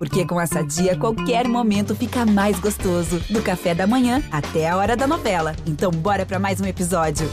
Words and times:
Porque 0.00 0.24
com 0.24 0.40
essa 0.40 0.64
dia, 0.64 0.96
qualquer 0.96 1.46
momento 1.46 1.94
fica 1.94 2.24
mais 2.24 2.58
gostoso. 2.58 3.20
Do 3.28 3.42
café 3.42 3.74
da 3.74 3.86
manhã 3.86 4.22
até 4.32 4.66
a 4.66 4.74
hora 4.78 4.96
da 4.96 5.06
novela. 5.06 5.54
Então, 5.66 5.90
bora 5.90 6.24
para 6.24 6.38
mais 6.38 6.58
um 6.58 6.64
episódio. 6.64 7.28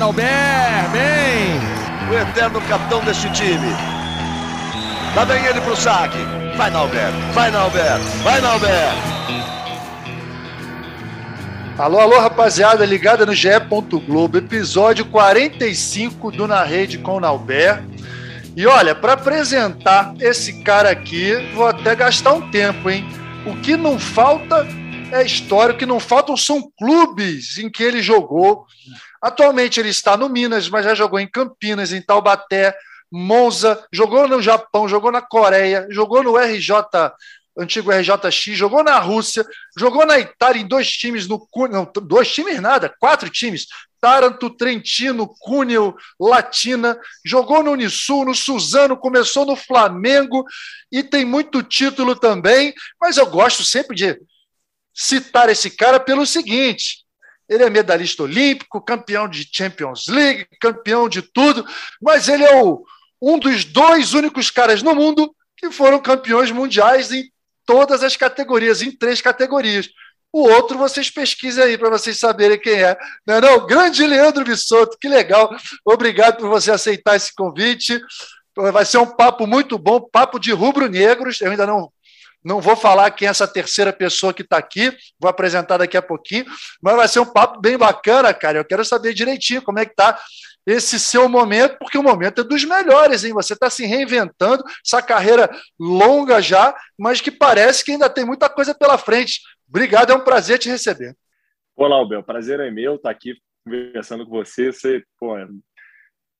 Albert, 0.00 0.90
bem! 0.92 2.10
O 2.10 2.14
eterno 2.14 2.58
capitão 2.62 3.04
deste 3.04 3.30
time. 3.32 3.68
Lá 5.14 5.26
vem 5.26 5.44
ele 5.44 5.60
pro 5.60 5.76
saque. 5.76 6.16
Vai, 6.56 6.70
Nalber, 6.70 7.12
vai, 7.34 7.50
Nalber, 7.50 7.98
vai, 8.24 8.40
Nalber. 8.40 9.19
Alô, 11.80 11.98
alô, 11.98 12.18
rapaziada, 12.18 12.84
ligada 12.84 13.24
no 13.24 13.34
GE. 13.34 13.48
Globo, 14.06 14.36
episódio 14.36 15.06
45 15.06 16.30
do 16.30 16.46
Na 16.46 16.62
Rede 16.62 16.98
com 16.98 17.18
Nauber. 17.18 17.82
E 18.54 18.66
olha, 18.66 18.94
para 18.94 19.14
apresentar 19.14 20.14
esse 20.20 20.62
cara 20.62 20.90
aqui, 20.90 21.34
vou 21.54 21.66
até 21.66 21.96
gastar 21.96 22.34
um 22.34 22.50
tempo, 22.50 22.90
hein? 22.90 23.08
O 23.46 23.56
que 23.62 23.78
não 23.78 23.98
falta 23.98 24.68
é 25.10 25.24
história, 25.24 25.74
o 25.74 25.78
que 25.78 25.86
não 25.86 25.98
faltam 25.98 26.36
são 26.36 26.70
clubes 26.78 27.56
em 27.56 27.70
que 27.70 27.82
ele 27.82 28.02
jogou. 28.02 28.66
Atualmente 29.22 29.80
ele 29.80 29.88
está 29.88 30.18
no 30.18 30.28
Minas, 30.28 30.68
mas 30.68 30.84
já 30.84 30.94
jogou 30.94 31.18
em 31.18 31.26
Campinas, 31.26 31.94
em 31.94 32.02
Taubaté, 32.02 32.74
Monza, 33.10 33.82
jogou 33.90 34.28
no 34.28 34.42
Japão, 34.42 34.86
jogou 34.86 35.10
na 35.10 35.22
Coreia, 35.22 35.86
jogou 35.88 36.22
no 36.22 36.36
RJ 36.36 36.74
antigo 37.58 37.90
RJX, 37.90 38.56
jogou 38.56 38.82
na 38.82 38.98
Rússia, 38.98 39.44
jogou 39.76 40.06
na 40.06 40.18
Itália 40.18 40.62
em 40.62 40.66
dois 40.66 40.90
times, 40.90 41.26
no 41.26 41.46
não, 41.70 41.90
dois 42.02 42.32
times 42.32 42.60
nada, 42.60 42.94
quatro 42.98 43.28
times, 43.28 43.66
Taranto, 44.00 44.48
Trentino, 44.50 45.28
Cúneo, 45.40 45.94
Latina, 46.18 46.98
jogou 47.24 47.62
no 47.62 47.72
Unisul, 47.72 48.24
no 48.24 48.34
Suzano, 48.34 48.96
começou 48.96 49.44
no 49.44 49.54
Flamengo 49.54 50.44
e 50.90 51.02
tem 51.02 51.24
muito 51.24 51.62
título 51.62 52.16
também, 52.16 52.72
mas 53.00 53.18
eu 53.18 53.26
gosto 53.26 53.62
sempre 53.62 53.94
de 53.94 54.18
citar 54.94 55.48
esse 55.50 55.70
cara 55.70 56.00
pelo 56.00 56.26
seguinte, 56.26 57.04
ele 57.48 57.64
é 57.64 57.70
medalhista 57.70 58.22
olímpico, 58.22 58.80
campeão 58.80 59.28
de 59.28 59.46
Champions 59.50 60.06
League, 60.08 60.46
campeão 60.60 61.08
de 61.08 61.20
tudo, 61.20 61.66
mas 62.00 62.28
ele 62.28 62.44
é 62.44 62.62
o, 62.62 62.84
um 63.20 63.38
dos 63.38 63.64
dois 63.64 64.14
únicos 64.14 64.50
caras 64.50 64.82
no 64.82 64.94
mundo 64.94 65.34
que 65.56 65.70
foram 65.70 66.00
campeões 66.00 66.50
mundiais 66.50 67.12
em 67.12 67.30
todas 67.70 68.02
as 68.02 68.16
categorias, 68.16 68.82
em 68.82 68.90
três 68.90 69.20
categorias. 69.20 69.88
O 70.32 70.42
outro 70.48 70.76
vocês 70.76 71.08
pesquisem 71.08 71.62
aí 71.62 71.78
para 71.78 71.88
vocês 71.88 72.18
saberem 72.18 72.58
quem 72.58 72.82
é. 72.82 72.98
Não 73.24 73.34
é 73.34 73.40
não? 73.40 73.64
Grande 73.64 74.04
Leandro 74.04 74.44
Bissoto, 74.44 74.98
que 75.00 75.08
legal. 75.08 75.48
Obrigado 75.84 76.38
por 76.38 76.48
você 76.48 76.72
aceitar 76.72 77.14
esse 77.14 77.32
convite. 77.32 78.00
Vai 78.56 78.84
ser 78.84 78.98
um 78.98 79.06
papo 79.06 79.46
muito 79.46 79.78
bom, 79.78 80.00
papo 80.00 80.40
de 80.40 80.50
rubro-negros. 80.50 81.40
Eu 81.40 81.52
ainda 81.52 81.64
não 81.64 81.92
não 82.42 82.58
vou 82.58 82.74
falar 82.74 83.10
quem 83.10 83.28
é 83.28 83.30
essa 83.30 83.46
terceira 83.46 83.92
pessoa 83.92 84.32
que 84.32 84.40
está 84.40 84.56
aqui, 84.56 84.96
vou 85.18 85.28
apresentar 85.28 85.76
daqui 85.76 85.94
a 85.94 86.00
pouquinho, 86.00 86.46
mas 86.80 86.96
vai 86.96 87.06
ser 87.06 87.20
um 87.20 87.26
papo 87.26 87.60
bem 87.60 87.76
bacana, 87.76 88.32
cara. 88.32 88.58
Eu 88.58 88.64
quero 88.64 88.82
saber 88.82 89.12
direitinho 89.12 89.60
como 89.60 89.78
é 89.78 89.84
que 89.84 89.90
está 89.90 90.18
esse 90.66 90.98
seu 90.98 91.28
momento, 91.28 91.78
porque 91.78 91.98
o 91.98 92.02
momento 92.02 92.40
é 92.42 92.44
dos 92.44 92.64
melhores, 92.64 93.24
hein? 93.24 93.32
Você 93.32 93.54
está 93.54 93.70
se 93.70 93.86
reinventando, 93.86 94.62
essa 94.84 95.02
carreira 95.02 95.50
longa 95.78 96.40
já, 96.40 96.74
mas 96.98 97.20
que 97.20 97.30
parece 97.30 97.84
que 97.84 97.92
ainda 97.92 98.10
tem 98.10 98.24
muita 98.24 98.48
coisa 98.48 98.74
pela 98.74 98.98
frente. 98.98 99.40
Obrigado, 99.68 100.12
é 100.12 100.14
um 100.14 100.24
prazer 100.24 100.58
te 100.58 100.68
receber. 100.68 101.14
Olá, 101.76 101.96
Albel, 101.96 102.22
prazer 102.22 102.60
é 102.60 102.70
meu 102.70 102.96
estar 102.96 103.10
aqui 103.10 103.34
conversando 103.64 104.26
com 104.26 104.32
você. 104.32 104.72
Você, 104.72 105.02
pô, 105.18 105.34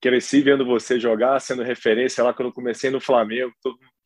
cresci 0.00 0.42
vendo 0.42 0.64
você 0.64 0.98
jogar, 0.98 1.38
sendo 1.40 1.62
referência 1.62 2.24
lá 2.24 2.32
quando 2.32 2.48
eu 2.48 2.54
comecei 2.54 2.90
no 2.90 3.00
Flamengo, 3.00 3.52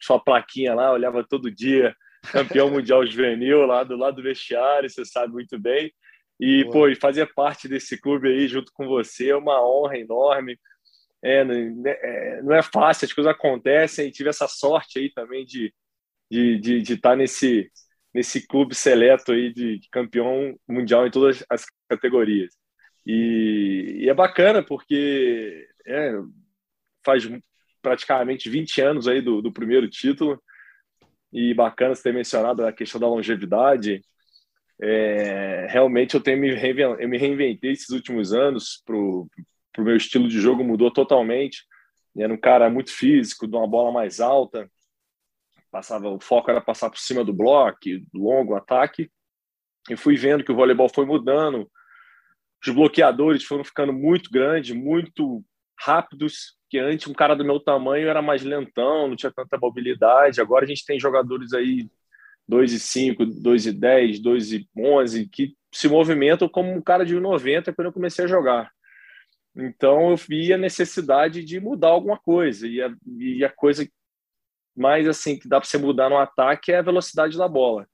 sua 0.01 0.19
plaquinha 0.19 0.75
lá, 0.75 0.93
olhava 0.93 1.25
todo 1.27 1.51
dia, 1.51 1.95
campeão 2.33 2.71
mundial 2.71 3.07
juvenil 3.07 3.65
lá 3.65 3.85
do 3.85 3.97
lado 3.97 4.17
do 4.17 4.23
vestiário, 4.23 4.91
você 4.91 5.05
sabe 5.05 5.33
muito 5.33 5.59
bem. 5.59 5.93
E, 6.41 6.65
pô, 6.73 6.89
e 6.89 6.97
fazer 6.97 7.33
parte 7.35 7.69
desse 7.69 8.01
clube 8.01 8.29
aí 8.29 8.49
junto 8.49 8.73
com 8.75 8.87
você 8.87 9.31
é 9.31 9.37
uma 9.37 9.65
honra 9.65 9.99
enorme. 9.99 10.59
É, 11.23 11.45
né, 11.45 11.73
é, 11.87 12.43
não 12.43 12.55
é 12.55 12.63
fácil, 12.63 13.07
as 13.07 13.13
coisas 13.13 13.33
acontecem 13.33 14.09
e 14.09 14.13
tive 14.13 14.29
essa 14.29 14.47
sorte 14.47 14.99
aí 14.99 15.11
também 15.11 15.45
de 15.47 15.73
de, 16.31 16.59
de, 16.59 16.83
de 16.83 16.95
estar 16.95 17.11
tá 17.11 17.17
nesse, 17.17 17.71
nesse 18.13 18.47
clube 18.47 18.75
seleto 18.75 19.33
aí 19.33 19.53
de 19.53 19.81
campeão 19.91 20.59
mundial 20.69 21.07
em 21.07 21.11
todas 21.11 21.45
as 21.49 21.65
categorias. 21.89 22.55
E, 23.07 24.01
e 24.01 24.09
é 24.09 24.15
bacana 24.15 24.63
porque 24.63 25.69
é, 25.87 26.13
faz 27.05 27.29
praticamente 27.83 28.49
20 28.49 28.81
anos 28.81 29.07
aí 29.07 29.21
do, 29.21 29.43
do 29.43 29.53
primeiro 29.53 29.89
título 29.89 30.43
e 31.33 31.53
bacana 31.53 31.95
você 31.95 32.03
ter 32.03 32.15
mencionado 32.15 32.65
a 32.67 32.73
questão 32.73 33.01
da 33.01 33.09
longevidade 33.09 34.03
é, 34.81 35.67
realmente 35.71 36.15
eu 36.15 36.21
tenho 36.21 36.41
me 36.41 36.49
eu 36.49 37.09
me 37.09 37.19
reinventei 37.19 37.73
esses 37.73 37.91
últimos 37.91 38.33
anos 38.33 38.83
pro 38.85 39.29
pro 39.73 39.85
meu 39.85 39.97
estilo 39.97 40.29
de 40.29 40.41
jogo 40.41 40.63
mudou 40.63 40.91
totalmente. 40.91 41.67
Era 42.17 42.33
um 42.33 42.39
cara 42.39 42.71
muito 42.71 42.93
físico, 42.93 43.49
de 43.49 43.57
uma 43.57 43.67
bola 43.67 43.91
mais 43.91 44.21
alta. 44.21 44.71
Passava, 45.69 46.09
o 46.09 46.21
foco 46.21 46.49
era 46.49 46.61
passar 46.61 46.89
por 46.89 46.99
cima 46.99 47.25
do 47.25 47.33
bloco, 47.33 47.81
longo 48.15 48.55
ataque. 48.55 49.11
E 49.91 49.97
fui 49.97 50.17
vendo 50.17 50.45
que 50.45 50.53
o 50.53 50.55
voleibol 50.55 50.89
foi 50.89 51.05
mudando. 51.05 51.69
Os 52.65 52.73
bloqueadores 52.73 53.43
foram 53.43 53.65
ficando 53.65 53.93
muito 53.93 54.31
grandes, 54.31 54.75
muito 54.75 55.45
rápidos, 55.77 56.57
que 56.71 56.79
antes 56.79 57.09
um 57.09 57.13
cara 57.13 57.35
do 57.35 57.45
meu 57.45 57.59
tamanho 57.59 58.09
era 58.09 58.23
mais 58.23 58.43
lentão, 58.45 59.09
não 59.09 59.17
tinha 59.17 59.33
tanta 59.33 59.59
mobilidade. 59.59 60.41
Agora 60.41 60.65
a 60.65 60.69
gente 60.69 60.87
tem 60.87 61.01
jogadores 61.01 61.53
aí 61.53 61.91
2 62.47 62.73
e 62.73 62.81
5, 62.81 63.27
2 63.27 63.67
e 63.67 63.73
10, 63.73 64.21
2 64.21 64.53
e 64.53 64.69
11, 64.77 65.29
que 65.29 65.57
se 65.73 65.89
movimentam 65.89 66.49
como 66.49 66.73
um 66.73 66.83
cara 66.83 67.05
de 67.05 67.19
90 67.19 67.73
quando 67.73 67.87
eu 67.87 67.93
comecei 67.93 68.25
a 68.25 68.29
jogar. 68.29 68.71
Então 69.57 70.11
eu 70.11 70.17
vi 70.17 70.53
a 70.53 70.59
necessidade 70.59 71.45
de 71.45 71.61
mudar 71.61 71.89
alguma 71.89 72.19
coisa 72.19 72.67
e 72.67 72.83
a, 72.83 72.93
e 73.19 73.45
a 73.45 73.51
coisa 73.51 73.89
mais 74.77 75.07
assim 75.07 75.39
que 75.39 75.49
dá 75.49 75.61
para 75.61 75.69
você 75.69 75.79
mudar 75.79 76.11
no 76.11 76.19
ataque 76.19 76.73
é 76.73 76.79
a 76.79 76.83
velocidade 76.83 77.39
da 77.39 77.49
bola. 77.49 77.87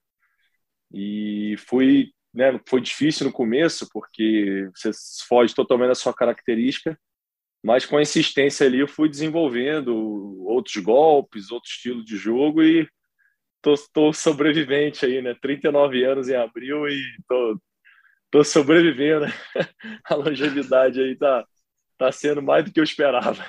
E 0.92 1.54
fui, 1.58 2.12
né, 2.32 2.58
foi 2.66 2.80
difícil 2.80 3.26
no 3.26 3.32
começo 3.32 3.88
porque 3.92 4.68
você 4.74 4.90
foge 5.28 5.54
totalmente 5.54 5.88
da 5.88 5.94
sua 5.94 6.14
característica, 6.14 6.98
mas 7.62 7.84
com 7.84 7.98
a 7.98 8.02
insistência 8.02 8.66
ali 8.66 8.80
eu 8.80 8.88
fui 8.88 9.08
desenvolvendo 9.08 9.94
outros 10.46 10.76
golpes, 10.82 11.50
outro 11.50 11.70
estilo 11.70 12.02
de 12.02 12.16
jogo 12.16 12.62
e 12.62 12.88
tô, 13.62 13.74
tô 13.92 14.12
sobrevivente 14.12 15.04
aí, 15.04 15.22
né? 15.22 15.34
39 15.40 16.04
anos 16.04 16.28
em 16.28 16.36
abril 16.36 16.88
e 16.88 17.00
tô, 17.28 17.60
tô 18.30 18.44
sobrevivendo. 18.44 19.26
A 20.04 20.14
longevidade 20.14 21.00
aí 21.00 21.16
tá, 21.16 21.44
tá 21.98 22.12
sendo 22.12 22.42
mais 22.42 22.64
do 22.64 22.72
que 22.72 22.80
eu 22.80 22.84
esperava. 22.84 23.44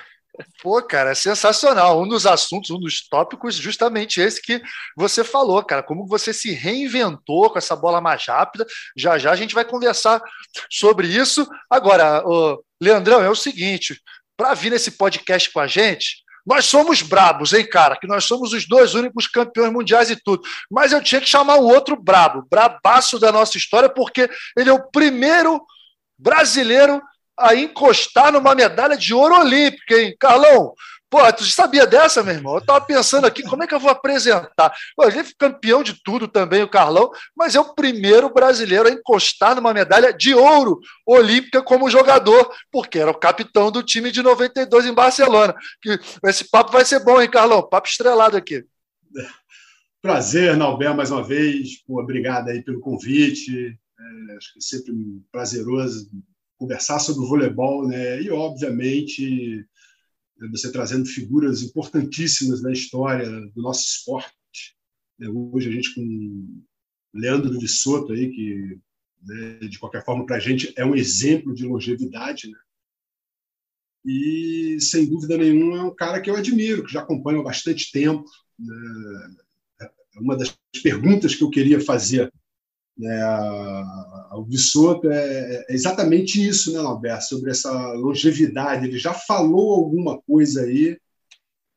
Pô, 0.62 0.80
cara, 0.82 1.10
é 1.10 1.14
sensacional. 1.14 2.00
Um 2.00 2.08
dos 2.08 2.26
assuntos, 2.26 2.70
um 2.70 2.78
dos 2.78 3.06
tópicos, 3.06 3.54
justamente 3.54 4.20
esse 4.20 4.40
que 4.40 4.62
você 4.96 5.22
falou, 5.22 5.62
cara. 5.62 5.82
Como 5.82 6.06
você 6.06 6.32
se 6.32 6.52
reinventou 6.52 7.50
com 7.50 7.58
essa 7.58 7.76
bola 7.76 8.00
mais 8.00 8.26
rápida. 8.26 8.66
Já 8.96 9.18
já 9.18 9.30
a 9.30 9.36
gente 9.36 9.54
vai 9.54 9.64
conversar 9.64 10.22
sobre 10.70 11.06
isso. 11.06 11.46
Agora, 11.68 12.24
Leandrão, 12.80 13.22
é 13.22 13.28
o 13.28 13.34
seguinte: 13.34 14.00
para 14.36 14.54
vir 14.54 14.70
nesse 14.70 14.92
podcast 14.92 15.50
com 15.52 15.60
a 15.60 15.66
gente, 15.66 16.21
nós 16.44 16.64
somos 16.64 17.02
brabos, 17.02 17.52
hein, 17.52 17.66
cara? 17.68 17.96
Que 17.96 18.06
nós 18.06 18.24
somos 18.24 18.52
os 18.52 18.66
dois 18.66 18.94
únicos 18.94 19.26
campeões 19.26 19.72
mundiais 19.72 20.10
e 20.10 20.16
tudo. 20.16 20.42
Mas 20.70 20.92
eu 20.92 21.02
tinha 21.02 21.20
que 21.20 21.28
chamar 21.28 21.56
um 21.56 21.64
outro 21.64 21.96
brabo, 21.96 22.46
brabaço 22.50 23.18
da 23.18 23.30
nossa 23.30 23.56
história, 23.56 23.88
porque 23.88 24.28
ele 24.56 24.70
é 24.70 24.72
o 24.72 24.90
primeiro 24.90 25.62
brasileiro 26.18 27.00
a 27.38 27.54
encostar 27.54 28.32
numa 28.32 28.54
medalha 28.54 28.96
de 28.96 29.14
ouro 29.14 29.38
olímpica, 29.38 29.96
hein? 29.96 30.14
Carlão, 30.18 30.74
Pô, 31.12 31.30
tu 31.30 31.44
sabia 31.44 31.86
dessa, 31.86 32.22
meu 32.22 32.32
irmão? 32.32 32.54
Eu 32.54 32.60
estava 32.60 32.82
pensando 32.82 33.26
aqui, 33.26 33.42
como 33.42 33.62
é 33.62 33.66
que 33.66 33.74
eu 33.74 33.78
vou 33.78 33.90
apresentar? 33.90 34.72
Pô, 34.96 35.04
ele 35.04 35.18
é 35.18 35.24
campeão 35.38 35.82
de 35.82 36.02
tudo 36.02 36.26
também, 36.26 36.62
o 36.62 36.70
Carlão, 36.70 37.10
mas 37.36 37.54
é 37.54 37.60
o 37.60 37.74
primeiro 37.74 38.32
brasileiro 38.32 38.88
a 38.88 38.90
encostar 38.90 39.54
numa 39.54 39.74
medalha 39.74 40.10
de 40.10 40.34
ouro 40.34 40.80
olímpica 41.06 41.60
como 41.60 41.90
jogador, 41.90 42.50
porque 42.70 42.98
era 42.98 43.10
o 43.10 43.18
capitão 43.18 43.70
do 43.70 43.82
time 43.82 44.10
de 44.10 44.22
92 44.22 44.86
em 44.86 44.94
Barcelona. 44.94 45.54
Esse 46.24 46.48
papo 46.48 46.72
vai 46.72 46.82
ser 46.82 47.04
bom, 47.04 47.20
hein, 47.20 47.30
Carlão? 47.30 47.68
Papo 47.68 47.88
estrelado 47.88 48.34
aqui. 48.34 48.64
Prazer, 50.00 50.56
Nalber, 50.56 50.96
mais 50.96 51.10
uma 51.10 51.22
vez. 51.22 51.82
Pô, 51.86 52.00
obrigado 52.00 52.48
aí 52.48 52.62
pelo 52.62 52.80
convite. 52.80 53.78
É, 54.30 54.36
acho 54.38 54.54
que 54.54 54.60
é 54.60 54.62
sempre 54.62 54.94
prazeroso 55.30 56.08
conversar 56.56 57.00
sobre 57.00 57.22
o 57.22 57.28
voleibol, 57.28 57.86
né? 57.86 58.22
E, 58.22 58.30
obviamente, 58.30 59.66
você 60.48 60.70
trazendo 60.70 61.06
figuras 61.06 61.62
importantíssimas 61.62 62.62
na 62.62 62.72
história 62.72 63.28
do 63.28 63.62
nosso 63.62 63.82
esporte. 63.82 64.32
Né, 65.18 65.28
hoje 65.28 65.68
a 65.68 65.72
gente 65.72 65.94
com 65.94 66.62
Leandro 67.14 67.58
de 67.58 67.68
Soto 67.68 68.12
aí, 68.12 68.30
que 68.30 68.78
né, 69.22 69.58
de 69.68 69.78
qualquer 69.78 70.04
forma 70.04 70.26
para 70.26 70.36
a 70.36 70.40
gente 70.40 70.72
é 70.76 70.84
um 70.84 70.94
exemplo 70.94 71.54
de 71.54 71.64
longevidade, 71.64 72.50
né? 72.50 72.58
e, 74.04 74.78
sem 74.80 75.06
dúvida 75.06 75.36
nenhuma, 75.36 75.78
é 75.78 75.82
um 75.82 75.94
cara 75.94 76.20
que 76.20 76.28
eu 76.28 76.36
admiro, 76.36 76.84
que 76.84 76.92
já 76.92 77.00
acompanho 77.00 77.40
há 77.40 77.44
bastante 77.44 77.92
tempo. 77.92 78.24
Né? 78.58 79.36
É 79.80 80.20
uma 80.20 80.36
das 80.36 80.56
perguntas 80.82 81.34
que 81.34 81.44
eu 81.44 81.50
queria 81.50 81.80
fazer 81.80 82.32
né, 82.96 83.22
ao 84.30 84.44
Vissoto 84.44 85.10
é, 85.10 85.66
é, 85.68 85.74
exatamente 85.74 86.46
isso, 86.46 86.72
né, 86.72 86.78
Alberto, 86.78 87.24
sobre 87.24 87.50
essa 87.50 87.92
longevidade. 87.92 88.86
Ele 88.86 88.98
já 88.98 89.14
falou 89.14 89.74
alguma 89.74 90.20
coisa 90.22 90.62
aí, 90.62 90.98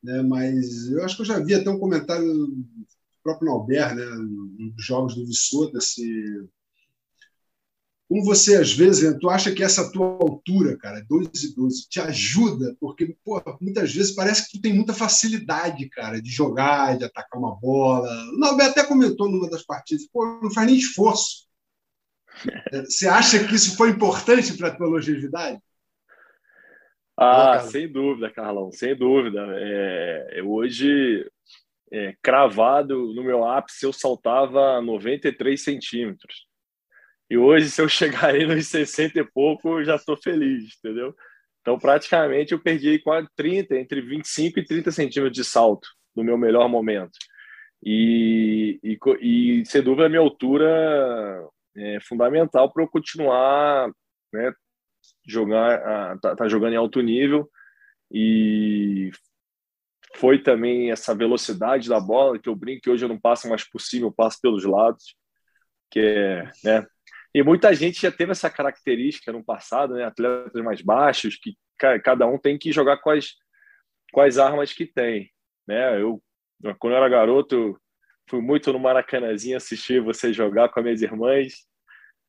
né, 0.04 0.22
mas 0.22 0.90
eu 0.92 1.04
acho 1.04 1.16
que 1.16 1.22
eu 1.22 1.26
já 1.26 1.40
vi 1.40 1.56
até 1.56 1.70
um 1.70 1.80
comentário 1.80 2.26
do 2.26 2.66
próprio 3.24 3.52
Albert, 3.52 3.96
né, 3.96 4.06
nos 4.06 4.86
jogos 4.86 5.16
do 5.16 5.26
Vissoto, 5.26 5.80
se 5.82 6.06
como 8.08 8.24
você, 8.24 8.56
às 8.58 8.72
vezes, 8.72 9.18
tu 9.20 9.30
acha 9.30 9.52
que 9.52 9.64
essa 9.64 9.92
tua 9.92 10.06
altura, 10.06 10.78
cara, 10.78 11.04
2 11.10 11.28
e 11.44 11.56
12, 11.56 11.90
te 11.90 12.00
ajuda? 12.00 12.76
Porque, 12.80 13.16
pô, 13.24 13.42
muitas 13.60 13.94
vezes 13.94 14.14
parece 14.14 14.46
que 14.46 14.58
tu 14.58 14.62
tem 14.62 14.74
muita 14.74 14.94
facilidade, 14.94 15.90
cara, 15.90 16.22
de 16.22 16.30
jogar, 16.30 16.98
de 16.98 17.06
atacar 17.06 17.40
uma 17.40 17.56
bola. 17.56 18.08
O 18.32 18.38
Nobel 18.38 18.68
até 18.70 18.84
comentou 18.84 19.30
numa 19.30 19.50
das 19.50 19.64
partidas, 19.64 20.08
pô, 20.08 20.40
não 20.42 20.52
faz 20.52 20.68
nem 20.68 20.76
esforço. 20.76 21.48
É, 22.72 22.82
você 22.82 23.08
acha 23.08 23.44
que 23.48 23.56
isso 23.56 23.76
foi 23.76 23.90
importante 23.90 24.56
para 24.56 24.68
a 24.68 24.76
tua 24.76 24.88
longevidade? 24.88 25.60
Ah, 27.18 27.62
sem 27.62 27.92
dúvida, 27.92 28.30
Carlão, 28.30 28.72
sem 28.72 28.96
dúvida. 28.96 29.48
É, 29.52 30.44
hoje, 30.44 31.26
é, 31.92 32.14
cravado 32.22 33.14
no 33.14 33.24
meu 33.24 33.46
ápice, 33.46 33.86
eu 33.86 33.94
saltava 33.94 34.80
93 34.82 35.64
centímetros. 35.64 36.46
E 37.30 37.38
hoje, 37.38 37.70
se 37.70 37.82
eu 37.82 37.90
chegar 37.90 38.34
aí 38.34 38.46
nos 38.46 38.68
60 38.68 39.20
e 39.20 39.24
pouco, 39.24 39.84
já 39.84 39.96
estou 39.96 40.18
feliz, 40.18 40.76
entendeu? 40.78 41.16
Então, 41.62 41.80
praticamente, 41.80 42.54
eu 42.54 42.62
perdi 42.62 43.00
quase 43.00 43.28
30, 43.36 43.76
entre 43.78 44.02
25 44.02 44.60
e 44.60 44.66
30 44.66 44.92
centímetros 44.92 45.36
de 45.36 45.44
salto 45.44 45.88
no 46.16 46.24
meu 46.24 46.38
melhor 46.38 46.70
momento. 46.70 47.18
E, 47.84 48.80
e, 48.84 48.98
e 49.22 49.66
sem 49.66 49.82
dúvida, 49.82 50.06
a 50.06 50.10
minha 50.10 50.22
altura 50.22 51.44
é 51.76 52.00
fundamental 52.02 52.72
para 52.72 52.84
eu 52.84 52.88
continuar 52.88 53.92
né, 54.34 54.54
jogar, 55.28 56.20
tá, 56.20 56.36
tá 56.36 56.48
jogando 56.48 56.74
em 56.74 56.78
alto 56.78 57.02
nível. 57.02 57.50
E 58.12 59.12
foi 60.16 60.42
também 60.42 60.92
essa 60.92 61.14
velocidade 61.16 61.90
da 61.90 62.00
bola, 62.00 62.40
que 62.40 62.50
eu 62.50 62.56
brinco 62.56 62.84
que 62.84 62.90
hoje 62.90 63.06
eu 63.06 63.10
não 63.10 63.20
passo 63.20 63.50
mais 63.50 63.64
por 63.68 63.82
cima, 63.82 64.08
eu 64.08 64.14
passo 64.14 64.40
pelos 64.42 64.64
lados, 64.64 65.16
que 65.92 66.00
é, 66.00 66.52
né, 66.64 66.88
e 67.36 67.44
muita 67.44 67.74
gente 67.76 68.02
já 68.02 68.10
teve 68.10 68.32
essa 68.32 68.50
característica 68.50 69.30
no 69.30 69.44
passado, 69.44 69.96
né? 69.96 70.06
Atletas 70.06 70.64
mais 70.64 70.82
baixos, 70.82 71.36
que 71.36 71.54
cada 72.02 72.26
um 72.26 72.40
tem 72.40 72.58
que 72.58 72.72
jogar 72.72 72.96
com 73.00 73.10
as, 73.10 73.34
com 74.14 74.22
as 74.22 74.38
armas 74.38 74.72
que 74.72 74.88
tem. 74.88 75.30
Né? 75.68 76.02
Eu, 76.02 76.24
quando 76.80 76.94
eu 76.94 76.98
era 76.98 77.10
garoto, 77.10 77.78
fui 78.30 78.40
muito 78.40 78.72
no 78.72 78.80
Maracanãzinho 78.80 79.58
assistir 79.58 80.02
você 80.02 80.32
jogar 80.32 80.70
com 80.70 80.80
as 80.80 80.84
minhas 80.86 81.02
irmãs, 81.02 81.66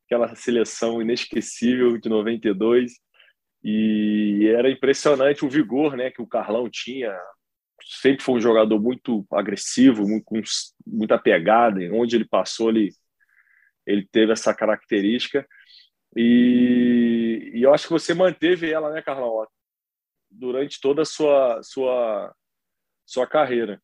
aquela 0.06 0.34
seleção 0.34 1.00
inesquecível 1.00 1.96
de 1.98 2.08
92. 2.08 2.94
E 3.62 4.52
era 4.56 4.68
impressionante 4.68 5.44
o 5.44 5.48
vigor 5.48 5.96
né, 5.96 6.10
que 6.10 6.20
o 6.20 6.26
Carlão 6.26 6.68
tinha. 6.68 7.16
Sempre 8.00 8.24
foi 8.24 8.34
um 8.34 8.40
jogador 8.40 8.82
muito 8.82 9.24
agressivo, 9.30 10.02
muito, 10.02 10.24
com 10.24 10.42
muita 10.84 11.16
pegada. 11.16 11.78
Onde 11.92 12.16
ele 12.16 12.26
passou, 12.26 12.70
ele 12.70 12.90
ele 13.86 14.06
teve 14.10 14.32
essa 14.32 14.54
característica. 14.54 15.46
E, 16.16 17.52
e, 17.54 17.62
eu 17.62 17.72
acho 17.72 17.86
que 17.86 17.92
você 17.92 18.14
manteve 18.14 18.70
ela, 18.70 18.90
né, 18.90 19.02
Carlão, 19.02 19.46
durante 20.30 20.80
toda 20.80 21.02
a 21.02 21.04
sua, 21.04 21.60
sua, 21.62 22.34
sua 23.04 23.26
carreira. 23.26 23.80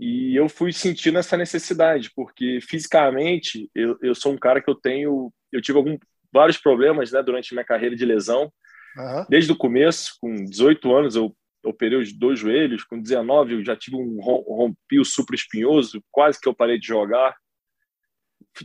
E 0.00 0.34
eu 0.34 0.48
fui 0.48 0.72
sentindo 0.72 1.18
essa 1.18 1.36
necessidade, 1.36 2.10
porque 2.14 2.58
fisicamente 2.60 3.70
eu, 3.74 3.96
eu 4.02 4.14
sou 4.14 4.32
um 4.32 4.38
cara 4.38 4.60
que 4.60 4.70
eu 4.70 4.74
tenho. 4.74 5.32
Eu 5.52 5.60
tive 5.60 5.78
algum, 5.78 5.98
vários 6.32 6.56
problemas 6.56 7.12
né, 7.12 7.22
durante 7.22 7.52
minha 7.52 7.64
carreira 7.64 7.94
de 7.94 8.04
lesão. 8.04 8.52
Uhum. 8.96 9.26
Desde 9.28 9.52
o 9.52 9.56
começo, 9.56 10.16
com 10.20 10.34
18 10.34 10.94
anos, 10.94 11.16
eu 11.16 11.34
operei 11.64 11.98
os 11.98 12.12
dois 12.12 12.38
joelhos. 12.38 12.84
Com 12.84 13.00
19, 13.00 13.54
eu 13.54 13.64
já 13.64 13.76
tive 13.76 13.96
um 13.96 14.18
rompi 14.20 14.98
o 14.98 15.04
supra 15.04 15.36
espinhoso, 15.36 16.02
quase 16.10 16.40
que 16.40 16.48
eu 16.48 16.54
parei 16.54 16.78
de 16.78 16.86
jogar 16.86 17.36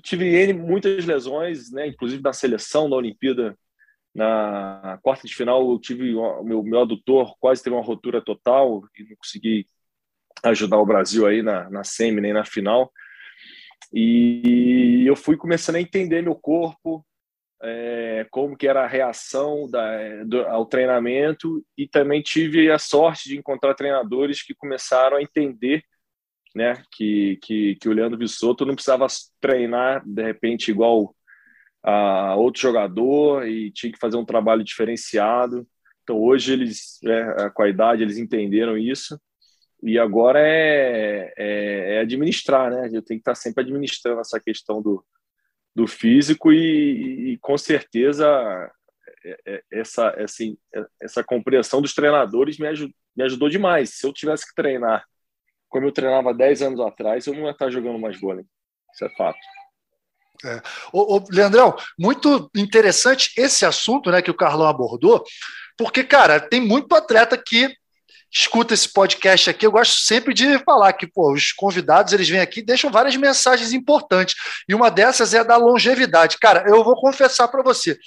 tive 0.01 0.53
muitas 0.53 1.05
lesões, 1.05 1.71
né? 1.71 1.87
Inclusive 1.87 2.21
na 2.21 2.33
seleção 2.33 2.89
da 2.89 2.95
Olimpíada, 2.95 3.57
na 4.13 4.99
quarta 5.01 5.27
de 5.27 5.35
final, 5.35 5.69
eu 5.69 5.79
tive 5.79 6.15
o 6.15 6.43
meu, 6.43 6.63
meu 6.63 6.81
adutor 6.81 7.35
quase 7.39 7.63
teve 7.63 7.75
uma 7.75 7.83
rotura 7.83 8.21
total 8.21 8.83
e 8.97 9.03
não 9.03 9.15
consegui 9.15 9.67
ajudar 10.43 10.77
o 10.77 10.85
Brasil 10.85 11.25
aí 11.25 11.41
na, 11.41 11.69
na 11.69 11.83
semi 11.83 12.21
nem 12.21 12.33
na 12.33 12.43
final. 12.43 12.91
E 13.93 15.03
eu 15.05 15.15
fui 15.15 15.37
começando 15.37 15.75
a 15.75 15.81
entender 15.81 16.21
meu 16.21 16.35
corpo, 16.35 17.05
é, 17.61 18.27
como 18.29 18.55
que 18.55 18.67
era 18.67 18.83
a 18.83 18.87
reação 18.87 19.69
da, 19.69 20.23
do, 20.23 20.45
ao 20.47 20.65
treinamento 20.65 21.63
e 21.77 21.87
também 21.87 22.21
tive 22.21 22.71
a 22.71 22.77
sorte 22.77 23.29
de 23.29 23.37
encontrar 23.37 23.73
treinadores 23.73 24.43
que 24.43 24.53
começaram 24.53 25.17
a 25.17 25.21
entender 25.21 25.83
né? 26.57 26.81
Que, 26.91 27.37
que, 27.41 27.75
que 27.75 27.87
o 27.87 27.93
Leandro 27.93 28.17
Bissotto 28.17 28.65
não 28.65 28.75
precisava 28.75 29.07
treinar 29.39 30.03
de 30.05 30.23
repente 30.23 30.71
igual 30.71 31.15
a 31.83 32.35
outro 32.35 32.61
jogador 32.61 33.47
e 33.47 33.71
tinha 33.71 33.91
que 33.91 33.99
fazer 33.99 34.17
um 34.17 34.25
trabalho 34.25 34.63
diferenciado. 34.63 35.65
Então 36.03 36.19
hoje 36.19 36.53
eles, 36.53 36.99
é, 37.05 37.49
com 37.51 37.63
a 37.63 37.69
idade, 37.69 38.01
eles 38.01 38.17
entenderam 38.17 38.77
isso 38.77 39.19
e 39.83 39.99
agora 39.99 40.39
é, 40.39 41.33
é, 41.37 41.95
é, 41.95 41.99
administrar, 41.99 42.71
né? 42.71 42.87
Eu 42.87 43.03
tenho 43.03 43.19
que 43.19 43.21
estar 43.21 43.35
sempre 43.35 43.63
administrando 43.63 44.19
essa 44.19 44.39
questão 44.39 44.81
do, 44.81 45.05
do 45.75 45.85
físico 45.85 46.51
e, 46.51 47.33
e 47.33 47.37
com 47.37 47.57
certeza 47.57 48.27
é, 49.23 49.37
é, 49.45 49.63
essa, 49.71 50.13
essa, 50.17 50.43
essa 50.99 51.23
compreensão 51.23 51.81
dos 51.81 51.93
treinadores 51.93 52.57
me, 52.57 52.67
ajud, 52.67 52.93
me 53.15 53.23
ajudou 53.23 53.49
demais. 53.49 53.91
Se 53.91 54.07
eu 54.07 54.11
tivesse 54.11 54.47
que 54.47 54.55
treinar 54.55 55.05
como 55.77 55.87
eu 55.87 55.91
treinava 55.91 56.33
10 56.33 56.63
anos 56.63 56.79
atrás, 56.79 57.27
eu 57.27 57.35
não 57.35 57.43
ia 57.43 57.51
estar 57.51 57.69
jogando 57.69 57.99
mais 57.99 58.19
vôlei. 58.19 58.43
Isso 58.93 59.05
é 59.05 59.09
fato. 59.15 59.37
É. 60.43 60.61
Ô, 60.91 61.17
ô, 61.17 61.23
Leandrão, 61.29 61.75
muito 61.97 62.49
interessante 62.55 63.31
esse 63.37 63.63
assunto 63.63 64.09
né, 64.09 64.19
que 64.21 64.31
o 64.31 64.35
Carlão 64.35 64.67
abordou, 64.67 65.23
porque, 65.77 66.03
cara, 66.03 66.39
tem 66.39 66.59
muito 66.59 66.95
atleta 66.95 67.37
que 67.37 67.71
escuta 68.31 68.73
esse 68.73 68.91
podcast 68.91 69.51
aqui. 69.51 69.67
Eu 69.67 69.71
gosto 69.71 70.01
sempre 70.01 70.33
de 70.33 70.57
falar 70.59 70.93
que 70.93 71.05
pô, 71.05 71.31
os 71.31 71.51
convidados 71.51 72.11
eles 72.11 72.27
vêm 72.27 72.39
aqui 72.39 72.59
e 72.59 72.65
deixam 72.65 72.91
várias 72.91 73.15
mensagens 73.15 73.71
importantes, 73.71 74.35
e 74.67 74.73
uma 74.73 74.89
dessas 74.89 75.35
é 75.35 75.43
da 75.43 75.57
longevidade. 75.57 76.39
Cara, 76.39 76.67
eu 76.67 76.83
vou 76.83 76.99
confessar 76.99 77.47
para 77.49 77.61
você. 77.61 77.99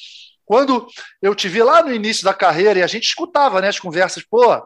Quando 0.44 0.88
eu 1.22 1.32
te 1.32 1.48
vi 1.48 1.62
lá 1.62 1.84
no 1.84 1.94
início 1.94 2.24
da 2.24 2.34
carreira 2.34 2.80
e 2.80 2.82
a 2.82 2.88
gente 2.88 3.04
escutava 3.04 3.60
né, 3.60 3.68
as 3.68 3.78
conversas, 3.78 4.24
pô, 4.28 4.60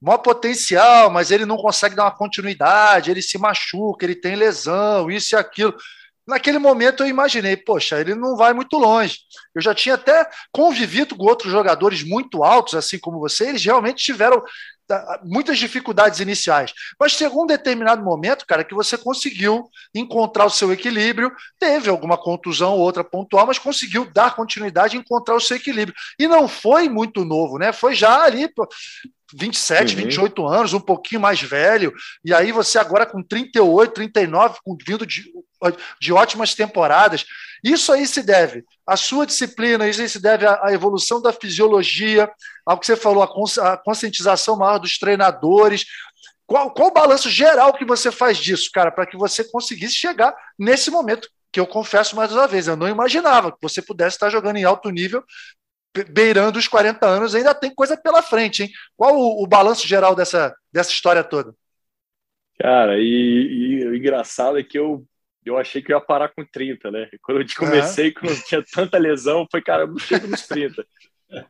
maior 0.00 0.18
potencial, 0.18 1.10
mas 1.10 1.30
ele 1.30 1.44
não 1.44 1.56
consegue 1.56 1.94
dar 1.94 2.04
uma 2.04 2.16
continuidade, 2.16 3.10
ele 3.10 3.20
se 3.20 3.36
machuca, 3.36 4.04
ele 4.04 4.14
tem 4.14 4.34
lesão, 4.34 5.10
isso 5.10 5.34
e 5.34 5.38
aquilo. 5.38 5.74
Naquele 6.26 6.58
momento 6.58 7.02
eu 7.02 7.08
imaginei, 7.08 7.56
poxa, 7.56 8.00
ele 8.00 8.14
não 8.14 8.36
vai 8.36 8.52
muito 8.52 8.78
longe. 8.78 9.18
Eu 9.54 9.60
já 9.60 9.74
tinha 9.74 9.96
até 9.96 10.28
convivido 10.52 11.16
com 11.16 11.24
outros 11.24 11.50
jogadores 11.50 12.02
muito 12.04 12.44
altos, 12.44 12.74
assim 12.74 12.98
como 12.98 13.18
você, 13.18 13.48
eles 13.48 13.64
realmente 13.64 14.04
tiveram 14.04 14.40
tá, 14.86 15.20
muitas 15.24 15.58
dificuldades 15.58 16.20
iniciais. 16.20 16.72
Mas 16.98 17.12
chegou 17.12 17.42
um 17.42 17.46
determinado 17.46 18.04
momento, 18.04 18.46
cara, 18.46 18.62
que 18.62 18.74
você 18.74 18.96
conseguiu 18.96 19.68
encontrar 19.94 20.44
o 20.44 20.50
seu 20.50 20.72
equilíbrio, 20.72 21.32
teve 21.58 21.90
alguma 21.90 22.16
contusão 22.16 22.74
ou 22.74 22.80
outra 22.80 23.02
pontual, 23.02 23.46
mas 23.46 23.58
conseguiu 23.58 24.04
dar 24.12 24.36
continuidade 24.36 24.96
e 24.96 25.00
encontrar 25.00 25.34
o 25.34 25.40
seu 25.40 25.56
equilíbrio. 25.56 25.96
E 26.18 26.28
não 26.28 26.46
foi 26.46 26.88
muito 26.88 27.24
novo, 27.24 27.58
né? 27.58 27.72
Foi 27.72 27.94
já 27.94 28.22
ali 28.22 28.48
27, 29.34 29.94
uhum. 29.94 30.02
28 30.02 30.46
anos, 30.46 30.72
um 30.72 30.80
pouquinho 30.80 31.20
mais 31.20 31.40
velho, 31.40 31.92
e 32.24 32.32
aí 32.34 32.52
você 32.52 32.78
agora 32.78 33.06
com 33.06 33.22
38, 33.22 33.92
39, 33.92 34.58
com, 34.64 34.76
vindo 34.86 35.06
de, 35.06 35.24
de 36.00 36.12
ótimas 36.12 36.54
temporadas. 36.54 37.24
Isso 37.62 37.92
aí 37.92 38.06
se 38.06 38.22
deve 38.22 38.64
à 38.86 38.96
sua 38.96 39.26
disciplina, 39.26 39.88
isso 39.88 40.00
aí 40.00 40.08
se 40.08 40.20
deve 40.20 40.46
à, 40.46 40.60
à 40.62 40.72
evolução 40.72 41.20
da 41.20 41.32
fisiologia, 41.32 42.30
ao 42.64 42.78
que 42.78 42.86
você 42.86 42.96
falou, 42.96 43.22
a, 43.22 43.76
conscientização 43.76 44.56
maior 44.56 44.78
dos 44.78 44.98
treinadores. 44.98 45.84
Qual, 46.46 46.72
qual 46.72 46.88
o 46.88 46.92
balanço 46.92 47.30
geral 47.30 47.72
que 47.72 47.84
você 47.84 48.10
faz 48.10 48.38
disso, 48.38 48.70
cara, 48.72 48.90
para 48.90 49.06
que 49.06 49.16
você 49.16 49.44
conseguisse 49.44 49.94
chegar 49.94 50.34
nesse 50.58 50.90
momento? 50.90 51.28
Que 51.52 51.60
eu 51.60 51.66
confesso 51.66 52.16
mais 52.16 52.32
uma 52.32 52.46
vez, 52.46 52.66
eu 52.66 52.76
não 52.76 52.88
imaginava 52.88 53.52
que 53.52 53.58
você 53.60 53.82
pudesse 53.82 54.16
estar 54.16 54.30
jogando 54.30 54.56
em 54.56 54.64
alto 54.64 54.88
nível 54.90 55.22
beirando 56.10 56.58
os 56.58 56.68
40 56.68 57.06
anos, 57.06 57.34
ainda 57.34 57.54
tem 57.54 57.74
coisa 57.74 57.96
pela 57.96 58.22
frente, 58.22 58.62
hein? 58.62 58.70
Qual 58.96 59.16
o, 59.16 59.42
o 59.42 59.46
balanço 59.46 59.86
geral 59.86 60.14
dessa, 60.14 60.54
dessa 60.72 60.90
história 60.90 61.24
toda? 61.24 61.54
Cara, 62.58 62.98
e, 62.98 63.02
e, 63.02 63.86
o 63.86 63.96
engraçado 63.96 64.58
é 64.58 64.62
que 64.62 64.78
eu, 64.78 65.04
eu 65.44 65.56
achei 65.56 65.80
que 65.80 65.92
eu 65.92 65.96
ia 65.96 66.04
parar 66.04 66.28
com 66.28 66.44
30, 66.44 66.90
né? 66.90 67.08
Quando 67.22 67.40
eu 67.40 67.46
comecei, 67.56 68.08
uhum. 68.08 68.14
quando 68.20 68.42
tinha 68.44 68.62
tanta 68.62 68.98
lesão, 68.98 69.46
foi, 69.50 69.62
cara, 69.62 69.84
eu 69.84 69.98
chego 69.98 70.26
nos 70.26 70.46
30. 70.46 70.84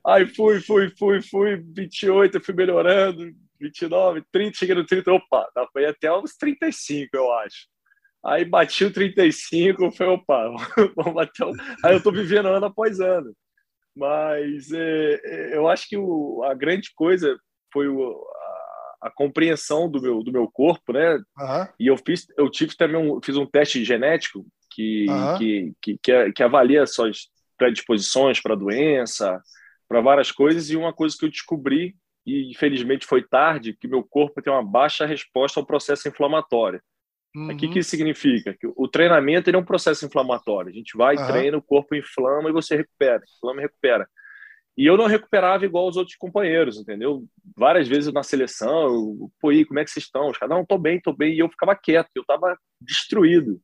Aí 0.06 0.26
fui, 0.26 0.61
fui, 0.61 0.90
fui, 0.97 1.23
fui, 1.23 1.56
28, 1.56 2.40
fui 2.40 2.54
melhorando, 2.54 3.32
29, 3.59 4.23
30, 4.30 4.59
cheguei 4.59 4.75
no 4.75 4.87
30, 4.87 5.12
opa, 5.12 5.50
dá 5.54 5.66
pra 5.66 5.82
ir 5.82 5.87
até 5.87 6.12
uns 6.12 6.37
35, 6.37 7.16
eu 7.16 7.32
acho. 7.35 7.66
Aí 8.25 8.44
bati 8.44 8.85
o 8.85 8.92
35, 8.92 9.90
foi, 9.90 10.06
opa, 10.06 10.50
vamos 10.94 11.14
bater. 11.14 11.47
Aí 11.85 11.94
eu 11.94 12.02
tô 12.02 12.12
vivendo 12.12 12.49
ano 12.49 12.66
após 12.66 13.00
ano. 13.00 13.35
Mas 13.94 14.70
é, 14.73 15.20
é, 15.25 15.56
eu 15.56 15.68
acho 15.68 15.88
que 15.88 15.97
o, 15.97 16.42
a 16.44 16.54
grande 16.54 16.90
coisa 16.94 17.38
foi 17.73 17.88
o, 17.88 18.25
a, 19.02 19.09
a, 19.09 19.11
compreensão 19.11 19.90
do 19.90 20.00
meu, 20.00 20.23
do 20.23 20.32
meu 20.32 20.49
corpo, 20.50 20.92
né? 20.92 21.16
Uhum. 21.16 21.68
E 21.78 21.87
eu 21.88 21.97
fiz, 21.97 22.26
eu 22.37 22.50
tive 22.50 22.76
também 22.76 22.97
um, 22.97 23.20
fiz 23.23 23.37
um 23.37 23.47
teste 23.47 23.85
genético 23.85 24.47
que, 24.70 25.06
uhum. 25.09 25.38
que, 25.38 25.73
que, 25.82 25.99
que, 26.02 26.32
que 26.32 26.42
avalia 26.42 26.87
suas 26.87 27.28
predisposições 27.59 28.40
para 28.40 28.54
doença, 28.54 29.40
para 29.88 30.00
várias 30.00 30.30
coisas, 30.30 30.70
e 30.70 30.76
uma 30.76 30.92
coisa 30.92 31.16
que 31.18 31.25
eu 31.25 31.30
descobri, 31.30 31.97
e 32.25 32.50
infelizmente 32.50 33.06
foi 33.06 33.23
tarde, 33.23 33.76
que 33.78 33.88
meu 33.88 34.02
corpo 34.02 34.40
tem 34.40 34.52
uma 34.52 34.64
baixa 34.64 35.04
resposta 35.04 35.59
ao 35.59 35.66
processo 35.66 36.09
inflamatório. 36.09 36.80
Uhum. 37.34 37.52
O 37.52 37.56
que, 37.56 37.68
que 37.68 37.78
isso 37.78 37.90
significa? 37.90 38.54
Que 38.54 38.66
o 38.66 38.88
treinamento 38.88 39.49
ele 39.49 39.56
é 39.56 39.60
um 39.60 39.64
processo 39.64 40.04
inflamatório. 40.04 40.70
A 40.70 40.75
gente 40.75 40.96
vai, 40.96 41.16
uhum. 41.16 41.26
treina, 41.26 41.56
o 41.56 41.62
corpo 41.62 41.94
inflama 41.94 42.49
e 42.49 42.52
você 42.52 42.76
recupera, 42.76 43.22
inflama 43.37 43.60
e 43.60 43.64
recupera. 43.64 44.08
E 44.76 44.87
eu 44.87 44.96
não 44.96 45.06
recuperava 45.06 45.64
igual 45.64 45.88
os 45.88 45.96
outros 45.96 46.16
companheiros, 46.16 46.78
entendeu? 46.78 47.25
Várias 47.56 47.87
vezes 47.87 48.12
na 48.12 48.22
seleção, 48.22 48.87
eu, 48.87 49.30
pô, 49.40 49.50
como 49.66 49.78
é 49.78 49.84
que 49.84 49.90
vocês 49.90 50.06
estão? 50.06 50.30
Os 50.30 50.38
caras, 50.38 50.56
não, 50.56 50.64
tô 50.64 50.78
bem, 50.78 51.00
tô 51.00 51.12
bem. 51.12 51.34
E 51.34 51.38
eu 51.38 51.49
ficava 51.49 51.76
quieto, 51.76 52.08
eu 52.14 52.25
tava 52.25 52.56
destruído. 52.80 53.60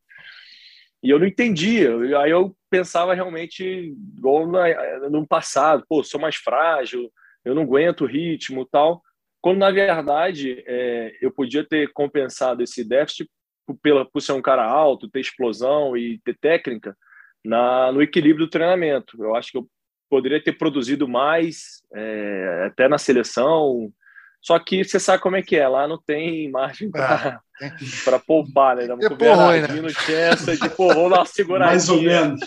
E 1.02 1.10
eu 1.10 1.18
não 1.18 1.26
entendia. 1.26 1.90
Aí 2.20 2.30
eu 2.30 2.54
pensava 2.70 3.14
realmente 3.14 3.94
igual 4.16 4.46
na, 4.46 5.08
no 5.08 5.26
passado, 5.26 5.84
pô, 5.88 6.04
sou 6.04 6.20
mais 6.20 6.36
frágil, 6.36 7.10
eu 7.44 7.54
não 7.54 7.62
aguento 7.62 8.02
o 8.02 8.06
ritmo 8.06 8.66
tal. 8.66 9.00
Quando, 9.40 9.58
na 9.58 9.70
verdade, 9.70 10.64
é, 10.66 11.16
eu 11.20 11.30
podia 11.30 11.64
ter 11.64 11.92
compensado 11.92 12.62
esse 12.62 12.84
déficit 12.84 13.30
pela, 13.74 14.04
por 14.04 14.20
ser 14.20 14.32
um 14.32 14.42
cara 14.42 14.64
alto, 14.64 15.08
ter 15.08 15.20
explosão 15.20 15.96
e 15.96 16.18
ter 16.24 16.36
técnica 16.38 16.96
na, 17.44 17.92
no 17.92 18.02
equilíbrio 18.02 18.46
do 18.46 18.50
treinamento. 18.50 19.22
Eu 19.22 19.34
acho 19.34 19.50
que 19.52 19.58
eu 19.58 19.68
poderia 20.08 20.42
ter 20.42 20.52
produzido 20.52 21.08
mais, 21.08 21.82
é, 21.94 22.66
até 22.66 22.88
na 22.88 22.98
seleção. 22.98 23.92
Só 24.40 24.58
que 24.58 24.84
você 24.84 25.00
sabe 25.00 25.22
como 25.22 25.36
é 25.36 25.42
que 25.42 25.56
é, 25.56 25.66
lá 25.66 25.88
não 25.88 26.00
tem 26.00 26.50
margem 26.50 26.90
para 26.90 27.40
ah, 27.60 28.18
poupar, 28.26 28.76
né? 28.76 28.86
Não, 28.86 28.98
é 29.00 29.08
porra, 29.08 29.60
né? 29.60 29.68
essa 30.08 30.56
de, 30.56 30.68
pô, 30.70 30.88
vamos 30.88 31.10
dar 31.10 31.18
uma 31.18 31.26
seguradinha. 31.26 31.70
Mais 31.70 31.88
ou 31.88 32.00
menos. 32.00 32.40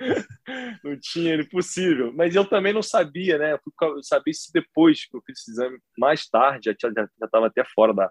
não 0.82 0.98
tinha, 0.98 1.34
era 1.34 1.42
impossível. 1.42 2.12
Mas 2.14 2.34
eu 2.34 2.44
também 2.44 2.72
não 2.72 2.82
sabia, 2.82 3.38
né? 3.38 3.52
Eu 3.52 4.02
sabia 4.02 4.32
isso 4.32 4.50
depois 4.52 5.06
que 5.06 5.16
eu 5.16 5.22
fiz 5.24 5.40
esse 5.40 5.52
exame, 5.52 5.78
mais 5.96 6.28
tarde, 6.28 6.74
já 6.80 6.90
estava 7.22 7.46
até 7.46 7.64
fora 7.64 7.94
da, 7.94 8.10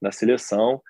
da 0.00 0.10
seleção. 0.10 0.82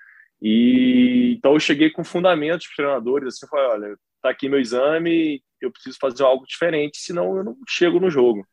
E 0.43 1.37
então 1.39 1.53
eu 1.53 1.61
cheguei 1.61 1.89
com 1.89 2.03
fundamentos 2.03 2.67
para 2.67 2.73
os 2.73 2.77
treinadores, 2.77 3.29
assim, 3.29 3.47
falei, 3.47 3.67
olha, 3.67 3.97
tá 4.21 4.31
aqui 4.31 4.49
meu 4.49 4.61
exame, 4.61 5.41
eu 5.61 5.71
preciso 5.71 5.97
fazer 6.01 6.25
algo 6.25 6.45
diferente, 6.45 6.99
senão 6.99 7.37
eu 7.37 7.45
não 7.45 7.57
chego 7.69 8.01
no 8.01 8.11
jogo. 8.11 8.45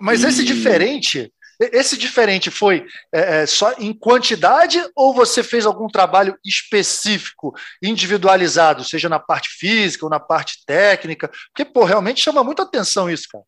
Mas 0.00 0.24
e... 0.24 0.26
esse 0.26 0.44
diferente, 0.44 1.32
esse 1.60 1.96
diferente 1.96 2.50
foi 2.50 2.84
é, 3.14 3.42
é, 3.42 3.46
só 3.46 3.72
em 3.78 3.92
quantidade 3.92 4.82
ou 4.96 5.14
você 5.14 5.42
fez 5.44 5.64
algum 5.64 5.86
trabalho 5.86 6.36
específico, 6.44 7.54
individualizado, 7.80 8.82
seja 8.82 9.08
na 9.08 9.20
parte 9.20 9.50
física 9.50 10.04
ou 10.04 10.10
na 10.10 10.18
parte 10.18 10.64
técnica? 10.66 11.30
Porque, 11.54 11.64
pô, 11.70 11.84
realmente 11.84 12.20
chama 12.20 12.42
muita 12.42 12.62
atenção 12.62 13.08
isso, 13.08 13.28
cara. 13.30 13.44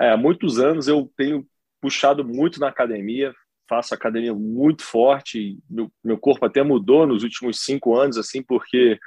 É, 0.00 0.10
há 0.10 0.16
muitos 0.16 0.58
anos 0.58 0.88
eu 0.88 1.10
tenho 1.16 1.46
puxado 1.80 2.24
muito 2.24 2.60
na 2.60 2.68
academia, 2.68 3.32
faço 3.72 3.94
academia 3.94 4.34
muito 4.34 4.82
forte, 4.82 5.58
meu, 5.68 5.90
meu 6.04 6.18
corpo 6.18 6.44
até 6.44 6.62
mudou 6.62 7.06
nos 7.06 7.22
últimos 7.22 7.60
cinco 7.60 7.96
anos, 7.96 8.18
assim, 8.18 8.42
porque 8.42 8.98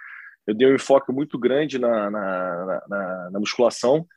eu 0.47 0.55
dei 0.55 0.67
um 0.67 0.73
enfoque 0.73 1.11
muito 1.11 1.37
grande 1.37 1.77
na, 1.77 2.09
na, 2.09 2.81
na, 2.89 3.29
na 3.31 3.39
musculação. 3.39 4.07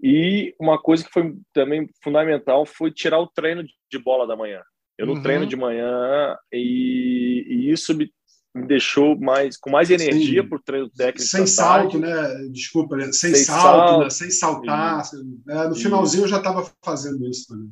E 0.00 0.54
uma 0.60 0.80
coisa 0.80 1.04
que 1.04 1.10
foi 1.10 1.34
também 1.52 1.90
fundamental 2.04 2.64
foi 2.64 2.92
tirar 2.92 3.18
o 3.18 3.26
treino 3.26 3.64
de 3.64 3.98
bola 3.98 4.28
da 4.28 4.36
manhã. 4.36 4.62
Eu 4.96 5.06
não 5.06 5.14
uhum. 5.14 5.22
treino 5.22 5.44
de 5.44 5.56
manhã 5.56 6.36
e, 6.52 7.44
e 7.48 7.72
isso 7.72 7.92
me, 7.92 8.08
me, 8.54 8.66
deixou 8.68 9.18
mais 9.18 9.56
com 9.56 9.70
mais 9.70 9.90
energia 9.90 10.46
para 10.46 10.56
o 10.56 10.62
treino 10.62 10.88
técnico. 10.88 11.28
Sem 11.28 11.48
salto, 11.48 11.98
né? 11.98 12.48
Desculpa, 12.52 12.96
né? 12.96 13.10
sem, 13.10 13.34
sem 13.34 13.44
salto, 13.44 13.88
salto 13.88 14.04
né? 14.04 14.10
sem 14.10 14.30
saltar. 14.30 15.02
É, 15.48 15.68
no 15.68 15.74
finalzinho 15.74 16.24
eu 16.24 16.28
já 16.28 16.38
estava 16.38 16.70
fazendo 16.84 17.26
isso 17.28 17.48
também. 17.48 17.70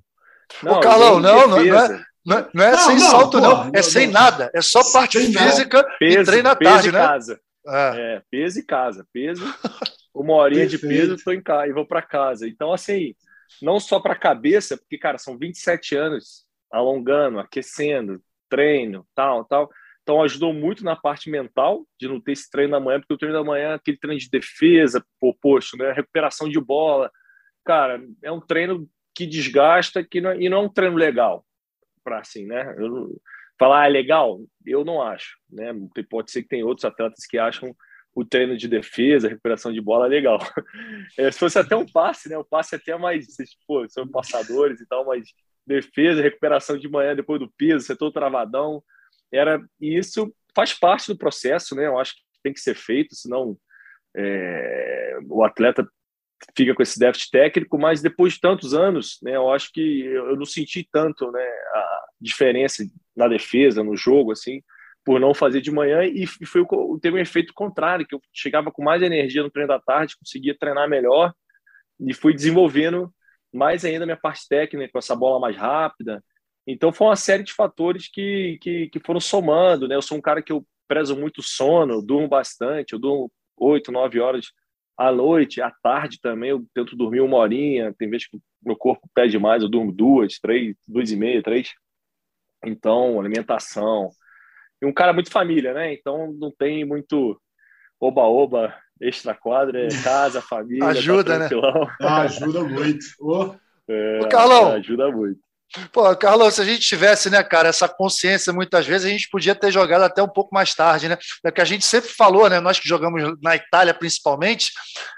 Não, 0.62 0.72
Ô, 0.72 0.80
Carlão, 0.80 1.20
não, 1.20 1.48
não, 1.48 1.64
não, 1.64 1.78
é, 1.78 2.04
não, 2.24 2.38
é, 2.38 2.48
não 2.54 2.64
é 2.64 2.70
não, 2.72 2.78
sem 2.78 2.96
não, 2.96 3.10
salto, 3.10 3.40
não. 3.40 3.70
É 3.74 3.82
sem 3.82 4.06
nada. 4.06 4.50
É 4.54 4.62
só 4.62 4.80
parte 4.92 5.18
física 5.20 5.84
peso, 5.98 6.20
e 6.20 6.24
treino 6.24 6.48
à 6.48 6.56
tarde, 6.56 6.90
né? 6.90 6.98
Casa. 6.98 7.40
É. 7.66 8.16
é. 8.16 8.22
peso 8.30 8.58
e 8.58 8.62
casa. 8.62 9.06
Peso, 9.12 9.44
uma 10.14 10.34
horinha 10.34 10.66
de 10.66 10.78
peso, 10.78 11.14
estou 11.14 11.34
em 11.34 11.42
casa 11.42 11.68
e 11.68 11.72
vou 11.72 11.86
para 11.86 12.00
casa. 12.00 12.48
Então, 12.48 12.72
assim, 12.72 13.14
não 13.60 13.78
só 13.78 14.00
para 14.00 14.14
a 14.14 14.18
cabeça, 14.18 14.76
porque, 14.76 14.96
cara, 14.96 15.18
são 15.18 15.38
27 15.38 15.94
anos 15.96 16.46
alongando, 16.72 17.38
aquecendo, 17.38 18.22
treino, 18.48 19.06
tal, 19.14 19.44
tal. 19.44 19.70
Então, 20.02 20.22
ajudou 20.22 20.52
muito 20.52 20.82
na 20.82 20.96
parte 20.96 21.30
mental 21.30 21.86
de 22.00 22.08
não 22.08 22.20
ter 22.20 22.32
esse 22.32 22.50
treino 22.50 22.72
da 22.72 22.80
manhã, 22.80 23.00
porque 23.00 23.14
o 23.14 23.18
treino 23.18 23.36
da 23.36 23.44
manhã 23.44 23.70
é 23.70 23.74
aquele 23.74 23.98
treino 23.98 24.18
de 24.18 24.30
defesa, 24.30 25.04
oposto, 25.20 25.76
né? 25.76 25.92
Recuperação 25.92 26.48
de 26.48 26.60
bola. 26.60 27.10
Cara, 27.66 28.02
é 28.22 28.32
um 28.32 28.40
treino 28.40 28.88
que 29.14 29.26
desgasta 29.26 30.02
que 30.02 30.22
não, 30.22 30.34
e 30.34 30.48
não 30.48 30.58
é 30.58 30.60
um 30.62 30.68
treino 30.68 30.96
legal 30.96 31.44
para 32.04 32.20
assim, 32.20 32.46
né? 32.46 32.74
Eu, 32.78 33.20
falar 33.58 33.82
ah, 33.82 33.86
é 33.86 33.88
legal, 33.88 34.40
eu 34.66 34.84
não 34.84 35.00
acho, 35.00 35.36
né? 35.50 35.72
Pode 36.10 36.30
ser 36.30 36.42
que 36.42 36.48
tem 36.48 36.62
outros 36.62 36.84
atletas 36.84 37.26
que 37.26 37.38
acham 37.38 37.74
o 38.14 38.24
treino 38.24 38.56
de 38.56 38.68
defesa, 38.68 39.28
recuperação 39.28 39.72
de 39.72 39.80
bola 39.80 40.06
legal. 40.06 40.38
É, 41.18 41.30
se 41.30 41.38
fosse 41.38 41.58
até 41.58 41.76
um 41.76 41.86
passe, 41.86 42.28
né? 42.28 42.36
O 42.36 42.44
passe 42.44 42.74
é 42.74 42.78
até 42.78 42.96
mais, 42.96 43.26
pô, 43.66 43.88
são 43.88 44.08
passadores 44.08 44.80
e 44.80 44.86
tal, 44.86 45.04
mas 45.04 45.28
defesa, 45.66 46.20
recuperação 46.20 46.76
de 46.76 46.88
manhã 46.88 47.14
depois 47.14 47.38
do 47.40 47.52
piso, 47.56 47.86
setor 47.86 48.10
travadão, 48.10 48.82
era 49.32 49.62
e 49.80 49.96
isso 49.96 50.34
faz 50.54 50.72
parte 50.72 51.12
do 51.12 51.18
processo, 51.18 51.74
né? 51.74 51.86
Eu 51.86 51.98
acho 51.98 52.14
que 52.14 52.22
tem 52.42 52.52
que 52.52 52.60
ser 52.60 52.74
feito, 52.74 53.14
senão 53.14 53.56
é, 54.16 55.18
o 55.28 55.44
atleta 55.44 55.88
fica 56.56 56.74
com 56.74 56.82
esse 56.82 56.98
déficit 56.98 57.30
técnico, 57.30 57.78
mas 57.78 58.02
depois 58.02 58.34
de 58.34 58.40
tantos 58.40 58.74
anos, 58.74 59.18
né, 59.22 59.36
eu 59.36 59.50
acho 59.50 59.72
que 59.72 60.00
eu 60.04 60.36
não 60.36 60.44
senti 60.44 60.86
tanto 60.90 61.30
né, 61.30 61.40
a 61.40 62.04
diferença 62.20 62.84
na 63.16 63.28
defesa, 63.28 63.82
no 63.82 63.96
jogo, 63.96 64.32
assim, 64.32 64.62
por 65.04 65.20
não 65.20 65.34
fazer 65.34 65.60
de 65.60 65.70
manhã 65.70 66.02
e 66.04 66.26
foi 66.46 66.64
teve 67.00 67.16
um 67.16 67.20
efeito 67.20 67.52
contrário, 67.52 68.06
que 68.06 68.14
eu 68.14 68.20
chegava 68.32 68.72
com 68.72 68.82
mais 68.82 69.02
energia 69.02 69.42
no 69.42 69.50
treino 69.50 69.68
da 69.68 69.78
tarde, 69.78 70.16
conseguia 70.16 70.56
treinar 70.58 70.88
melhor 70.88 71.32
e 72.00 72.14
fui 72.14 72.32
desenvolvendo 72.32 73.12
mais 73.52 73.84
ainda 73.84 74.06
minha 74.06 74.16
parte 74.16 74.48
técnica, 74.48 74.92
com 74.92 74.98
essa 74.98 75.14
bola 75.14 75.38
mais 75.38 75.56
rápida. 75.56 76.24
Então 76.66 76.92
foi 76.92 77.06
uma 77.06 77.16
série 77.16 77.42
de 77.42 77.52
fatores 77.52 78.08
que, 78.10 78.58
que, 78.60 78.88
que 78.88 79.00
foram 79.00 79.20
somando, 79.20 79.86
né? 79.86 79.94
Eu 79.94 80.02
sou 80.02 80.16
um 80.18 80.22
cara 80.22 80.42
que 80.42 80.52
eu 80.52 80.66
prezo 80.88 81.16
muito 81.16 81.42
sono, 81.42 82.02
durmo 82.02 82.26
bastante, 82.26 82.94
eu 82.94 82.98
durmo 82.98 83.30
oito, 83.56 83.92
nove 83.92 84.18
horas 84.20 84.46
à 84.96 85.10
noite, 85.12 85.60
à 85.60 85.70
tarde 85.70 86.20
também, 86.20 86.50
eu 86.50 86.64
tento 86.74 86.96
dormir 86.96 87.20
uma 87.20 87.36
horinha. 87.36 87.94
Tem 87.98 88.08
vezes 88.08 88.28
que 88.28 88.38
meu 88.64 88.76
corpo 88.76 89.08
pede 89.14 89.38
mais, 89.38 89.62
eu 89.62 89.68
durmo 89.68 89.92
duas, 89.92 90.38
três, 90.38 90.76
duas 90.86 91.10
e 91.10 91.16
meia, 91.16 91.42
três. 91.42 91.70
Então, 92.64 93.20
alimentação. 93.20 94.10
E 94.80 94.86
um 94.86 94.92
cara 94.92 95.12
muito 95.12 95.30
família, 95.30 95.74
né? 95.74 95.92
Então 95.92 96.32
não 96.32 96.50
tem 96.50 96.84
muito 96.84 97.40
oba-oba, 98.00 98.74
extra 99.00 99.34
quadra, 99.34 99.86
é 99.86 99.88
casa, 100.02 100.40
família. 100.40 100.80
Tá 100.80 100.88
ajuda, 100.90 101.32
tá 101.32 101.38
né? 101.38 101.48
Ah, 102.00 102.22
ajuda 102.22 102.64
muito. 102.64 103.06
Oh. 103.20 103.54
É, 103.86 104.20
Ô, 104.22 104.28
Carlão, 104.30 104.72
ajuda 104.72 105.12
muito. 105.12 105.43
Pô, 105.92 106.14
Carlos, 106.16 106.54
se 106.54 106.60
a 106.60 106.64
gente 106.64 106.80
tivesse, 106.80 107.28
né, 107.28 107.42
cara, 107.42 107.68
essa 107.68 107.88
consciência, 107.88 108.52
muitas 108.52 108.86
vezes 108.86 109.06
a 109.06 109.10
gente 109.10 109.28
podia 109.28 109.54
ter 109.54 109.72
jogado 109.72 110.02
até 110.02 110.22
um 110.22 110.28
pouco 110.28 110.54
mais 110.54 110.74
tarde, 110.74 111.08
né? 111.08 111.18
É 111.44 111.50
que 111.50 111.60
a 111.60 111.64
gente 111.64 111.84
sempre 111.84 112.10
falou, 112.10 112.48
né? 112.48 112.60
Nós 112.60 112.78
que 112.78 112.88
jogamos 112.88 113.34
na 113.42 113.56
Itália, 113.56 113.92
principalmente, 113.92 114.72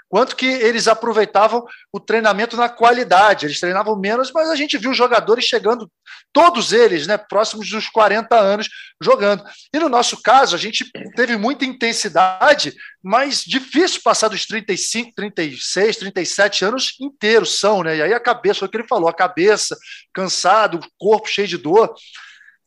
quanto 0.09 0.35
que 0.35 0.45
eles 0.45 0.87
aproveitavam 0.87 1.65
o 1.91 1.99
treinamento 1.99 2.55
na 2.55 2.69
qualidade. 2.69 3.45
Eles 3.45 3.59
treinavam 3.59 3.97
menos, 3.97 4.31
mas 4.31 4.49
a 4.49 4.55
gente 4.55 4.77
viu 4.77 4.93
jogadores 4.93 5.45
chegando, 5.45 5.91
todos 6.31 6.71
eles, 6.71 7.07
né, 7.07 7.17
próximos 7.17 7.69
dos 7.69 7.89
40 7.89 8.35
anos 8.39 8.69
jogando. 9.01 9.43
E 9.73 9.79
no 9.79 9.89
nosso 9.89 10.21
caso, 10.21 10.55
a 10.55 10.59
gente 10.59 10.89
teve 11.15 11.35
muita 11.35 11.65
intensidade, 11.65 12.73
mas 13.03 13.43
difícil 13.43 14.01
passar 14.03 14.27
dos 14.27 14.45
35, 14.45 15.11
36, 15.15 15.97
37 15.97 16.65
anos 16.65 16.95
inteiros 16.99 17.59
são, 17.59 17.83
né? 17.83 17.97
E 17.97 18.01
aí 18.01 18.13
a 18.13 18.19
cabeça, 18.19 18.59
foi 18.59 18.67
o 18.67 18.71
que 18.71 18.77
ele 18.77 18.87
falou, 18.87 19.09
a 19.09 19.13
cabeça 19.13 19.77
cansado, 20.13 20.79
o 20.79 20.87
corpo 20.97 21.27
cheio 21.27 21.47
de 21.47 21.57
dor. 21.57 21.93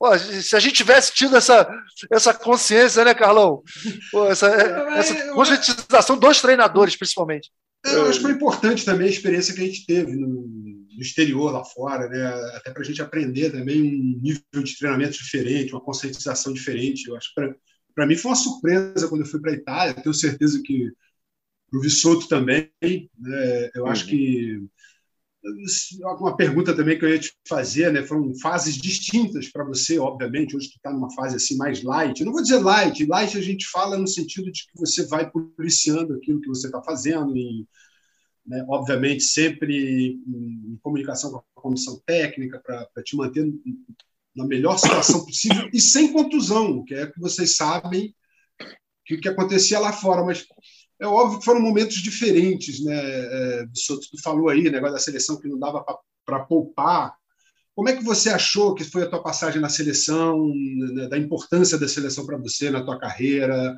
Pô, 0.01 0.19
se 0.19 0.57
a 0.57 0.59
gente 0.59 0.77
tivesse 0.77 1.13
tido 1.13 1.37
essa, 1.37 1.71
essa 2.11 2.33
consciência, 2.33 3.05
né, 3.05 3.13
Carlão? 3.13 3.63
Pô, 4.11 4.27
essa, 4.29 4.47
essa 4.97 5.35
conscientização 5.35 6.17
dos 6.19 6.41
treinadores, 6.41 6.97
principalmente. 6.97 7.53
É, 7.85 7.95
eu 7.95 8.07
acho 8.07 8.19
que 8.19 8.25
foi 8.25 8.33
importante 8.33 8.83
também 8.83 9.09
a 9.09 9.11
experiência 9.11 9.53
que 9.53 9.61
a 9.61 9.65
gente 9.65 9.85
teve 9.85 10.17
no, 10.17 10.47
no 10.47 11.03
exterior, 11.03 11.53
lá 11.53 11.63
fora, 11.63 12.09
né? 12.09 12.27
até 12.57 12.71
para 12.71 12.81
a 12.81 12.85
gente 12.85 13.03
aprender 13.03 13.53
também 13.53 13.83
um 13.83 14.19
nível 14.23 14.65
de 14.65 14.79
treinamento 14.79 15.19
diferente, 15.19 15.75
uma 15.75 15.85
conscientização 15.85 16.55
diferente. 16.55 17.07
Eu 17.07 17.15
acho 17.15 17.35
que 17.35 17.55
para 17.95 18.07
mim 18.07 18.17
foi 18.17 18.31
uma 18.31 18.37
surpresa 18.37 19.07
quando 19.07 19.21
eu 19.21 19.27
fui 19.27 19.39
para 19.39 19.51
a 19.51 19.55
Itália. 19.55 19.95
Tenho 19.95 20.15
certeza 20.15 20.63
que 20.65 20.91
para 21.71 21.79
o 21.79 21.83
Vissoto 21.83 22.27
também. 22.27 22.71
Né? 22.83 23.71
Eu 23.75 23.85
uhum. 23.85 23.91
acho 23.91 24.07
que 24.07 24.63
uma 26.03 26.37
pergunta 26.37 26.75
também 26.75 26.99
que 26.99 27.05
eu 27.05 27.09
ia 27.09 27.19
te 27.19 27.33
fazer, 27.49 27.93
né? 27.93 28.03
Foram 28.03 28.35
fases 28.35 28.77
distintas 28.77 29.49
para 29.49 29.65
você, 29.65 29.99
obviamente. 29.99 30.57
Hoje 30.57 30.69
tu 30.69 30.77
está 30.77 30.93
numa 30.93 31.13
fase 31.15 31.37
assim 31.37 31.57
mais 31.57 31.83
light. 31.83 32.21
Eu 32.21 32.27
não 32.27 32.33
vou 32.33 32.43
dizer 32.43 32.59
light. 32.59 33.07
Light 33.07 33.37
a 33.37 33.41
gente 33.41 33.67
fala 33.67 33.97
no 33.97 34.07
sentido 34.07 34.51
de 34.53 34.67
que 34.67 34.79
você 34.79 35.07
vai 35.07 35.31
policiando 35.31 36.15
aquilo 36.15 36.41
que 36.41 36.49
você 36.49 36.67
está 36.67 36.83
fazendo 36.83 37.37
e, 37.37 37.67
né, 38.47 38.65
obviamente, 38.69 39.23
sempre 39.23 40.21
em, 40.27 40.79
comunicação 40.83 41.31
com 41.31 41.39
a 41.39 41.63
comissão 41.63 42.01
técnica 42.05 42.61
para 42.61 43.03
te 43.03 43.17
manter 43.17 43.51
na 44.37 44.47
melhor 44.47 44.79
situação 44.79 45.25
possível 45.25 45.69
e 45.73 45.81
sem 45.81 46.13
contusão, 46.13 46.85
que 46.85 46.95
é 46.95 47.07
que 47.07 47.19
vocês 47.19 47.57
sabem 47.57 48.15
que 49.07 49.15
o 49.15 49.21
que 49.21 49.29
acontecia 49.29 49.79
lá 49.79 49.93
fora. 49.93 50.23
Mas 50.23 50.47
é 51.01 51.07
óbvio 51.07 51.39
que 51.39 51.45
foram 51.45 51.61
momentos 51.61 51.97
diferentes, 51.97 52.85
né? 52.85 52.95
É, 52.95 53.67
tu 53.87 54.23
falou 54.23 54.49
aí, 54.49 54.71
negócio 54.71 54.95
da 54.95 55.01
seleção 55.01 55.41
que 55.41 55.49
não 55.49 55.59
dava 55.59 55.85
para 56.25 56.41
poupar. 56.41 57.15
Como 57.75 57.89
é 57.89 57.97
que 57.97 58.05
você 58.05 58.29
achou 58.29 58.75
que 58.75 58.85
foi 58.85 59.05
a 59.05 59.09
tua 59.09 59.23
passagem 59.23 59.61
na 59.61 59.71
seleção, 59.71 60.53
né, 60.95 61.09
da 61.09 61.17
importância 61.17 61.79
da 61.79 61.89
seleção 61.89 62.27
para 62.27 62.37
você 62.37 62.69
na 62.69 62.85
tua 62.85 62.99
carreira, 62.99 63.75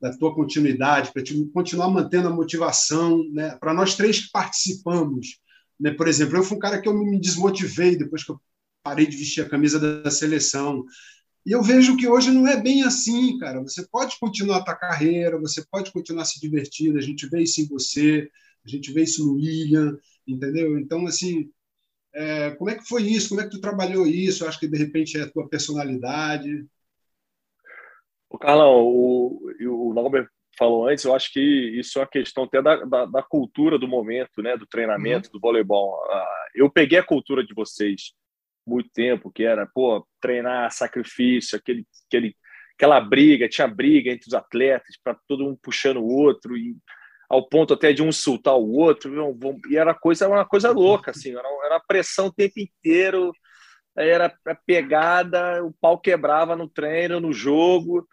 da 0.00 0.16
tua 0.16 0.34
continuidade, 0.34 1.12
para 1.12 1.22
continuar 1.52 1.88
mantendo 1.90 2.28
a 2.28 2.32
motivação, 2.34 3.22
né? 3.32 3.56
Para 3.60 3.74
nós 3.74 3.94
três 3.94 4.20
que 4.20 4.30
participamos, 4.32 5.38
né? 5.78 5.92
Por 5.92 6.08
exemplo, 6.08 6.36
eu 6.36 6.42
fui 6.42 6.56
um 6.56 6.60
cara 6.60 6.80
que 6.80 6.88
eu 6.88 6.94
me 6.94 7.20
desmotivei 7.20 7.96
depois 7.96 8.24
que 8.24 8.32
eu 8.32 8.40
parei 8.82 9.06
de 9.06 9.16
vestir 9.16 9.44
a 9.44 9.48
camisa 9.48 9.78
da 9.78 10.10
seleção. 10.10 10.84
E 11.44 11.50
eu 11.50 11.62
vejo 11.62 11.96
que 11.96 12.06
hoje 12.06 12.30
não 12.30 12.46
é 12.46 12.60
bem 12.60 12.84
assim, 12.84 13.38
cara. 13.38 13.60
Você 13.60 13.86
pode 13.88 14.18
continuar 14.18 14.58
a 14.58 14.64
tua 14.64 14.76
carreira, 14.76 15.38
você 15.38 15.64
pode 15.70 15.90
continuar 15.90 16.24
se 16.24 16.40
divertindo. 16.40 16.98
A 16.98 17.02
gente 17.02 17.26
vê 17.28 17.42
isso 17.42 17.60
em 17.60 17.66
você, 17.66 18.30
a 18.64 18.68
gente 18.68 18.92
vê 18.92 19.02
isso 19.02 19.26
no 19.26 19.34
William, 19.34 19.98
entendeu? 20.26 20.78
Então, 20.78 21.04
assim, 21.06 21.50
é, 22.14 22.52
como 22.52 22.70
é 22.70 22.76
que 22.76 22.86
foi 22.86 23.02
isso? 23.02 23.30
Como 23.30 23.40
é 23.40 23.44
que 23.44 23.50
tu 23.50 23.60
trabalhou 23.60 24.06
isso? 24.06 24.44
Eu 24.44 24.48
acho 24.48 24.60
que 24.60 24.68
de 24.68 24.78
repente 24.78 25.18
é 25.18 25.22
a 25.22 25.30
tua 25.30 25.48
personalidade. 25.48 26.64
O 28.30 28.38
Carlão, 28.38 28.82
o, 28.82 29.50
o 29.60 29.92
Norbert 29.92 30.28
falou 30.56 30.88
antes, 30.88 31.04
eu 31.04 31.14
acho 31.14 31.32
que 31.32 31.40
isso 31.40 31.98
é 31.98 32.02
uma 32.02 32.08
questão 32.08 32.44
até 32.44 32.62
da, 32.62 32.84
da, 32.84 33.06
da 33.06 33.22
cultura 33.22 33.78
do 33.78 33.88
momento, 33.88 34.42
né, 34.42 34.56
do 34.56 34.66
treinamento, 34.66 35.28
uhum. 35.28 35.32
do 35.32 35.40
voleibol. 35.40 35.94
Ah, 36.08 36.46
eu 36.54 36.70
peguei 36.70 36.98
a 36.98 37.04
cultura 37.04 37.44
de 37.44 37.54
vocês 37.54 38.12
muito 38.66 38.90
tempo, 38.90 39.30
que 39.30 39.44
era, 39.44 39.66
pô, 39.66 40.06
treinar 40.20 40.70
sacrifício, 40.72 41.58
aquele, 41.58 41.86
aquele, 42.06 42.36
aquela 42.76 43.00
briga, 43.00 43.48
tinha 43.48 43.66
briga 43.66 44.10
entre 44.10 44.28
os 44.28 44.34
atletas, 44.34 44.96
para 45.02 45.16
todo 45.26 45.46
um 45.46 45.56
puxando 45.56 45.98
o 45.98 46.08
outro, 46.08 46.56
e 46.56 46.76
ao 47.28 47.48
ponto 47.48 47.74
até 47.74 47.92
de 47.92 48.02
um 48.02 48.08
insultar 48.08 48.54
o 48.54 48.72
outro, 48.72 49.12
e 49.70 49.76
era 49.76 49.94
coisa, 49.94 50.28
uma 50.28 50.44
coisa 50.44 50.70
louca, 50.70 51.12
assim, 51.12 51.30
era, 51.30 51.48
era 51.64 51.80
pressão 51.80 52.26
o 52.26 52.32
tempo 52.32 52.60
inteiro, 52.60 53.32
era 53.96 54.34
a 54.46 54.54
pegada, 54.54 55.64
o 55.64 55.72
pau 55.80 55.98
quebrava 55.98 56.56
no 56.56 56.68
treino, 56.68 57.20
no 57.20 57.32
jogo, 57.32 58.06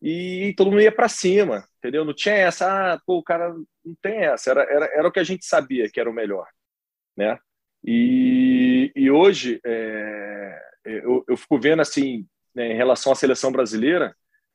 e 0.00 0.52
todo 0.56 0.70
mundo 0.70 0.82
ia 0.82 0.90
para 0.90 1.08
cima, 1.08 1.64
entendeu? 1.78 2.04
Não 2.04 2.12
tinha 2.12 2.34
essa, 2.34 2.94
ah, 2.94 3.00
pô, 3.06 3.18
o 3.18 3.22
cara 3.22 3.54
não 3.84 3.94
tem 4.00 4.24
essa, 4.24 4.50
era, 4.50 4.62
era, 4.62 4.86
era 4.86 5.08
o 5.08 5.12
que 5.12 5.20
a 5.20 5.24
gente 5.24 5.44
sabia 5.44 5.88
que 5.90 6.00
era 6.00 6.10
o 6.10 6.14
melhor, 6.14 6.46
né? 7.16 7.38
E, 7.84 8.92
e 8.94 9.10
hoje 9.10 9.60
é, 9.64 10.62
eu, 10.84 11.24
eu, 11.28 11.36
fico 11.36 11.58
vendo 11.58 11.80
assim, 11.80 12.26
né, 12.54 12.72
em 12.72 12.76
relação 12.76 13.12
à 13.12 13.14
seleção 13.14 13.50
brasileira, 13.50 14.14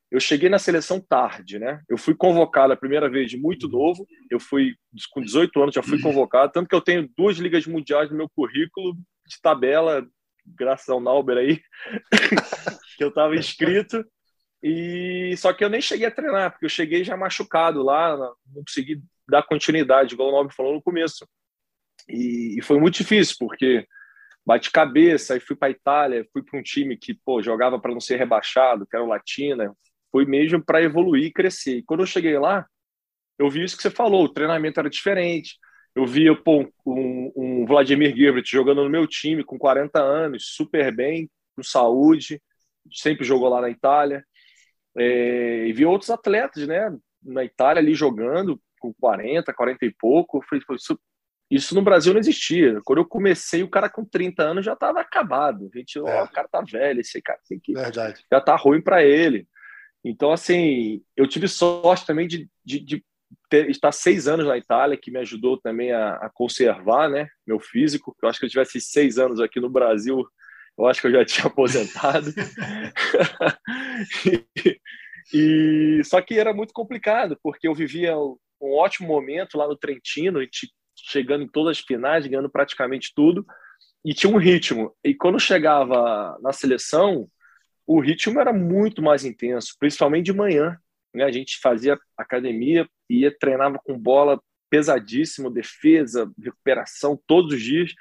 eu 0.10 0.20
cheguei 0.20 0.48
na 0.48 0.58
seleção 0.58 1.02
tarde, 1.02 1.60
né? 1.60 1.82
Eu 1.90 1.98
fui 1.98 2.16
convocado 2.16 2.72
a 2.72 2.78
primeira 2.78 3.10
vez 3.10 3.30
de 3.30 3.38
muito 3.38 3.68
novo, 3.68 4.08
eu 4.32 4.40
fui 4.40 4.74
com 5.12 5.22
18 5.22 5.62
anos, 5.62 5.76
já 5.76 5.84
fui 5.84 6.00
convocado, 6.00 6.54
tanto 6.54 6.70
que 6.70 6.76
eu 6.76 6.82
tenho 6.82 7.10
duas 7.18 7.38
ligas 7.38 7.68
mundiais 7.68 8.10
no 8.10 8.16
meu 8.16 8.30
currículo 8.30 8.94
de 8.94 9.42
tabela, 9.42 10.08
graças 10.46 10.88
ao 10.88 11.02
Nauber 11.02 11.38
aí, 11.38 11.62
que 12.98 13.04
eu 13.04 13.10
estava 13.10 13.36
inscrito. 13.36 14.06
E 14.64 15.36
só 15.38 15.54
que 15.54 15.64
eu 15.64 15.70
nem 15.70 15.82
cheguei 15.82 16.08
a 16.08 16.12
treinar, 16.12 16.52
porque 16.52 16.66
eu 16.66 16.70
cheguei 16.70 17.04
já 17.04 17.18
machucado 17.18 17.84
lá, 17.84 18.18
não 18.18 18.64
consegui 18.64 19.02
dar 19.30 19.44
continuidade, 19.44 20.14
igual 20.14 20.30
o 20.30 20.32
Nauber 20.32 20.56
falou 20.56 20.74
no 20.74 20.82
começo. 20.82 21.28
E, 22.10 22.58
e 22.58 22.62
foi 22.62 22.80
muito 22.80 22.96
difícil, 22.96 23.36
porque 23.40 23.86
bate 24.46 24.72
cabeça, 24.72 25.34
aí 25.34 25.40
fui 25.40 25.56
para 25.56 25.68
a 25.68 25.72
Itália, 25.72 26.26
fui 26.32 26.42
para 26.42 26.58
um 26.58 26.64
time 26.64 26.98
que 26.98 27.14
pô, 27.14 27.42
jogava 27.42 27.80
para 27.80 27.92
não 27.92 28.00
ser 28.00 28.16
rebaixado, 28.18 28.88
que 28.88 28.96
era 28.96 29.04
o 29.04 29.10
Latina, 29.10 29.74
foi 30.12 30.26
mesmo 30.26 30.64
para 30.64 30.82
evoluir 30.82 31.26
e 31.26 31.34
crescer. 31.34 31.78
E 31.78 31.84
quando 31.84 32.02
eu 32.02 32.06
cheguei 32.08 32.38
lá, 32.40 32.66
eu 33.38 33.50
vi 33.50 33.64
isso 33.64 33.76
que 33.76 33.84
você 33.84 33.90
falou, 33.92 34.24
o 34.24 34.30
treinamento 34.30 34.80
era 34.80 34.90
diferente. 34.90 35.58
Eu 35.94 36.06
via 36.06 36.36
pô, 36.36 36.62
um, 36.86 37.32
um 37.36 37.66
Vladimir 37.66 38.14
Guerrero 38.14 38.42
jogando 38.46 38.84
no 38.84 38.90
meu 38.90 39.06
time 39.08 39.44
com 39.44 39.58
40 39.58 40.00
anos, 40.02 40.46
super 40.56 40.96
bem, 40.96 41.30
com 41.56 41.64
saúde, 41.64 42.42
sempre 42.92 43.26
jogou 43.26 43.50
lá 43.50 43.62
na 43.62 43.70
Itália. 43.70 44.24
É, 44.96 45.68
e 45.68 45.74
vi 45.74 45.86
outros 45.86 46.10
atletas, 46.10 46.68
né, 46.68 46.96
na 47.22 47.44
Itália 47.44 47.82
ali 47.82 47.94
jogando 47.94 48.60
com 48.80 48.94
40, 48.94 49.54
40 49.54 49.86
e 49.86 49.94
pouco. 49.94 50.42
Foi, 50.48 50.62
foi 50.62 50.78
isso 51.50 51.74
no 51.74 51.82
Brasil 51.82 52.14
não 52.14 52.20
existia. 52.20 52.82
Quando 52.84 53.00
eu 53.00 53.06
comecei, 53.06 53.64
o 53.64 53.70
cara 53.70 53.90
com 53.90 54.04
30 54.04 54.44
anos 54.44 54.66
já 54.66 54.74
estava 54.74 55.00
acabado. 55.00 55.70
A 55.74 55.78
gente, 55.78 55.98
é. 55.98 56.02
oh, 56.02 56.26
o 56.26 56.30
cara 56.30 56.48
tá 56.48 56.62
velho, 56.62 57.00
esse 57.00 57.22
cara 57.22 57.40
tem 57.48 57.60
que. 57.60 57.74
Verdade. 57.74 58.24
Já 58.32 58.42
tá 58.42 58.56
ruim 58.56 58.82
para 58.82 59.04
ele. 59.04 59.48
Então, 60.04 60.32
assim, 60.32 61.02
eu 61.16 61.28
tive 61.28 61.48
sorte 61.48 62.06
também 62.06 62.28
de, 62.28 62.50
de, 62.64 62.80
de 62.80 63.06
ter, 63.50 63.70
estar 63.70 63.92
seis 63.92 64.28
anos 64.28 64.46
na 64.46 64.58
Itália, 64.58 64.98
que 64.98 65.12
me 65.12 65.20
ajudou 65.20 65.60
também 65.60 65.92
a, 65.92 66.16
a, 66.16 66.30
conservar 66.30 67.10
né, 67.10 67.28
meu 67.46 67.60
físico. 67.60 68.16
Eu 68.22 68.30
acho 68.30 68.40
que 68.40 68.46
eu 68.46 68.50
tivesse 68.50 68.80
seis 68.80 69.18
anos 69.18 69.40
aqui 69.40 69.60
no 69.60 69.70
Brasil, 69.70 70.26
eu 70.78 70.86
acho 70.86 71.02
que 71.02 71.08
eu 71.08 71.12
já 71.12 71.24
tinha 71.26 71.48
aposentado. 71.48 72.32
e, 74.26 74.80
e, 75.34 76.04
só 76.04 76.22
que 76.22 76.38
era 76.38 76.54
muito 76.54 76.74
complicado, 76.74 77.38
porque 77.42 77.68
eu 77.68 77.74
vivia 77.74 78.18
um 78.18 78.74
ótimo 78.74 79.08
momento 79.08 79.58
lá 79.58 79.68
no 79.68 79.78
Trentino, 79.78 80.42
e 80.42 80.50
chegando 81.08 81.44
em 81.44 81.48
todas 81.48 81.78
as 81.78 81.84
finais, 81.84 82.28
ganhando 82.28 82.50
praticamente 82.50 83.14
tudo, 83.16 83.46
e 84.04 84.14
tinha 84.14 84.32
um 84.32 84.38
ritmo. 84.38 84.94
E 85.04 85.14
quando 85.14 85.40
chegava 85.40 86.38
na 86.42 86.52
seleção, 86.52 87.30
o 87.86 88.00
ritmo 88.00 88.40
era 88.40 88.52
muito 88.52 89.02
mais 89.02 89.24
intenso, 89.24 89.74
principalmente 89.80 90.26
de 90.26 90.34
manhã. 90.34 90.78
Né? 91.14 91.24
A 91.24 91.32
gente 91.32 91.60
fazia 91.60 91.98
academia, 92.18 92.88
ia 93.10 93.36
treinava 93.38 93.80
com 93.84 93.98
bola 93.98 94.42
pesadíssimo, 94.70 95.50
defesa, 95.50 96.30
recuperação 96.38 97.18
todos 97.26 97.54
os 97.54 97.62
dias, 97.62 97.94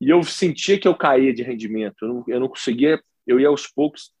e 0.00 0.08
eu 0.08 0.22
sentia 0.22 0.78
que 0.78 0.86
eu 0.86 0.94
caía 0.94 1.34
de 1.34 1.42
rendimento. 1.42 1.96
Eu 2.02 2.08
não, 2.08 2.24
eu 2.28 2.40
não 2.40 2.48
conseguia, 2.48 3.02
eu 3.26 3.40
ia 3.40 3.48
aos 3.48 3.66
poucos 3.66 4.12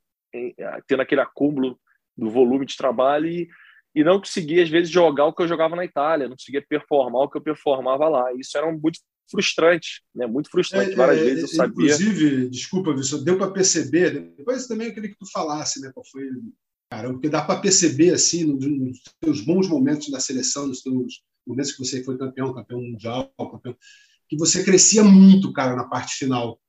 tendo 0.88 1.00
aquele 1.00 1.20
acúmulo 1.20 1.78
do 2.16 2.28
volume 2.28 2.66
de 2.66 2.76
trabalho 2.76 3.28
e 3.28 3.48
e 3.94 4.02
não 4.02 4.18
conseguia, 4.18 4.62
às 4.62 4.68
vezes, 4.68 4.90
jogar 4.90 5.26
o 5.26 5.32
que 5.32 5.42
eu 5.42 5.48
jogava 5.48 5.76
na 5.76 5.84
Itália, 5.84 6.28
não 6.28 6.36
conseguia 6.36 6.64
performar 6.68 7.22
o 7.22 7.30
que 7.30 7.38
eu 7.38 7.42
performava 7.42 8.08
lá. 8.08 8.32
Isso 8.34 8.56
era 8.58 8.70
muito 8.70 8.98
frustrante, 9.30 10.02
né? 10.14 10.26
muito 10.26 10.50
frustrante. 10.50 10.92
É, 10.92 10.96
Várias 10.96 11.20
é, 11.20 11.24
vezes 11.24 11.42
eu 11.42 11.48
sabia. 11.48 11.94
Inclusive, 11.94 12.48
desculpa, 12.48 12.90
Wilson, 12.90 13.22
deu 13.22 13.38
para 13.38 13.50
perceber, 13.50 14.34
depois 14.36 14.66
também 14.66 14.88
eu 14.88 14.94
queria 14.94 15.10
que 15.10 15.18
tu 15.18 15.30
falasse, 15.30 15.80
né, 15.80 15.90
qual 15.94 16.04
foi. 16.10 16.28
Cara, 16.90 17.10
porque 17.10 17.28
dá 17.28 17.42
para 17.42 17.60
perceber, 17.60 18.12
assim, 18.12 18.44
nos, 18.44 18.64
nos 18.64 18.98
teus 19.20 19.40
bons 19.40 19.68
momentos 19.68 20.10
da 20.10 20.20
seleção, 20.20 20.66
nos 20.66 20.82
teus 20.82 21.22
momentos 21.46 21.72
que 21.72 21.78
você 21.78 22.04
foi 22.04 22.18
campeão, 22.18 22.54
campeão 22.54 22.80
mundial, 22.80 23.32
campeão, 23.38 23.76
que 24.28 24.36
você 24.36 24.62
crescia 24.62 25.02
muito, 25.02 25.52
cara, 25.52 25.74
na 25.74 25.84
parte 25.84 26.14
final. 26.14 26.60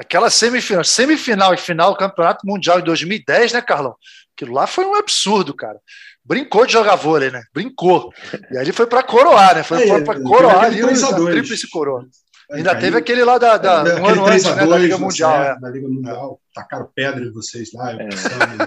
Aquela 0.00 0.30
semifinal, 0.30 0.82
semifinal 0.82 1.52
e 1.52 1.58
final 1.58 1.90
do 1.90 1.98
Campeonato 1.98 2.46
Mundial 2.46 2.80
em 2.80 2.84
2010, 2.84 3.52
né, 3.52 3.60
Carlão? 3.60 3.94
Aquilo 4.34 4.54
lá 4.54 4.66
foi 4.66 4.86
um 4.86 4.94
absurdo, 4.94 5.52
cara. 5.52 5.78
Brincou 6.24 6.64
de 6.64 6.72
jogar 6.72 6.96
vôlei, 6.96 7.30
né? 7.30 7.42
Brincou. 7.52 8.10
E 8.50 8.56
aí 8.56 8.64
ele 8.64 8.72
foi 8.72 8.86
para 8.86 9.02
coroar, 9.02 9.56
né? 9.56 9.62
Foi 9.62 9.86
é, 9.86 10.00
para 10.00 10.18
coroar 10.22 10.64
ali 10.64 10.82
o 10.82 11.26
tríplice 11.26 11.68
coroa. 11.68 12.06
Ainda 12.50 12.74
teve 12.76 12.96
aquele 12.96 13.22
lá 13.24 13.36
da, 13.36 13.58
da 13.58 14.00
um 14.00 14.06
ano 14.06 14.24
antes, 14.24 14.44
né, 14.44 14.66
da 14.66 14.78
Liga 14.78 14.96
Mundial. 14.96 15.42
É, 15.42 15.48
é. 15.50 15.60
Da 15.60 15.68
Liga 15.68 15.86
Mundial. 15.86 16.40
Tacaram 16.54 16.88
pedra 16.94 17.22
em 17.22 17.32
vocês 17.32 17.70
lá. 17.74 17.92
É. 17.92 18.08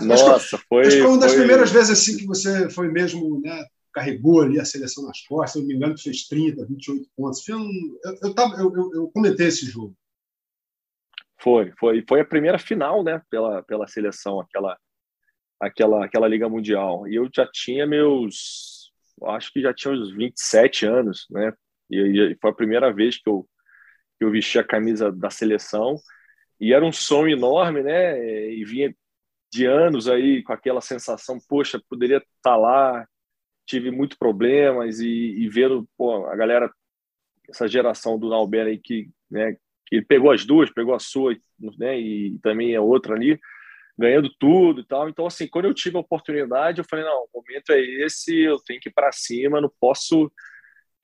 Nossa, 0.06 0.60
foi. 0.70 0.86
Acho 0.86 0.98
que 0.98 1.02
foi 1.02 1.12
uma 1.12 1.20
das 1.20 1.32
foi... 1.32 1.40
primeiras 1.40 1.72
vezes 1.72 1.90
assim 1.90 2.16
que 2.16 2.28
você 2.28 2.70
foi 2.70 2.90
mesmo, 2.90 3.42
né? 3.42 3.66
Carregou 3.92 4.42
ali 4.42 4.60
a 4.60 4.66
seleção 4.66 5.04
nas 5.04 5.20
costas, 5.26 5.54
se 5.54 5.60
não 5.60 5.68
me 5.68 5.74
engano, 5.74 5.98
fez 5.98 6.28
30, 6.28 6.64
28 6.64 7.08
pontos. 7.18 7.48
Eu, 7.50 7.60
eu, 8.22 8.34
tava, 8.36 8.56
eu, 8.58 8.72
eu, 8.76 8.92
eu 8.94 9.12
comentei 9.12 9.48
esse 9.48 9.66
jogo. 9.66 9.96
Foi, 11.44 11.74
foi, 11.78 12.04
foi 12.08 12.22
a 12.22 12.26
primeira 12.26 12.58
final, 12.58 13.04
né, 13.04 13.22
pela, 13.30 13.62
pela 13.64 13.86
seleção, 13.86 14.40
aquela, 14.40 14.78
aquela, 15.60 16.06
aquela 16.06 16.28
Liga 16.28 16.48
Mundial. 16.48 17.06
E 17.08 17.16
eu 17.16 17.30
já 17.34 17.46
tinha 17.52 17.86
meus 17.86 18.84
acho 19.26 19.52
que 19.52 19.62
já 19.62 19.74
tinha 19.74 19.94
uns 19.94 20.12
27 20.12 20.86
anos, 20.86 21.28
né? 21.30 21.54
E, 21.90 22.36
foi 22.42 22.50
a 22.50 22.56
primeira 22.56 22.92
vez 22.92 23.18
que 23.18 23.30
eu, 23.30 23.48
que 24.18 24.26
eu 24.26 24.32
vesti 24.32 24.58
a 24.58 24.64
camisa 24.64 25.12
da 25.12 25.30
seleção. 25.30 25.96
E 26.60 26.74
era 26.74 26.84
um 26.84 26.92
sonho 26.92 27.36
enorme, 27.36 27.84
né? 27.84 28.18
E 28.52 28.64
vinha 28.66 28.96
de 29.52 29.66
anos 29.66 30.08
aí 30.08 30.42
com 30.44 30.54
aquela 30.54 30.82
sensação, 30.82 31.38
poxa, 31.48 31.82
poderia 31.90 32.18
estar 32.18 32.28
tá 32.42 32.56
lá. 32.56 33.08
Tive 33.66 33.92
muitos 33.92 34.18
problemas 34.18 35.00
e, 35.00 35.08
e 35.08 35.48
vendo 35.48 35.88
pô, 35.98 36.26
a 36.28 36.36
galera, 36.36 36.72
essa 37.50 37.68
geração 37.68 38.20
do 38.20 38.30
Nauber 38.30 38.66
aí 38.68 38.78
que, 38.78 39.10
né, 39.30 39.56
ele 39.96 40.06
pegou 40.06 40.32
as 40.32 40.46
duas, 40.46 40.72
pegou 40.72 40.94
a 40.96 41.00
sua, 41.00 41.36
né, 41.78 42.00
e 42.00 42.40
também 42.42 42.76
a 42.76 42.82
outra 42.82 43.16
ali, 43.16 43.40
ganhando 43.98 44.30
tudo 44.40 44.82
e 44.82 44.86
tal. 44.86 45.10
Então, 45.10 45.26
assim, 45.26 45.48
quando 45.48 45.66
eu 45.66 45.74
tive 45.74 45.98
a 45.98 46.02
oportunidade, 46.02 46.80
eu 46.80 46.86
falei, 46.90 47.06
não, 47.06 47.26
o 47.32 47.42
momento 47.42 47.72
é 47.72 47.80
esse, 47.80 48.36
eu 48.42 48.58
tenho 48.60 48.80
que 48.80 48.90
ir 48.90 48.94
para 48.94 49.12
cima, 49.12 49.62
não 49.62 49.72
posso... 49.80 50.32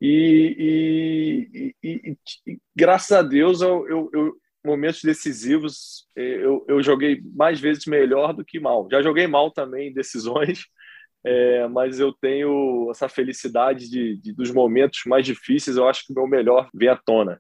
E, 0.02 1.45
e, 1.54 1.75
e, 1.84 2.17
e 2.47 2.58
graças 2.73 3.12
a 3.12 3.21
Deus, 3.21 3.62
eu, 3.62 3.86
eu, 3.89 4.10
eu, 4.13 4.38
momentos 4.63 5.04
decisivos, 5.04 6.08
eu, 6.15 6.65
eu 6.67 6.82
joguei 6.82 7.21
mais 7.36 7.60
vezes 7.60 7.86
melhor 7.86 8.34
do 8.34 8.45
que 8.45 8.60
mal. 8.60 8.88
Já 8.91 9.02
joguei 9.02 9.28
mal 9.28 9.52
também 9.52 9.89
em 9.89 9.93
decisões, 9.93 10.65
é, 11.23 11.67
mas 11.69 11.99
eu 11.99 12.13
tenho 12.13 12.89
essa 12.91 13.10
felicidade 13.10 13.89
de, 13.89 14.17
de, 14.17 14.34
dos 14.34 14.52
momentos 14.52 15.02
mais 15.06 15.25
difíceis, 15.25 15.78
eu 15.78 15.88
acho 15.88 16.06
que 16.06 16.13
o 16.13 16.15
meu 16.15 16.28
melhor 16.28 16.69
vem 16.73 16.89
à 16.89 16.95
tona. 16.95 17.39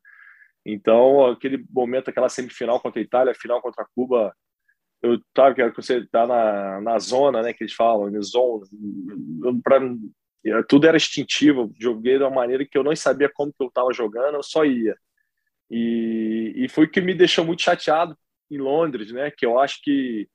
Então, 0.65 1.25
aquele 1.27 1.65
momento, 1.69 2.09
aquela 2.09 2.29
semifinal 2.29 2.79
contra 2.79 2.99
a 2.99 3.03
Itália, 3.03 3.33
final 3.33 3.61
contra 3.61 3.83
a 3.83 3.87
Cuba, 3.95 4.35
eu 5.01 5.19
sabe 5.35 5.55
que 5.55 5.81
você 5.81 5.99
está 5.99 6.27
na, 6.27 6.81
na 6.81 6.99
zona, 6.99 7.41
né, 7.41 7.53
que 7.53 7.63
eles 7.63 7.73
falam, 7.73 8.11
na 8.11 8.21
zona, 8.21 8.65
para 9.63 9.79
tudo 10.67 10.87
era 10.87 10.97
instintivo, 10.97 11.71
joguei 11.79 12.17
de 12.17 12.23
uma 12.23 12.29
maneira 12.29 12.65
que 12.65 12.77
eu 12.77 12.83
não 12.83 12.95
sabia 12.95 13.29
como 13.33 13.51
que 13.51 13.63
eu 13.63 13.67
estava 13.67 13.93
jogando, 13.93 14.35
eu 14.35 14.43
só 14.43 14.65
ia. 14.65 14.95
E, 15.71 16.53
e 16.55 16.69
foi 16.69 16.85
o 16.85 16.91
que 16.91 17.01
me 17.01 17.13
deixou 17.13 17.45
muito 17.45 17.61
chateado 17.61 18.17
em 18.51 18.57
Londres, 18.57 19.11
né, 19.11 19.31
que 19.31 19.45
eu 19.45 19.59
acho 19.59 19.79
que 19.81 20.27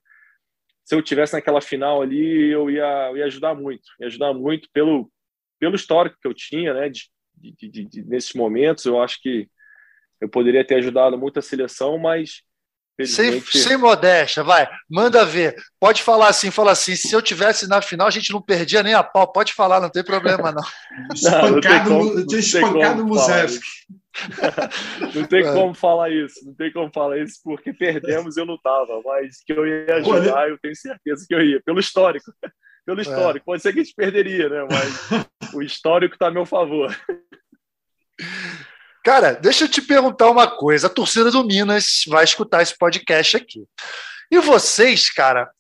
se 0.84 0.94
eu 0.94 1.02
tivesse 1.02 1.34
naquela 1.34 1.60
final 1.60 2.02
ali, 2.02 2.50
eu 2.50 2.70
ia, 2.70 3.08
eu 3.10 3.16
ia 3.18 3.24
ajudar 3.26 3.54
muito, 3.54 3.82
ia 4.00 4.06
ajudar 4.06 4.34
muito 4.34 4.68
pelo 4.72 5.10
pelo 5.58 5.76
histórico 5.76 6.18
que 6.20 6.28
eu 6.28 6.34
tinha, 6.34 6.74
né, 6.74 6.90
de, 6.90 7.04
de, 7.34 7.68
de, 7.70 7.84
de 7.84 8.04
nesses 8.04 8.34
momentos, 8.34 8.84
eu 8.84 9.00
acho 9.00 9.20
que 9.22 9.48
eu 10.24 10.28
poderia 10.28 10.64
ter 10.66 10.76
ajudado 10.76 11.18
muito 11.18 11.38
a 11.38 11.42
seleção, 11.42 11.98
mas 11.98 12.42
sem, 13.04 13.40
sem 13.40 13.76
modéstia, 13.76 14.44
vai, 14.44 14.68
manda 14.88 15.24
ver. 15.24 15.56
Pode 15.80 16.00
falar 16.02 16.28
assim, 16.28 16.52
fala 16.52 16.70
assim. 16.70 16.94
Se 16.94 17.12
eu 17.12 17.20
tivesse 17.20 17.68
na 17.68 17.82
final, 17.82 18.06
a 18.06 18.10
gente 18.10 18.32
não 18.32 18.40
perdia 18.40 18.84
nem 18.84 18.94
a 18.94 19.02
pau. 19.02 19.32
Pode 19.32 19.52
falar, 19.52 19.80
não 19.80 19.90
tem 19.90 20.04
problema, 20.04 20.52
não. 20.52 20.62
espancado, 21.12 21.90
não 21.90 22.26
tinha 22.26 22.40
espancado 22.40 23.02
o 23.02 23.06
Musevski. 23.06 23.66
não 25.12 25.26
tem 25.26 25.42
como 25.42 25.74
falar 25.74 26.08
isso, 26.08 26.46
não 26.46 26.54
tem 26.54 26.72
como 26.72 26.88
falar 26.94 27.18
isso, 27.18 27.40
porque 27.42 27.72
perdemos 27.72 28.36
eu 28.36 28.46
não 28.46 28.54
estava, 28.54 29.02
mas 29.04 29.42
que 29.44 29.52
eu 29.52 29.66
ia 29.66 29.96
ajudar, 29.96 30.48
eu 30.48 30.58
tenho 30.58 30.76
certeza 30.76 31.26
que 31.28 31.34
eu 31.34 31.44
ia, 31.44 31.60
pelo 31.64 31.80
histórico. 31.80 32.32
Pelo 32.86 32.98
é. 32.98 33.02
histórico. 33.02 33.44
É. 33.44 33.46
Pode 33.46 33.62
ser 33.62 33.72
que 33.72 33.80
a 33.80 33.82
gente 33.82 33.94
perderia, 33.94 34.46
né? 34.46 34.68
Mas 34.70 35.54
o 35.56 35.62
histórico 35.62 36.16
está 36.16 36.26
a 36.26 36.30
meu 36.30 36.44
favor. 36.44 36.94
Cara, 39.04 39.32
deixa 39.34 39.64
eu 39.64 39.68
te 39.68 39.82
perguntar 39.82 40.30
uma 40.30 40.46
coisa. 40.46 40.86
A 40.86 40.90
torcida 40.90 41.30
do 41.30 41.44
Minas 41.44 42.04
vai 42.08 42.24
escutar 42.24 42.62
esse 42.62 42.76
podcast 42.76 43.36
aqui. 43.36 43.62
E 44.30 44.38
vocês, 44.38 45.10
cara, 45.10 45.50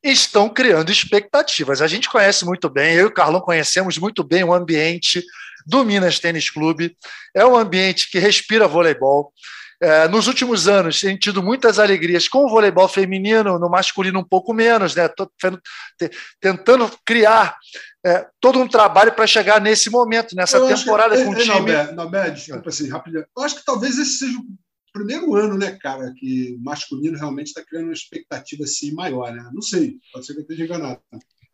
estão 0.00 0.48
criando 0.48 0.92
expectativas. 0.92 1.82
A 1.82 1.88
gente 1.88 2.08
conhece 2.08 2.44
muito 2.44 2.70
bem, 2.70 2.94
eu 2.94 3.06
e 3.06 3.08
o 3.08 3.12
Carlão 3.12 3.40
conhecemos 3.40 3.98
muito 3.98 4.22
bem 4.22 4.44
o 4.44 4.54
ambiente 4.54 5.20
do 5.66 5.84
Minas 5.84 6.20
Tênis 6.20 6.48
Clube. 6.48 6.96
É 7.34 7.44
um 7.44 7.56
ambiente 7.56 8.08
que 8.08 8.20
respira 8.20 8.68
voleibol. 8.68 9.32
É, 9.82 10.06
nos 10.06 10.28
últimos 10.28 10.68
anos, 10.68 11.00
tem 11.00 11.16
tido 11.16 11.42
muitas 11.42 11.80
alegrias 11.80 12.28
com 12.28 12.44
o 12.44 12.48
voleibol 12.48 12.86
feminino, 12.86 13.58
no 13.58 13.68
masculino 13.68 14.20
um 14.20 14.24
pouco 14.24 14.54
menos, 14.54 14.94
né? 14.94 15.08
Tô 15.08 15.28
tentando 16.40 16.88
criar 17.04 17.56
é, 18.04 18.26
todo 18.40 18.58
um 18.58 18.68
trabalho 18.68 19.12
para 19.12 19.26
chegar 19.26 19.60
nesse 19.60 19.88
momento, 19.88 20.34
nessa 20.34 20.56
eu 20.56 20.66
temporada 20.66 21.16
que, 21.16 21.24
com 21.24 21.30
o 21.30 21.34
time. 21.36 21.54
Nobel, 21.54 21.94
Nobel, 21.94 22.32
desculpa 22.32 22.68
assim, 22.68 22.88
rapidinho. 22.88 23.24
Eu 23.36 23.42
acho 23.42 23.56
que 23.56 23.64
talvez 23.64 23.98
esse 23.98 24.18
seja 24.18 24.38
o 24.38 24.44
primeiro 24.92 25.34
ano, 25.34 25.56
né, 25.56 25.78
cara, 25.80 26.12
que 26.16 26.56
o 26.58 26.62
masculino 26.62 27.16
realmente 27.16 27.48
está 27.48 27.62
criando 27.62 27.84
uma 27.84 27.92
expectativa 27.92 28.64
assim 28.64 28.92
maior, 28.92 29.32
né? 29.32 29.48
Não 29.52 29.62
sei, 29.62 29.96
pode 30.12 30.26
ser 30.26 30.34
que 30.34 30.40
eu 30.40 30.42
esteja 30.42 30.64
enganado. 30.64 31.00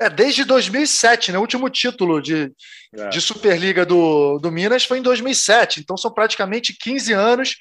É, 0.01 0.09
desde 0.09 0.45
2007, 0.45 1.33
né? 1.33 1.39
O 1.39 1.41
último 1.41 1.69
título 1.69 2.23
de, 2.23 2.53
é. 2.95 3.09
de 3.09 3.21
Superliga 3.21 3.85
do, 3.85 4.39
do 4.39 4.51
Minas 4.51 4.85
foi 4.85 4.99
em 4.99 5.03
2007, 5.03 5.81
então 5.81 5.97
são 5.97 6.11
praticamente 6.11 6.73
15 6.73 7.13
anos 7.13 7.57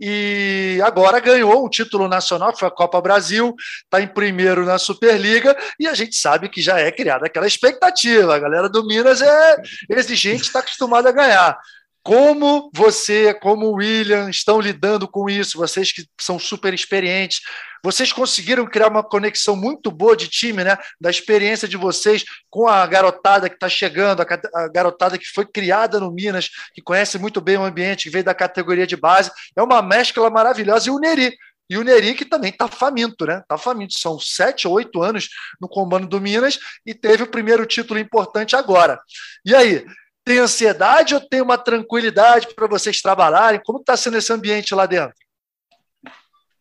e 0.00 0.80
agora 0.82 1.20
ganhou 1.20 1.66
um 1.66 1.68
título 1.68 2.08
nacional, 2.08 2.52
que 2.52 2.58
foi 2.58 2.68
a 2.68 2.70
Copa 2.70 3.00
Brasil, 3.00 3.54
está 3.84 4.00
em 4.00 4.08
primeiro 4.08 4.64
na 4.64 4.78
Superliga, 4.78 5.54
e 5.78 5.86
a 5.86 5.94
gente 5.94 6.16
sabe 6.16 6.48
que 6.48 6.62
já 6.62 6.78
é 6.78 6.90
criada 6.90 7.26
aquela 7.26 7.46
expectativa. 7.46 8.34
A 8.34 8.38
galera 8.38 8.68
do 8.68 8.86
Minas 8.86 9.20
é 9.20 9.56
exigente, 9.88 10.44
está 10.44 10.60
acostumada 10.60 11.10
a 11.10 11.12
ganhar. 11.12 11.58
Como 12.02 12.70
você, 12.74 13.34
como 13.34 13.66
o 13.66 13.74
William, 13.74 14.30
estão 14.30 14.58
lidando 14.58 15.06
com 15.06 15.28
isso? 15.28 15.58
Vocês 15.58 15.92
que 15.92 16.06
são 16.18 16.38
super 16.38 16.72
experientes, 16.72 17.40
vocês 17.84 18.12
conseguiram 18.12 18.66
criar 18.66 18.88
uma 18.88 19.02
conexão 19.02 19.54
muito 19.54 19.90
boa 19.90 20.16
de 20.16 20.28
time, 20.28 20.64
né? 20.64 20.78
Da 21.00 21.10
experiência 21.10 21.68
de 21.68 21.76
vocês 21.76 22.24
com 22.48 22.66
a 22.66 22.86
garotada 22.86 23.48
que 23.48 23.54
está 23.54 23.68
chegando, 23.68 24.22
a 24.22 24.68
garotada 24.68 25.18
que 25.18 25.26
foi 25.26 25.46
criada 25.46 26.00
no 26.00 26.10
Minas, 26.10 26.50
que 26.74 26.82
conhece 26.82 27.18
muito 27.18 27.40
bem 27.40 27.56
o 27.56 27.64
ambiente, 27.64 28.04
que 28.04 28.10
veio 28.10 28.24
da 28.24 28.34
categoria 28.34 28.86
de 28.86 28.96
base. 28.96 29.30
É 29.56 29.62
uma 29.62 29.82
mescla 29.82 30.30
maravilhosa. 30.30 30.88
E 30.88 30.90
o 30.90 30.98
Neri, 30.98 31.34
e 31.68 31.78
o 31.78 31.84
Neri, 31.84 32.14
que 32.14 32.24
também 32.24 32.50
está 32.50 32.66
faminto, 32.66 33.26
né? 33.26 33.38
Está 33.38 33.56
faminto. 33.56 33.98
São 33.98 34.18
sete 34.18 34.66
ou 34.66 34.74
oito 34.74 35.02
anos 35.02 35.28
no 35.60 35.68
comando 35.68 36.06
do 36.06 36.20
Minas 36.20 36.58
e 36.84 36.94
teve 36.94 37.22
o 37.22 37.30
primeiro 37.30 37.64
título 37.64 38.00
importante 38.00 38.56
agora. 38.56 39.00
E 39.44 39.54
aí, 39.54 39.84
tem 40.24 40.38
ansiedade 40.38 41.14
ou 41.14 41.20
tem 41.20 41.40
uma 41.40 41.58
tranquilidade 41.58 42.54
para 42.54 42.66
vocês 42.66 43.00
trabalharem? 43.00 43.60
Como 43.64 43.80
está 43.80 43.96
sendo 43.96 44.16
esse 44.16 44.32
ambiente 44.32 44.74
lá 44.74 44.86
dentro? 44.86 45.14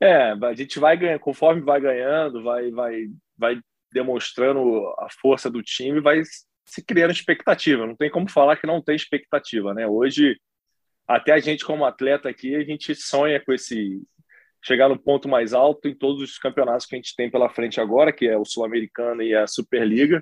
É, 0.01 0.31
a 0.31 0.53
gente 0.53 0.79
vai 0.79 0.95
ganhando, 0.95 1.19
conforme 1.19 1.61
vai 1.61 1.81
ganhando, 1.81 2.41
vai, 2.41 2.71
vai, 2.71 3.07
vai 3.37 3.59
demonstrando 3.91 4.87
a 4.97 5.07
força 5.21 5.49
do 5.49 5.61
time, 5.61 5.99
vai 5.99 6.21
se 6.65 6.83
criando 6.83 7.11
expectativa. 7.11 7.85
Não 7.85 7.95
tem 7.95 8.09
como 8.09 8.29
falar 8.29 8.55
que 8.55 8.67
não 8.67 8.81
tem 8.81 8.95
expectativa, 8.95 9.73
né? 9.73 9.85
Hoje, 9.87 10.39
até 11.07 11.33
a 11.33 11.39
gente 11.39 11.65
como 11.65 11.85
atleta 11.85 12.29
aqui, 12.29 12.55
a 12.55 12.63
gente 12.63 12.95
sonha 12.95 13.43
com 13.43 13.51
esse 13.51 14.01
chegar 14.61 14.89
no 14.89 14.99
ponto 14.99 15.27
mais 15.27 15.53
alto 15.53 15.87
em 15.87 15.95
todos 15.95 16.21
os 16.21 16.37
campeonatos 16.37 16.85
que 16.85 16.95
a 16.95 16.97
gente 16.97 17.15
tem 17.15 17.31
pela 17.31 17.49
frente 17.49 17.79
agora, 17.79 18.11
que 18.11 18.27
é 18.27 18.37
o 18.37 18.45
Sul-Americano 18.45 19.21
e 19.21 19.33
a 19.33 19.47
Superliga 19.47 20.21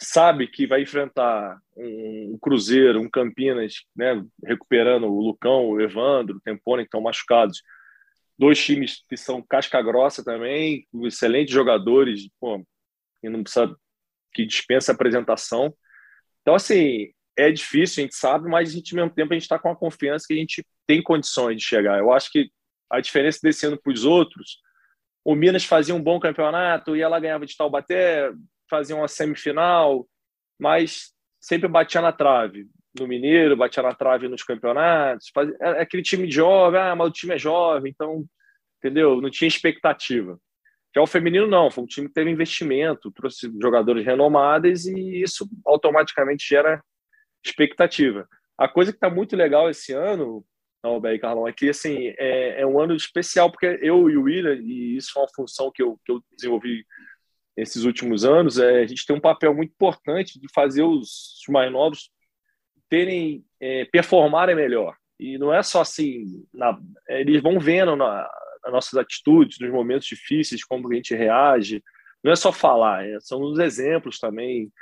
sabe 0.00 0.46
que 0.46 0.66
vai 0.66 0.82
enfrentar 0.82 1.60
um, 1.76 2.38
Cruzeiro, 2.40 3.00
um 3.00 3.10
Campinas, 3.10 3.84
né, 3.94 4.24
recuperando 4.44 5.04
o 5.04 5.20
Lucão, 5.20 5.68
o 5.68 5.80
Evandro, 5.80 6.36
o 6.36 6.40
Tempone, 6.40 6.82
que 6.82 6.88
estão 6.88 7.02
machucados. 7.02 7.62
Dois 8.38 8.62
times 8.64 9.04
que 9.06 9.16
são 9.16 9.42
casca 9.42 9.80
grossa 9.82 10.24
também, 10.24 10.86
excelentes 11.04 11.52
jogadores, 11.52 12.28
pô, 12.40 12.64
que 13.20 13.28
não 13.28 13.42
precisa 13.42 13.76
que 14.32 14.46
dispensa 14.46 14.92
apresentação. 14.92 15.74
Então, 16.40 16.54
assim, 16.54 17.12
é 17.36 17.50
difícil, 17.50 18.02
a 18.02 18.04
gente 18.04 18.16
sabe, 18.16 18.48
mas 18.48 18.70
a 18.70 18.72
gente, 18.72 18.94
ao 18.94 19.02
mesmo 19.02 19.14
tempo, 19.14 19.32
a 19.32 19.34
gente 19.34 19.42
está 19.42 19.58
com 19.58 19.70
a 19.70 19.76
confiança 19.76 20.24
que 20.26 20.34
a 20.34 20.38
gente 20.38 20.64
tem 20.86 21.02
condições 21.02 21.56
de 21.58 21.62
chegar. 21.62 21.98
Eu 21.98 22.10
acho 22.10 22.30
que 22.32 22.50
a 22.88 23.00
diferença 23.00 23.38
desse 23.42 23.66
ano 23.66 23.78
para 23.78 23.92
os 23.92 24.04
outros, 24.04 24.58
o 25.22 25.34
Minas 25.34 25.64
fazia 25.64 25.94
um 25.94 26.02
bom 26.02 26.18
campeonato 26.18 26.96
e 26.96 27.02
ela 27.02 27.20
ganhava 27.20 27.44
de 27.44 27.56
Taubaté, 27.56 28.32
fazia 28.70 28.96
uma 28.96 29.08
semifinal, 29.08 30.06
mas 30.58 31.12
sempre 31.40 31.68
batia 31.68 32.00
na 32.00 32.12
trave. 32.12 32.66
No 32.98 33.06
Mineiro, 33.06 33.56
batia 33.56 33.82
na 33.82 33.94
trave 33.94 34.28
nos 34.28 34.42
campeonatos. 34.42 35.30
Fazia, 35.34 35.56
é, 35.60 35.68
é 35.70 35.80
aquele 35.82 36.02
time 36.02 36.30
jovem, 36.30 36.80
ah, 36.80 36.96
mas 36.96 37.08
o 37.08 37.12
time 37.12 37.34
é 37.34 37.38
jovem, 37.38 37.90
então, 37.90 38.24
entendeu? 38.78 39.20
Não 39.20 39.30
tinha 39.30 39.48
expectativa. 39.48 40.38
Já 40.94 41.02
o 41.02 41.06
feminino 41.06 41.46
não, 41.46 41.70
foi 41.70 41.84
um 41.84 41.86
time 41.86 42.08
que 42.08 42.14
teve 42.14 42.30
investimento, 42.30 43.12
trouxe 43.12 43.50
jogadores 43.60 44.04
renomados 44.04 44.86
e 44.86 45.22
isso 45.22 45.48
automaticamente 45.64 46.48
gera 46.48 46.82
expectativa. 47.44 48.28
A 48.58 48.68
coisa 48.68 48.90
que 48.92 48.96
está 48.96 49.08
muito 49.08 49.36
legal 49.36 49.70
esse 49.70 49.92
ano, 49.92 50.44
Albé 50.82 51.14
e 51.14 51.18
Carlão, 51.18 51.46
é 51.46 51.52
que 51.52 51.68
assim, 51.68 52.08
é, 52.18 52.60
é, 52.60 52.66
um 52.66 52.80
ano 52.80 52.94
especial, 52.94 53.50
porque 53.50 53.78
eu 53.80 54.10
e 54.10 54.16
o 54.16 54.22
William, 54.22 54.54
e 54.54 54.96
isso 54.96 55.16
é 55.16 55.22
uma 55.22 55.28
função 55.34 55.70
que 55.72 55.82
eu, 55.82 55.98
que 56.04 56.10
eu 56.10 56.22
desenvolvi 56.36 56.84
nesses 57.60 57.84
últimos 57.84 58.24
anos, 58.24 58.58
é, 58.58 58.80
a 58.80 58.86
gente 58.86 59.04
tem 59.04 59.14
um 59.14 59.20
papel 59.20 59.54
muito 59.54 59.70
importante 59.70 60.40
de 60.40 60.46
fazer 60.52 60.82
os, 60.82 61.38
os 61.40 61.48
mais 61.48 61.70
novos 61.70 62.10
terem, 62.88 63.44
é, 63.60 63.84
performarem 63.84 64.56
melhor. 64.56 64.96
E 65.18 65.36
não 65.36 65.52
é 65.52 65.62
só 65.62 65.82
assim, 65.82 66.42
na, 66.52 66.78
eles 67.06 67.42
vão 67.42 67.60
vendo 67.60 67.94
na, 67.94 68.26
nas 68.64 68.72
nossas 68.72 68.94
atitudes, 68.94 69.58
nos 69.60 69.70
momentos 69.70 70.08
difíceis, 70.08 70.64
como 70.64 70.90
a 70.90 70.94
gente 70.94 71.14
reage. 71.14 71.84
Não 72.24 72.32
é 72.32 72.36
só 72.36 72.50
falar, 72.50 73.06
é, 73.06 73.20
são 73.20 73.42
os 73.42 73.58
exemplos 73.58 74.18
também. 74.18 74.72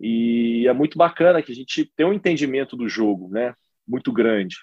E 0.00 0.64
é 0.68 0.72
muito 0.72 0.96
bacana 0.96 1.42
que 1.42 1.50
a 1.50 1.54
gente 1.54 1.90
tem 1.96 2.06
um 2.06 2.12
entendimento 2.12 2.76
do 2.76 2.88
jogo, 2.88 3.28
né? 3.28 3.52
Muito 3.86 4.12
grande. 4.12 4.56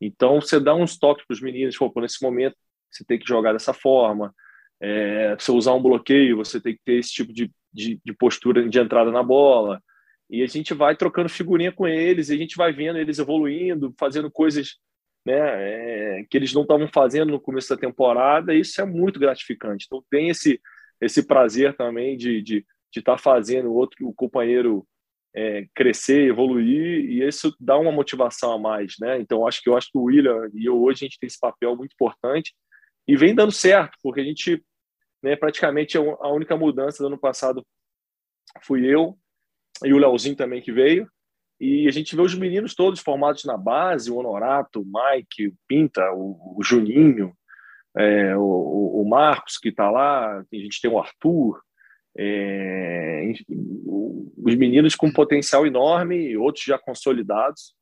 Então, 0.00 0.40
você 0.40 0.58
dá 0.58 0.74
uns 0.74 0.98
toques 0.98 1.24
para 1.24 1.34
os 1.34 1.40
meninos, 1.40 1.78
pô, 1.78 1.92
nesse 2.00 2.20
momento 2.20 2.56
você 2.90 3.04
tem 3.04 3.20
que 3.20 3.28
jogar 3.28 3.52
dessa 3.52 3.72
forma. 3.72 4.34
É, 4.80 5.34
você 5.36 5.50
usar 5.52 5.72
um 5.74 5.82
bloqueio, 5.82 6.36
você 6.36 6.60
tem 6.60 6.74
que 6.74 6.80
ter 6.84 6.94
esse 6.94 7.12
tipo 7.12 7.32
de, 7.32 7.50
de, 7.72 8.00
de, 8.04 8.12
postura 8.12 8.68
de 8.68 8.78
entrada 8.78 9.10
na 9.10 9.22
bola. 9.22 9.80
E 10.28 10.42
a 10.42 10.46
gente 10.46 10.74
vai 10.74 10.96
trocando 10.96 11.28
figurinha 11.28 11.72
com 11.72 11.86
eles, 11.86 12.28
e 12.28 12.34
a 12.34 12.36
gente 12.36 12.56
vai 12.56 12.72
vendo 12.72 12.98
eles 12.98 13.18
evoluindo, 13.18 13.94
fazendo 13.98 14.30
coisas 14.30 14.76
né, 15.24 16.20
é, 16.20 16.24
que 16.28 16.36
eles 16.36 16.52
não 16.52 16.62
estavam 16.62 16.88
fazendo 16.92 17.30
no 17.30 17.40
começo 17.40 17.68
da 17.68 17.80
temporada, 17.80 18.54
e 18.54 18.60
isso 18.60 18.80
é 18.80 18.84
muito 18.84 19.18
gratificante. 19.18 19.86
Então, 19.86 20.04
tem 20.10 20.28
esse, 20.28 20.60
esse 21.00 21.26
prazer 21.26 21.76
também 21.76 22.16
de 22.16 22.38
estar 22.38 22.44
de, 22.44 22.66
de 22.92 23.02
tá 23.02 23.18
fazendo 23.18 23.68
o 23.68 23.74
outro 23.74 24.06
o 24.06 24.14
companheiro 24.14 24.86
é, 25.34 25.66
crescer, 25.74 26.28
evoluir, 26.28 27.10
e 27.10 27.26
isso 27.26 27.54
dá 27.58 27.76
uma 27.76 27.90
motivação 27.90 28.52
a 28.52 28.58
mais, 28.58 28.94
né? 29.00 29.18
Então, 29.18 29.46
acho 29.46 29.60
que 29.62 29.68
eu 29.68 29.76
acho 29.76 29.90
que 29.90 29.98
o 29.98 30.04
William 30.04 30.48
e 30.54 30.66
eu 30.66 30.80
hoje 30.80 31.04
a 31.04 31.08
gente 31.08 31.18
tem 31.18 31.26
esse 31.26 31.40
papel 31.40 31.74
muito 31.76 31.92
importante 31.92 32.54
e 33.06 33.16
vem 33.16 33.34
dando 33.34 33.52
certo, 33.52 33.96
porque 34.02 34.20
a 34.20 34.24
gente, 34.24 34.64
né, 35.22 35.36
praticamente 35.36 35.98
a 35.98 36.28
única 36.28 36.56
mudança 36.56 37.02
do 37.02 37.08
ano 37.08 37.18
passado 37.18 37.64
fui 38.62 38.86
eu 38.86 39.18
e 39.84 39.92
o 39.92 39.98
Leozinho 39.98 40.36
também 40.36 40.62
que 40.62 40.72
veio, 40.72 41.08
e 41.60 41.86
a 41.86 41.90
gente 41.90 42.14
vê 42.14 42.22
os 42.22 42.34
meninos 42.34 42.74
todos 42.74 43.00
formados 43.00 43.44
na 43.44 43.56
base, 43.56 44.10
o 44.10 44.16
Honorato, 44.16 44.80
o 44.80 44.84
Mike, 44.84 45.48
o 45.48 45.54
Pinta, 45.68 46.12
o, 46.12 46.58
o 46.58 46.62
Juninho, 46.62 47.32
é, 47.96 48.36
o, 48.36 49.00
o, 49.00 49.08
Marcos 49.08 49.56
que 49.56 49.68
está 49.68 49.90
lá, 49.90 50.38
a 50.40 50.44
gente 50.56 50.80
tem 50.80 50.90
o 50.90 50.98
Arthur, 50.98 51.60
é, 52.16 53.32
os 53.48 54.54
meninos 54.56 54.94
com 54.96 55.12
potencial 55.12 55.66
enorme, 55.66 56.36
outros 56.36 56.64
já 56.64 56.78
consolidados, 56.78 57.74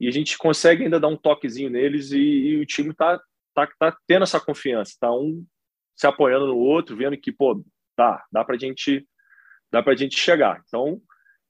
e 0.00 0.08
a 0.08 0.10
gente 0.10 0.38
consegue 0.38 0.84
ainda 0.84 1.00
dar 1.00 1.08
um 1.08 1.16
toquezinho 1.16 1.70
neles 1.70 2.12
e, 2.12 2.18
e 2.18 2.56
o 2.58 2.66
time 2.66 2.90
está 2.90 3.20
tá, 3.56 3.66
tá 3.78 3.96
tendo 4.06 4.24
essa 4.24 4.38
confiança, 4.38 4.94
tá 5.00 5.10
um 5.10 5.44
se 5.96 6.06
apoiando 6.06 6.46
no 6.46 6.58
outro, 6.58 6.94
vendo 6.94 7.16
que, 7.16 7.32
pô, 7.32 7.64
dá, 7.96 8.22
dá 8.30 8.44
pra 8.44 8.58
gente, 8.58 9.08
dá 9.72 9.82
pra 9.82 9.96
gente 9.96 10.18
chegar. 10.18 10.62
Então, 10.66 11.00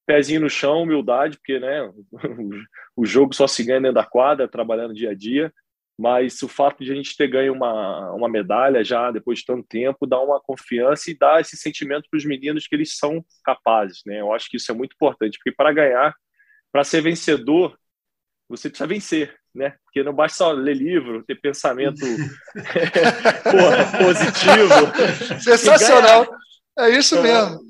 pezinho 0.07 0.43
no 0.43 0.49
chão, 0.49 0.83
humildade, 0.83 1.37
porque, 1.37 1.59
né, 1.59 1.93
o 2.97 3.05
jogo 3.05 3.35
só 3.35 3.49
se 3.49 3.65
ganha 3.65 3.81
dentro 3.81 3.97
da 3.97 4.05
quadra, 4.05 4.47
trabalhando 4.47 4.95
dia 4.95 5.11
a 5.11 5.15
dia, 5.15 5.53
mas 5.99 6.41
o 6.43 6.49
fato 6.49 6.85
de 6.85 6.93
a 6.93 6.95
gente 6.95 7.17
ter 7.17 7.27
ganho 7.27 7.53
uma, 7.53 8.13
uma 8.13 8.29
medalha 8.29 8.85
já 8.85 9.11
depois 9.11 9.41
de 9.41 9.47
tanto 9.47 9.67
tempo 9.67 10.07
dá 10.07 10.21
uma 10.21 10.41
confiança 10.41 11.11
e 11.11 11.19
dá 11.19 11.41
esse 11.41 11.57
sentimento 11.57 12.07
para 12.09 12.19
os 12.19 12.25
meninos 12.25 12.69
que 12.69 12.77
eles 12.77 12.97
são 12.97 13.25
capazes, 13.43 14.03
né? 14.07 14.21
Eu 14.21 14.33
acho 14.33 14.49
que 14.49 14.59
isso 14.59 14.71
é 14.71 14.75
muito 14.75 14.93
importante, 14.95 15.39
porque 15.39 15.57
para 15.57 15.73
ganhar, 15.73 16.15
para 16.71 16.85
ser 16.85 17.01
vencedor, 17.01 17.77
você 18.49 18.69
precisa 18.69 18.87
vencer, 18.87 19.35
né? 19.55 19.75
Porque 19.85 20.03
não 20.03 20.13
basta 20.13 20.39
só 20.39 20.53
ler 20.53 20.75
livro, 20.75 21.25
ter 21.25 21.35
pensamento 21.37 22.01
porra, 23.45 23.99
positivo. 23.99 25.41
Sensacional. 25.41 26.27
É 26.79 26.91
isso 26.91 27.21
mesmo. 27.23 27.61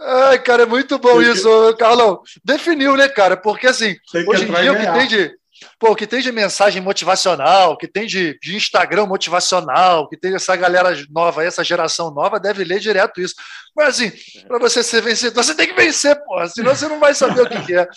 Ai, 0.00 0.38
cara, 0.40 0.64
é 0.64 0.66
muito 0.66 0.98
bom 0.98 1.14
Porque... 1.14 1.30
isso, 1.30 1.76
Carlão. 1.76 2.22
Definiu, 2.44 2.96
né, 2.96 3.08
cara? 3.08 3.36
Porque 3.36 3.66
assim, 3.66 3.96
hoje 4.26 4.44
em 4.44 4.52
dia 4.52 4.72
o 4.72 4.76
que 4.76 4.92
tem 4.92 5.06
de 5.06 5.41
Pô, 5.78 5.94
que 5.94 6.06
tem 6.06 6.20
de 6.20 6.32
mensagem 6.32 6.80
motivacional, 6.82 7.76
que 7.76 7.88
tem 7.88 8.06
de, 8.06 8.38
de 8.40 8.56
Instagram 8.56 9.06
motivacional, 9.06 10.08
que 10.08 10.16
tem 10.16 10.34
essa 10.34 10.54
galera 10.56 10.90
nova, 11.10 11.44
essa 11.44 11.64
geração 11.64 12.10
nova, 12.10 12.40
deve 12.40 12.64
ler 12.64 12.80
direto 12.80 13.20
isso. 13.20 13.34
Mas 13.74 13.88
assim, 13.88 14.12
para 14.46 14.58
você 14.58 14.82
ser 14.82 15.00
vencedor, 15.00 15.42
você 15.42 15.54
tem 15.54 15.66
que 15.66 15.74
vencer, 15.74 16.14
pô, 16.24 16.46
senão 16.48 16.74
você 16.74 16.86
não 16.88 17.00
vai 17.00 17.14
saber 17.14 17.42
o 17.42 17.48
que, 17.48 17.60
que 17.62 17.74
é. 17.74 17.88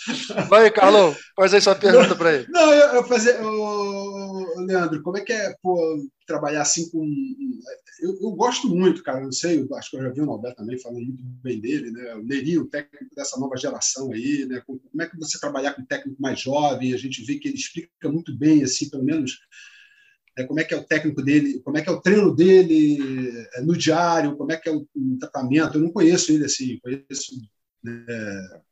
Vai, 0.48 0.70
Carlão, 0.70 1.14
faz 1.34 1.52
aí 1.52 1.60
sua 1.60 1.74
pergunta 1.74 2.14
para 2.14 2.32
ele. 2.32 2.46
Não, 2.48 2.72
eu, 2.72 2.94
eu 2.94 3.04
fazer. 3.04 3.38
Leandro, 4.66 5.02
como 5.02 5.16
é 5.16 5.20
que 5.22 5.32
é 5.32 5.54
pô, 5.62 5.76
trabalhar 6.26 6.62
assim 6.62 6.90
com. 6.90 7.04
Eu, 8.00 8.18
eu, 8.20 8.30
gosto 8.32 8.68
muito, 8.68 9.02
cara, 9.02 9.22
eu 9.22 9.32
sei, 9.32 9.66
acho 9.74 9.90
que 9.90 9.96
eu 9.96 10.02
já 10.02 10.10
vi 10.10 10.20
o 10.20 10.26
Norberto 10.26 10.58
também 10.58 10.78
falando 10.78 11.04
muito 11.04 11.24
bem 11.42 11.60
dele, 11.60 11.90
né? 11.90 12.14
O 12.14 12.22
Neri, 12.22 12.58
o 12.58 12.66
técnico 12.66 13.14
dessa 13.14 13.38
nova 13.38 13.56
geração 13.56 14.12
aí, 14.12 14.44
né? 14.46 14.62
Como 14.66 14.80
é 15.00 15.06
que 15.06 15.16
você 15.16 15.38
trabalhar 15.38 15.74
com 15.74 15.84
técnico 15.84 16.20
mais 16.20 16.40
jovem? 16.40 16.92
A 16.92 16.98
gente 16.98 17.24
vê 17.24 17.36
que 17.36 17.48
ele 17.48 17.56
explica 17.56 18.10
muito 18.10 18.36
bem, 18.36 18.62
assim, 18.62 18.90
pelo 18.90 19.04
menos. 19.04 19.40
É, 20.38 20.44
como 20.44 20.60
é 20.60 20.64
que 20.64 20.74
é 20.74 20.76
o 20.76 20.84
técnico 20.84 21.22
dele, 21.22 21.60
como 21.60 21.78
é 21.78 21.82
que 21.82 21.88
é 21.88 21.92
o 21.92 22.00
treino 22.00 22.34
dele 22.34 22.98
é, 23.54 23.62
no 23.62 23.74
diário, 23.74 24.36
como 24.36 24.52
é 24.52 24.56
que 24.58 24.68
é 24.68 24.72
o, 24.72 24.86
o 24.94 25.18
tratamento. 25.18 25.78
Eu 25.78 25.82
não 25.82 25.90
conheço 25.90 26.30
ele 26.30 26.44
assim, 26.44 26.78
conheço 26.80 27.34
né, 27.82 28.62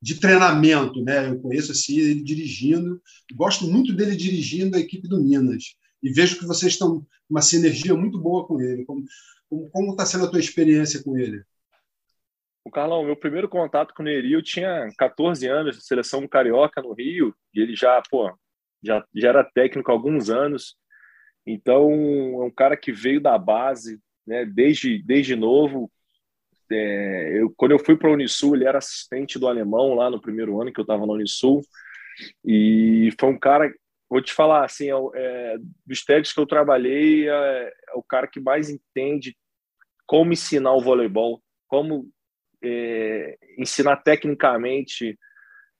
de 0.00 0.20
treinamento, 0.20 1.02
né? 1.02 1.28
Eu 1.28 1.40
conheço 1.40 1.72
assim 1.72 1.98
ele 1.98 2.22
dirigindo, 2.22 3.00
gosto 3.34 3.66
muito 3.66 3.92
dele 3.92 4.16
dirigindo 4.16 4.76
a 4.76 4.80
equipe 4.80 5.08
do 5.08 5.22
Minas 5.22 5.76
e 6.02 6.12
vejo 6.12 6.38
que 6.38 6.46
vocês 6.46 6.72
estão 6.72 7.06
uma 7.28 7.42
sinergia 7.42 7.94
muito 7.94 8.18
boa 8.18 8.46
com 8.46 8.60
ele. 8.60 8.84
Como 8.84 9.04
como 9.48 9.92
está 9.92 10.04
sendo 10.04 10.26
a 10.26 10.30
tua 10.30 10.40
experiência 10.40 11.02
com 11.02 11.16
ele? 11.16 11.42
O 12.64 12.70
Carlão, 12.70 13.04
meu 13.04 13.16
primeiro 13.16 13.48
contato 13.48 13.94
com 13.94 14.02
o 14.02 14.04
Neri, 14.04 14.32
eu 14.32 14.42
tinha 14.42 14.88
14 14.98 15.46
anos, 15.46 15.86
seleção 15.86 16.26
carioca 16.26 16.82
no 16.82 16.92
Rio, 16.92 17.34
e 17.54 17.60
ele 17.60 17.76
já, 17.76 18.02
pô, 18.10 18.36
já, 18.82 19.04
já 19.14 19.28
era 19.28 19.44
técnico 19.44 19.90
há 19.90 19.94
alguns 19.94 20.30
anos. 20.30 20.76
Então, 21.46 21.88
é 22.42 22.44
um 22.44 22.50
cara 22.50 22.76
que 22.76 22.90
veio 22.90 23.20
da 23.20 23.38
base, 23.38 24.00
né, 24.26 24.44
desde, 24.44 25.00
desde 25.00 25.36
novo, 25.36 25.90
é, 26.70 27.40
eu, 27.40 27.52
quando 27.56 27.72
eu 27.72 27.78
fui 27.78 27.96
para 27.96 28.08
a 28.08 28.12
Unisul, 28.12 28.54
ele 28.54 28.66
era 28.66 28.78
assistente 28.78 29.38
do 29.38 29.48
alemão 29.48 29.94
lá 29.94 30.10
no 30.10 30.20
primeiro 30.20 30.60
ano 30.60 30.72
que 30.72 30.80
eu 30.80 30.82
estava 30.82 31.06
na 31.06 31.12
Unisul. 31.12 31.62
E 32.44 33.10
foi 33.18 33.28
um 33.28 33.38
cara, 33.38 33.72
vou 34.08 34.22
te 34.22 34.32
falar, 34.32 34.64
assim, 34.64 34.90
é, 34.90 34.94
é, 35.14 35.56
dos 35.86 36.04
técnicos 36.04 36.32
que 36.32 36.40
eu 36.40 36.46
trabalhei, 36.46 37.28
é, 37.28 37.32
é, 37.32 37.72
o 37.94 38.02
cara 38.02 38.26
que 38.26 38.40
mais 38.40 38.70
entende 38.70 39.36
como 40.06 40.32
ensinar 40.32 40.72
o 40.72 40.80
voleibol, 40.80 41.42
como 41.68 42.08
é, 42.62 43.36
ensinar 43.58 43.96
tecnicamente 43.96 45.18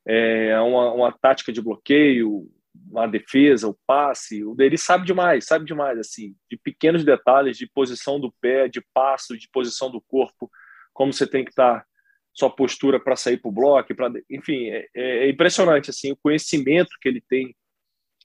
é, 0.07 0.59
uma, 0.61 0.93
uma 0.93 1.13
tática 1.13 1.53
de 1.53 1.63
bloqueio, 1.63 2.49
uma 2.91 3.07
defesa, 3.07 3.69
o 3.69 3.79
passe, 3.87 4.45
o 4.45 4.55
dele 4.55 4.77
sabe 4.77 5.07
demais, 5.07 5.47
sabe 5.47 5.65
demais, 5.65 5.99
assim, 5.99 6.35
de 6.51 6.57
pequenos 6.57 7.05
detalhes, 7.05 7.57
de 7.57 7.67
posição 7.67 8.21
do 8.21 8.33
pé, 8.41 8.69
de 8.69 8.81
passo, 8.93 9.37
de 9.37 9.49
posição 9.51 9.91
do 9.91 10.01
corpo 10.01 10.51
como 10.97 11.13
você 11.13 11.27
tem 11.27 11.45
que 11.45 11.51
estar 11.51 11.81
tá, 11.81 11.87
sua 12.33 12.51
postura 12.51 12.99
para 12.99 13.15
sair 13.15 13.37
para 13.37 13.49
o 13.51 13.53
bloco, 13.53 13.95
para 13.95 14.11
enfim, 14.31 14.69
é, 14.71 14.89
é, 14.95 15.29
impressionante 15.29 15.91
assim 15.91 16.11
o 16.11 16.17
conhecimento 16.17 16.91
que 17.01 17.09
ele 17.09 17.23
tem 17.29 17.55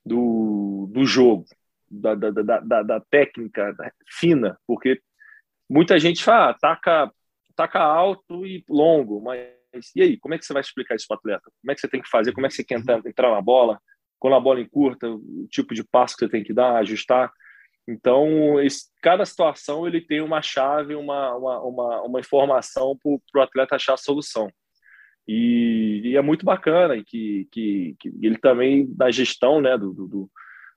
do, 0.06 0.90
do 0.92 1.06
jogo, 1.06 1.46
da, 1.90 2.16
da, 2.16 2.32
da, 2.32 2.84
da 2.84 3.00
técnica 3.02 3.76
fina, 4.10 4.58
porque 4.66 5.02
muita 5.70 6.00
gente 6.00 6.24
fala, 6.24 6.52
ah, 6.52 6.54
taca, 6.54 7.12
taca 7.56 7.80
alto 7.80 8.46
e 8.46 8.64
longo, 8.70 9.22
mas 9.22 9.50
e 9.96 10.02
aí, 10.02 10.18
como 10.18 10.34
é 10.34 10.38
que 10.38 10.46
você 10.46 10.54
vai 10.54 10.62
explicar 10.62 10.96
isso 10.96 11.08
para 11.08 11.16
o 11.16 11.18
atleta? 11.20 11.52
Como 11.62 11.72
é 11.72 11.76
que 11.76 11.82
você 11.82 11.88
tem 11.88 12.02
que 12.02 12.10
fazer? 12.10 12.34
Como 12.34 12.46
é 12.46 12.50
que 12.50 12.56
você 12.56 12.64
quer 12.64 12.80
entrar, 12.80 13.02
entrar 13.06 13.32
na 13.32 13.42
bola? 13.42 13.80
Quando 14.20 14.36
a 14.36 14.40
bola 14.40 14.60
encurta, 14.60 15.10
o 15.10 15.48
tipo 15.50 15.74
de 15.74 15.84
passo 15.84 16.16
que 16.16 16.26
você 16.26 16.32
tem 16.32 16.44
que 16.44 16.54
dar, 16.54 16.76
ajustar. 16.78 17.32
Então, 17.92 18.56
cada 19.02 19.26
situação 19.26 19.88
ele 19.88 20.02
tem 20.02 20.22
uma 20.22 20.42
chave, 20.42 20.96
uma, 20.96 21.36
uma, 21.36 21.60
uma, 21.62 22.02
uma 22.04 22.20
informação 22.20 22.98
para 22.98 23.42
o 23.42 23.44
atleta 23.44 23.76
achar 23.76 23.94
a 23.94 23.98
solução. 23.98 24.50
E, 25.28 26.02
e, 26.04 26.18
é 26.18 26.22
muito 26.22 26.46
bacana 26.46 27.02
que, 27.06 27.48
que, 27.52 27.96
que, 28.00 28.12
ele 28.22 28.38
também, 28.38 28.88
da 28.94 29.12
gestão 29.12 29.62
né, 29.62 29.78
do, 29.78 29.94
do, 29.94 30.32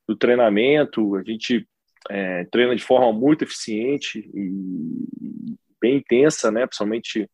do 0.07 0.17
treinamento, 0.17 1.17
a 1.17 1.23
gente 1.23 1.67
é, 2.11 2.45
treina 2.45 2.77
de 2.77 2.83
forma 2.83 3.13
muito 3.13 3.43
eficiente 3.43 4.19
e 4.35 5.57
bem 5.81 5.97
intensa, 5.97 6.51
né, 6.51 6.67
principalmente 6.67 7.29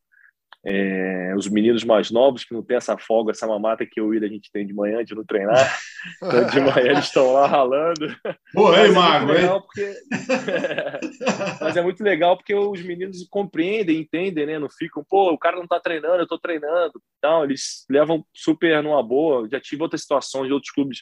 é, 0.64 1.34
os 1.36 1.48
meninos 1.48 1.84
mais 1.84 2.10
novos 2.10 2.44
que 2.44 2.52
não 2.52 2.62
tem 2.62 2.76
essa 2.76 2.96
folga, 2.98 3.30
essa 3.30 3.46
mamata 3.46 3.86
que 3.86 3.98
eu 3.98 4.12
e 4.12 4.22
a 4.22 4.28
gente 4.28 4.50
tem 4.52 4.66
de 4.66 4.74
manhã 4.74 5.02
de 5.02 5.14
não 5.14 5.24
treinar. 5.24 5.78
Então, 6.16 6.46
de 6.46 6.60
manhã 6.60 6.90
eles 6.90 7.04
estão 7.06 7.32
lá 7.32 7.46
ralando. 7.46 8.14
Boa, 8.52 8.78
hein, 8.78 8.86
é 8.86 8.88
Mago? 8.90 9.32
É 9.32 9.60
porque... 9.60 9.94
Mas 11.60 11.76
é 11.76 11.82
muito 11.82 12.04
legal 12.04 12.36
porque 12.36 12.54
os 12.54 12.82
meninos 12.82 13.26
compreendem, 13.30 14.00
entendem, 14.00 14.46
né? 14.46 14.58
Não 14.58 14.68
ficam, 14.68 15.02
pô, 15.08 15.32
o 15.32 15.38
cara 15.38 15.56
não 15.56 15.66
tá 15.66 15.80
treinando, 15.80 16.18
eu 16.18 16.28
tô 16.28 16.38
treinando. 16.38 17.00
Então, 17.18 17.44
eles 17.44 17.86
levam 17.88 18.24
super 18.34 18.82
numa 18.82 19.02
boa. 19.02 19.48
Já 19.50 19.58
tive 19.58 19.82
outras 19.82 20.02
situações 20.02 20.46
de 20.46 20.52
outros 20.52 20.72
clubes 20.72 21.00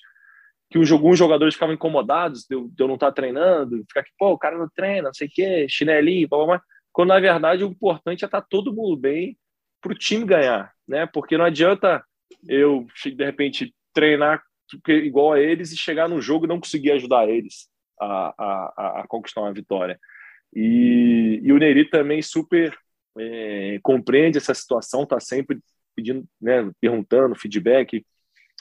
que 0.71 0.79
alguns 0.93 1.19
jogadores 1.19 1.55
ficavam 1.55 1.75
incomodados 1.75 2.45
de 2.49 2.55
eu, 2.55 2.69
de 2.69 2.83
eu 2.83 2.87
não 2.87 2.95
estar 2.95 3.07
tá 3.07 3.13
treinando, 3.13 3.85
ficar 3.89 4.01
aqui, 4.01 4.11
pô, 4.19 4.33
o 4.33 4.39
cara 4.39 4.59
não 4.59 4.69
treina, 4.69 5.09
não 5.09 5.15
sei 5.15 5.27
o 5.27 5.31
quê, 5.31 5.67
chinelinho, 5.67 6.29
blá, 6.29 6.39
blá, 6.39 6.47
blá. 6.47 6.63
quando 6.93 7.09
na 7.09 7.19
verdade 7.19 7.65
o 7.65 7.69
importante 7.69 8.23
é 8.23 8.27
estar 8.27 8.43
tá 8.43 8.47
todo 8.49 8.75
mundo 8.75 8.95
bem 8.95 9.35
para 9.81 9.93
o 9.93 9.95
time 9.95 10.25
ganhar, 10.25 10.73
né? 10.87 11.07
Porque 11.07 11.37
não 11.37 11.45
adianta 11.45 12.05
eu, 12.47 12.87
de 13.05 13.25
repente, 13.25 13.75
treinar 13.93 14.43
igual 14.89 15.33
a 15.33 15.41
eles 15.41 15.73
e 15.73 15.77
chegar 15.77 16.09
no 16.09 16.21
jogo 16.21 16.45
e 16.45 16.49
não 16.49 16.61
conseguir 16.61 16.93
ajudar 16.93 17.29
eles 17.29 17.69
a, 18.01 18.35
a, 18.39 19.01
a 19.01 19.07
conquistar 19.09 19.41
uma 19.41 19.53
vitória. 19.53 19.99
E, 20.55 21.41
e, 21.43 21.53
o 21.53 21.59
Neri 21.59 21.89
também 21.89 22.23
super 22.23 22.77
é, 23.19 23.79
compreende 23.83 24.39
essa 24.39 24.55
situação, 24.55 25.03
está 25.03 25.21
sempre 25.21 25.59
pedindo, 25.95 26.25
né, 26.41 26.71
perguntando 26.81 27.35
feedback 27.35 28.05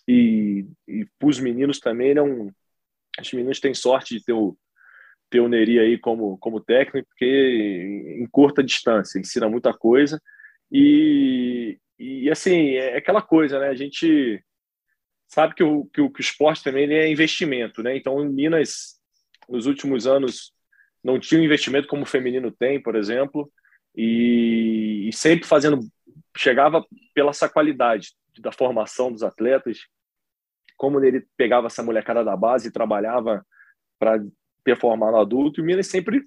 e, 0.07 0.65
e 0.87 1.05
para 1.19 1.29
os 1.29 1.39
meninos 1.39 1.79
também 1.79 2.09
ele 2.09 2.19
é 2.19 2.23
um, 2.23 2.51
os 3.19 3.33
meninos 3.33 3.59
têm 3.59 3.73
sorte 3.73 4.17
de 4.17 4.23
ter 4.23 4.33
o 4.33 4.57
ter 5.29 5.41
o 5.41 5.49
Neri 5.49 5.77
aí 5.77 5.97
como 5.97 6.37
como 6.37 6.61
técnico 6.61 7.07
porque 7.09 8.17
em 8.17 8.25
curta 8.27 8.63
distância 8.63 9.19
ensina 9.19 9.49
muita 9.49 9.73
coisa 9.73 10.21
e, 10.71 11.79
e 11.97 12.29
assim 12.29 12.71
é 12.71 12.97
aquela 12.97 13.21
coisa 13.21 13.59
né? 13.59 13.69
A 13.69 13.75
gente 13.75 14.43
sabe 15.27 15.55
que 15.55 15.63
o, 15.63 15.85
que 15.85 16.01
o, 16.01 16.09
que 16.09 16.19
o 16.19 16.21
esporte 16.21 16.63
também 16.63 16.91
é 16.91 17.09
investimento 17.09 17.81
né? 17.81 17.95
Então 17.95 18.23
em 18.23 18.29
Minas 18.29 18.99
nos 19.47 19.65
últimos 19.65 20.07
anos 20.07 20.51
não 21.03 21.19
tinha 21.19 21.39
um 21.39 21.43
investimento 21.43 21.87
como 21.87 22.03
o 22.03 22.07
feminino 22.07 22.51
tem 22.51 22.81
por 22.81 22.95
exemplo 22.95 23.51
e, 23.95 25.07
e 25.09 25.13
sempre 25.13 25.47
fazendo 25.47 25.79
chegava 26.37 26.85
pela 27.13 27.31
essa 27.31 27.49
qualidade 27.49 28.13
da 28.39 28.51
formação 28.51 29.11
dos 29.11 29.23
atletas, 29.23 29.79
como 30.77 31.03
ele 31.03 31.25
pegava 31.35 31.67
essa 31.67 31.83
molecada 31.83 32.23
da 32.23 32.35
base 32.35 32.67
e 32.67 32.71
trabalhava 32.71 33.45
para 33.99 34.23
performar 34.63 35.11
no 35.11 35.19
adulto, 35.19 35.59
e 35.59 35.63
o 35.63 35.65
Minas 35.65 35.87
sempre 35.87 36.21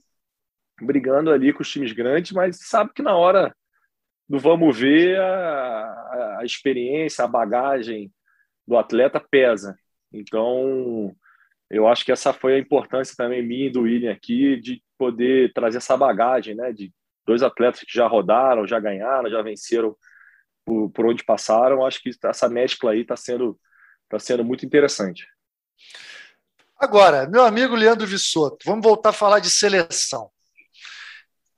brigando 0.81 1.31
ali 1.31 1.53
com 1.53 1.63
os 1.63 1.71
times 1.71 1.93
grandes, 1.93 2.33
mas 2.33 2.59
sabe 2.59 2.93
que 2.93 3.03
na 3.03 3.17
hora 3.17 3.55
do 4.31 4.39
vamos 4.39 4.79
ver, 4.79 5.19
a, 5.19 6.39
a 6.39 6.45
experiência, 6.45 7.25
a 7.25 7.29
bagagem 7.29 8.13
do 8.65 8.77
atleta 8.77 9.19
pesa. 9.19 9.77
Então, 10.13 11.13
eu 11.69 11.89
acho 11.89 12.05
que 12.05 12.13
essa 12.13 12.33
foi 12.33 12.55
a 12.55 12.59
importância 12.61 13.17
também 13.17 13.45
minha 13.45 13.67
e 13.67 13.71
do 13.71 13.83
William 13.83 14.13
aqui, 14.13 14.61
de 14.61 14.81
poder 14.97 15.53
trazer 15.53 15.79
essa 15.79 15.97
bagagem, 15.97 16.55
né, 16.55 16.73
de 16.73 16.93
dois 17.27 17.43
atletas 17.43 17.81
que 17.81 17.93
já 17.93 18.07
rodaram, 18.07 18.69
já 18.69 18.79
ganharam, 18.79 19.29
já 19.29 19.43
venceram 19.43 19.97
por, 20.65 20.91
por 20.91 21.07
onde 21.07 21.25
passaram. 21.25 21.85
Acho 21.85 22.01
que 22.01 22.11
essa 22.25 22.49
mescla 22.49 22.93
aí 22.93 23.01
está 23.01 23.17
sendo, 23.17 23.59
tá 24.09 24.21
sendo 24.21 24.45
muito 24.45 24.65
interessante. 24.65 25.27
Agora, 26.79 27.29
meu 27.29 27.43
amigo 27.43 27.75
Leandro 27.75 28.07
Vissoto, 28.07 28.59
vamos 28.65 28.85
voltar 28.85 29.09
a 29.09 29.13
falar 29.13 29.41
de 29.41 29.51
seleção. 29.51 30.31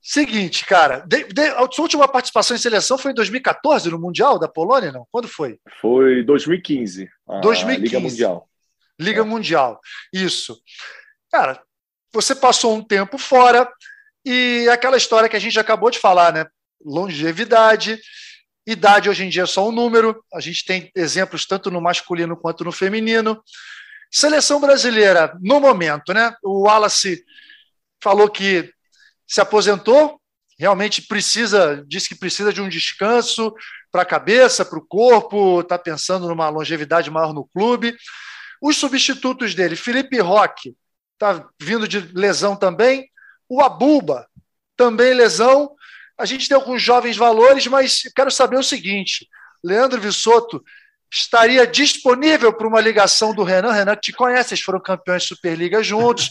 Seguinte, 0.05 0.67
cara, 0.67 1.05
de, 1.07 1.23
de, 1.25 1.43
a 1.43 1.69
sua 1.71 1.85
última 1.85 2.09
participação 2.09 2.57
em 2.57 2.61
seleção 2.61 2.99
foi 2.99 3.13
em 3.13 3.15
2014 3.15 3.89
no 3.89 4.01
Mundial 4.01 4.37
da 4.37 4.49
Polônia, 4.49 4.91
não? 4.91 5.07
Quando 5.13 5.29
foi? 5.29 5.61
Foi 5.81 6.25
2015. 6.25 7.09
2015. 7.41 7.83
Liga 7.83 8.01
Mundial. 8.01 8.49
Liga 8.99 9.21
é. 9.21 9.25
Mundial. 9.25 9.81
Isso. 10.13 10.61
Cara, 11.31 11.63
você 12.13 12.35
passou 12.35 12.75
um 12.75 12.83
tempo 12.83 13.17
fora, 13.17 13.71
e 14.25 14.69
aquela 14.73 14.97
história 14.97 15.29
que 15.29 15.37
a 15.37 15.41
gente 15.41 15.59
acabou 15.59 15.89
de 15.89 16.01
falar, 16.01 16.33
né? 16.33 16.47
Longevidade, 16.85 17.97
idade 18.67 19.09
hoje 19.09 19.25
em 19.25 19.29
dia 19.29 19.43
é 19.43 19.47
só 19.47 19.69
um 19.69 19.73
número, 19.73 20.21
a 20.35 20.41
gente 20.41 20.65
tem 20.65 20.91
exemplos 20.97 21.47
tanto 21.47 21.71
no 21.71 21.81
masculino 21.81 22.37
quanto 22.37 22.65
no 22.65 22.73
feminino. 22.73 23.41
Seleção 24.11 24.61
brasileira, 24.61 25.37
no 25.41 25.61
momento, 25.61 26.13
né? 26.13 26.35
O 26.43 26.67
Wallace 26.67 27.25
falou 28.03 28.29
que 28.29 28.73
se 29.33 29.41
aposentou, 29.41 30.21
realmente 30.59 31.01
precisa, 31.01 31.83
disse 31.89 32.07
que 32.07 32.15
precisa 32.15 32.53
de 32.53 32.61
um 32.61 32.69
descanso 32.69 33.51
para 33.91 34.03
a 34.03 34.05
cabeça, 34.05 34.63
para 34.63 34.79
o 34.79 34.87
corpo, 34.87 35.63
está 35.63 35.79
pensando 35.79 36.29
numa 36.29 36.51
longevidade 36.51 37.11
maior 37.11 37.33
no 37.33 37.47
clube. 37.47 37.97
Os 38.61 38.77
substitutos 38.77 39.55
dele, 39.55 39.75
Felipe 39.75 40.21
Roque, 40.21 40.77
está 41.15 41.49
vindo 41.59 41.89
de 41.89 41.99
lesão 42.13 42.55
também, 42.55 43.09
o 43.49 43.63
Abuba, 43.63 44.27
também 44.77 45.15
lesão. 45.15 45.75
A 46.19 46.27
gente 46.27 46.47
tem 46.47 46.55
alguns 46.55 46.83
jovens 46.83 47.17
valores, 47.17 47.67
mas 47.67 48.03
quero 48.15 48.31
saber 48.31 48.59
o 48.59 48.63
seguinte: 48.63 49.27
Leandro 49.65 49.99
Vissoto 49.99 50.63
estaria 51.11 51.67
disponível 51.67 52.53
para 52.53 52.69
uma 52.69 52.83
ligação 52.83 53.35
do 53.35 53.45
Renan? 53.45 53.73
Renan, 53.73 53.95
que 53.95 54.03
te 54.03 54.13
conhece, 54.13 54.53
eles 54.53 54.63
foram 54.63 54.79
campeões 54.79 55.23
de 55.23 55.29
Superliga 55.29 55.83
juntos, 55.83 56.29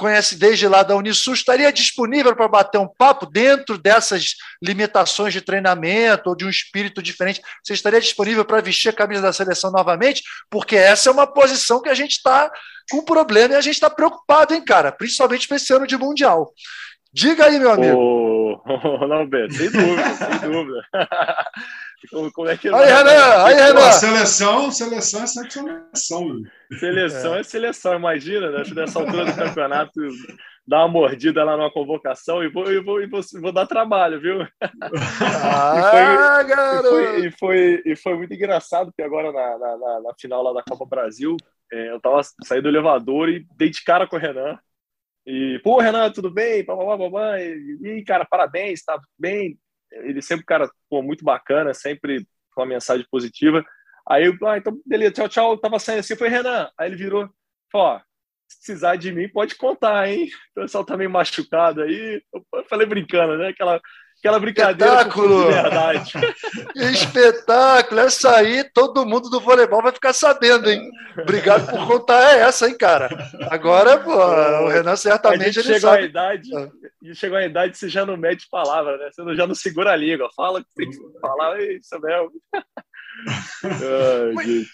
conhece 0.00 0.36
desde 0.36 0.66
lá 0.66 0.82
da 0.82 0.96
Unisul, 0.96 1.34
estaria 1.34 1.70
disponível 1.70 2.34
para 2.34 2.48
bater 2.48 2.78
um 2.78 2.88
papo 2.88 3.26
dentro 3.26 3.76
dessas 3.76 4.34
limitações 4.62 5.34
de 5.34 5.42
treinamento 5.42 6.30
ou 6.30 6.34
de 6.34 6.46
um 6.46 6.48
espírito 6.48 7.02
diferente? 7.02 7.42
Você 7.62 7.74
estaria 7.74 8.00
disponível 8.00 8.42
para 8.42 8.62
vestir 8.62 8.88
a 8.88 8.94
camisa 8.94 9.20
da 9.20 9.32
seleção 9.32 9.70
novamente? 9.70 10.22
Porque 10.48 10.74
essa 10.74 11.10
é 11.10 11.12
uma 11.12 11.26
posição 11.26 11.82
que 11.82 11.90
a 11.90 11.94
gente 11.94 12.12
está 12.12 12.50
com 12.90 13.04
problema 13.04 13.52
e 13.52 13.56
a 13.58 13.60
gente 13.60 13.74
está 13.74 13.90
preocupado, 13.90 14.54
hein, 14.54 14.64
cara? 14.64 14.90
Principalmente 14.90 15.46
para 15.46 15.58
esse 15.58 15.70
ano 15.72 15.86
de 15.86 15.98
Mundial. 15.98 16.50
Diga 17.12 17.46
aí, 17.46 17.58
meu 17.58 17.72
amigo. 17.72 17.98
Ô, 17.98 18.60
Norberto, 19.06 19.54
sem 19.54 19.70
dúvida, 19.70 20.14
sem 20.14 20.50
dúvida. 20.50 20.82
Como, 22.10 22.32
como, 22.32 22.48
é 22.48 22.56
que 22.56 22.66
aí, 22.66 22.86
Renan, 22.86 23.44
aí, 23.44 23.54
Renan. 23.54 23.92
Seleção, 23.92 24.70
seleção 24.70 25.22
é 25.22 25.26
sempre 25.26 25.50
seleção. 25.50 26.42
Seleção 26.78 27.34
é. 27.34 27.40
é 27.40 27.42
seleção, 27.42 27.94
imagina, 27.94 28.50
né? 28.50 28.62
nessa 28.74 29.00
altura 29.00 29.26
do 29.26 29.36
campeonato 29.36 30.00
dar 30.66 30.78
uma 30.78 30.88
mordida 30.88 31.44
lá 31.44 31.56
numa 31.56 31.70
convocação 31.70 32.42
e 32.42 32.48
vou, 32.48 32.72
e 32.72 32.80
vou, 32.80 33.02
e 33.02 33.06
vou, 33.06 33.20
vou 33.42 33.52
dar 33.52 33.66
trabalho, 33.66 34.20
viu? 34.20 34.40
Ah, 35.20 35.74
e, 35.76 36.44
foi, 36.44 36.56
garoto. 36.56 36.88
E 36.88 36.90
foi, 36.90 37.26
e, 37.26 37.30
foi, 37.32 37.82
e 37.84 37.96
foi 37.96 38.16
muito 38.16 38.32
engraçado, 38.32 38.86
porque 38.86 39.02
agora 39.02 39.32
na, 39.32 39.58
na, 39.58 40.00
na 40.00 40.14
final 40.18 40.42
lá 40.42 40.52
da 40.54 40.62
Copa 40.62 40.86
Brasil, 40.86 41.36
é, 41.72 41.90
eu 41.90 42.00
tava 42.00 42.22
saindo 42.44 42.62
do 42.62 42.68
elevador 42.68 43.28
e 43.28 43.44
dei 43.58 43.68
de 43.68 43.82
cara 43.84 44.06
com 44.06 44.16
o 44.16 44.18
Renan. 44.18 44.58
E, 45.30 45.60
pô, 45.60 45.78
Renan, 45.78 46.10
tudo 46.10 46.28
bem? 46.28 46.66
E, 47.38 47.88
e 47.88 48.04
cara, 48.04 48.24
parabéns, 48.24 48.82
tá 48.82 49.00
bem. 49.16 49.56
Ele 49.92 50.20
sempre, 50.20 50.44
cara, 50.44 50.68
pô, 50.88 51.02
muito 51.02 51.24
bacana, 51.24 51.72
sempre 51.72 52.26
com 52.52 52.62
uma 52.62 52.66
mensagem 52.66 53.06
positiva. 53.08 53.64
Aí 54.08 54.26
eu, 54.26 54.34
ah, 54.44 54.58
então, 54.58 54.76
beleza, 54.84 55.12
tchau, 55.12 55.28
tchau. 55.28 55.52
Eu 55.52 55.58
tava 55.58 55.78
saindo 55.78 56.00
assim, 56.00 56.16
foi 56.16 56.28
Renan. 56.28 56.68
Aí 56.76 56.88
ele 56.88 56.96
virou, 56.96 57.30
ó, 57.72 58.00
se 58.48 58.56
precisar 58.56 58.96
de 58.96 59.12
mim, 59.12 59.28
pode 59.28 59.54
contar, 59.54 60.08
hein? 60.08 60.28
O 60.56 60.62
pessoal 60.62 60.84
tá 60.84 60.96
meio 60.96 61.10
machucado 61.10 61.82
aí. 61.82 62.20
Eu 62.34 62.64
falei 62.68 62.84
brincando, 62.84 63.38
né? 63.38 63.48
Aquela 63.50 63.80
Aquela 64.20 64.38
brincadeira 64.38 64.92
Espetáculo! 64.92 65.46
De 65.46 65.52
verdade. 65.52 66.12
Espetáculo! 66.92 68.00
Essa 68.00 68.36
aí 68.36 68.62
todo 68.64 69.06
mundo 69.06 69.30
do 69.30 69.40
voleibol 69.40 69.82
vai 69.82 69.92
ficar 69.92 70.12
sabendo, 70.12 70.70
hein? 70.70 70.90
Obrigado 71.18 71.70
por 71.70 71.86
contar 71.86 72.36
essa, 72.36 72.68
hein, 72.68 72.76
cara? 72.76 73.08
Agora, 73.50 73.98
pô, 73.98 74.14
o 74.14 74.68
Renan 74.68 74.94
certamente 74.94 75.58
a 75.58 75.62
ele 75.62 75.72
chegou 75.72 75.90
sabe. 75.90 76.02
A 76.02 76.06
idade, 76.06 76.50
ah. 76.54 76.68
Chegou 77.14 77.38
a 77.38 77.44
idade 77.46 77.78
você 77.78 77.88
já 77.88 78.04
não 78.04 78.18
mede 78.18 78.46
palavra, 78.50 78.98
né? 78.98 79.08
Você 79.10 79.34
já 79.34 79.46
não 79.46 79.54
segura 79.54 79.92
a 79.92 79.96
língua. 79.96 80.28
Fala 80.36 80.62
que 80.62 80.68
tem 80.76 80.90
que 80.90 80.98
falar, 81.18 81.58
isso 81.62 81.98
mesmo. 82.04 82.30
Ai, 83.64 84.32
mas, 84.34 84.66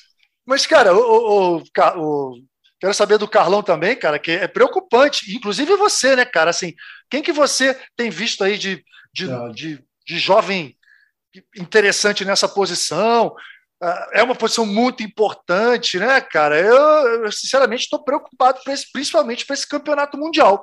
mas, 0.45 0.67
cara, 0.67 0.93
o, 0.93 0.99
o, 0.99 1.63
o, 1.97 2.35
Quero 2.79 2.93
saber 2.95 3.19
do 3.19 3.29
Carlão 3.29 3.63
também, 3.63 3.97
cara, 3.97 4.19
que 4.19 4.33
é 4.33 4.47
preocupante. 4.47 5.35
Inclusive 5.35 5.77
você, 5.77 6.15
né, 6.15 6.25
cara? 6.25 6.51
Assim, 6.51 6.75
quem 7.11 7.23
que 7.23 7.33
você 7.33 7.79
tem 7.97 8.11
visto 8.11 8.45
aí 8.45 8.59
de 8.59 8.85
de, 9.17 9.53
de, 9.53 9.85
de 10.07 10.19
jovem 10.19 10.77
interessante 11.57 12.25
nessa 12.25 12.49
posição. 12.49 13.35
Ah, 13.83 14.11
é 14.13 14.23
uma 14.23 14.35
posição 14.35 14.67
muito 14.67 15.03
importante, 15.03 15.99
né, 15.99 16.21
cara? 16.21 16.59
Eu, 16.59 17.25
eu 17.25 17.33
sinceramente, 17.33 17.85
estou 17.85 18.03
preocupado, 18.05 18.61
esse, 18.69 18.91
principalmente 18.93 19.47
para 19.47 19.55
esse 19.55 19.67
campeonato 19.67 20.19
mundial. 20.19 20.63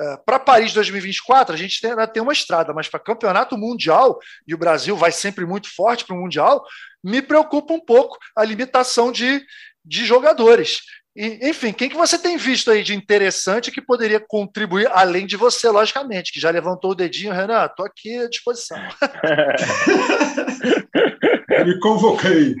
Uh, 0.00 0.24
para 0.24 0.38
Paris 0.38 0.72
2024, 0.72 1.54
a 1.54 1.58
gente 1.58 1.78
tem, 1.78 1.90
ainda 1.90 2.06
tem 2.06 2.22
uma 2.22 2.32
estrada, 2.32 2.72
mas 2.72 2.88
para 2.88 2.98
campeonato 2.98 3.56
mundial, 3.58 4.18
e 4.46 4.54
o 4.54 4.58
Brasil 4.58 4.96
vai 4.96 5.12
sempre 5.12 5.44
muito 5.44 5.68
forte 5.74 6.06
para 6.06 6.16
o 6.16 6.18
mundial, 6.18 6.64
me 7.04 7.20
preocupa 7.20 7.74
um 7.74 7.80
pouco 7.80 8.18
a 8.34 8.42
limitação 8.42 9.12
de, 9.12 9.44
de 9.84 10.06
jogadores. 10.06 10.80
E, 11.14 11.48
enfim, 11.48 11.72
quem 11.72 11.88
que 11.88 11.96
você 11.96 12.16
tem 12.16 12.36
visto 12.36 12.70
aí 12.70 12.82
de 12.82 12.94
interessante 12.94 13.72
que 13.72 13.82
poderia 13.82 14.20
contribuir, 14.20 14.88
além 14.92 15.26
de 15.26 15.36
você, 15.36 15.68
logicamente, 15.68 16.32
que 16.32 16.38
já 16.38 16.50
levantou 16.50 16.92
o 16.92 16.94
dedinho, 16.94 17.32
Renan, 17.32 17.64
estou 17.64 17.84
aqui 17.84 18.16
à 18.16 18.28
disposição. 18.28 18.78
Me 21.66 21.78
convoquei. 21.80 22.54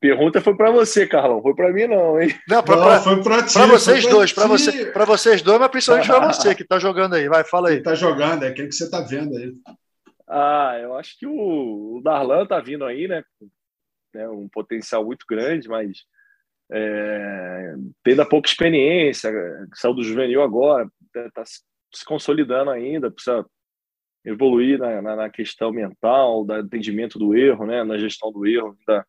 Pergunta 0.00 0.40
foi 0.40 0.56
para 0.56 0.72
você, 0.72 1.06
Carlão. 1.06 1.40
Foi 1.40 1.54
para 1.54 1.72
mim, 1.72 1.86
não, 1.86 2.20
hein? 2.20 2.34
Não, 2.48 2.62
pra, 2.62 2.76
não 2.76 2.84
pra, 2.84 3.00
foi 3.00 3.22
para 3.22 3.42
ti. 3.44 3.52
Para 3.52 3.66
vocês 3.66 4.06
dois, 4.06 4.32
para 4.32 4.48
você, 4.48 4.86
para 4.86 5.04
vocês 5.04 5.42
dois, 5.42 5.60
mas 5.60 5.70
principalmente 5.70 6.08
para 6.08 6.32
você 6.32 6.54
que 6.56 6.62
está 6.62 6.78
jogando 6.78 7.14
aí. 7.14 7.28
Vai, 7.28 7.44
fala 7.44 7.68
aí. 7.68 7.76
Está 7.76 7.94
jogando, 7.94 8.42
é 8.42 8.50
quem 8.50 8.66
que 8.66 8.74
você 8.74 8.84
está 8.84 9.00
vendo 9.00 9.36
aí? 9.36 9.52
Ah, 10.26 10.78
eu 10.82 10.96
acho 10.96 11.16
que 11.18 11.26
o, 11.26 11.98
o 11.98 12.00
Darlan 12.02 12.42
está 12.42 12.58
vindo 12.58 12.84
aí, 12.84 13.06
né? 13.06 13.22
É 14.14 14.28
um 14.28 14.48
potencial 14.48 15.04
muito 15.04 15.24
grande, 15.28 15.68
mas 15.68 16.04
é, 16.74 17.74
tendo 18.02 18.26
pouca 18.26 18.48
experiência, 18.48 19.30
saiu 19.74 19.94
do 19.94 20.02
juvenil 20.02 20.42
agora, 20.42 20.88
está 21.14 21.44
se 21.44 22.04
consolidando 22.06 22.70
ainda, 22.70 23.10
precisa 23.10 23.44
evoluir 24.24 24.78
na, 24.78 25.02
na, 25.02 25.16
na, 25.16 25.30
questão 25.30 25.70
mental, 25.70 26.44
do 26.44 26.56
entendimento 26.56 27.18
do 27.18 27.36
erro, 27.36 27.66
né, 27.66 27.84
na 27.84 27.98
gestão 27.98 28.32
do 28.32 28.46
erro. 28.46 28.76
Ainda 28.78 29.06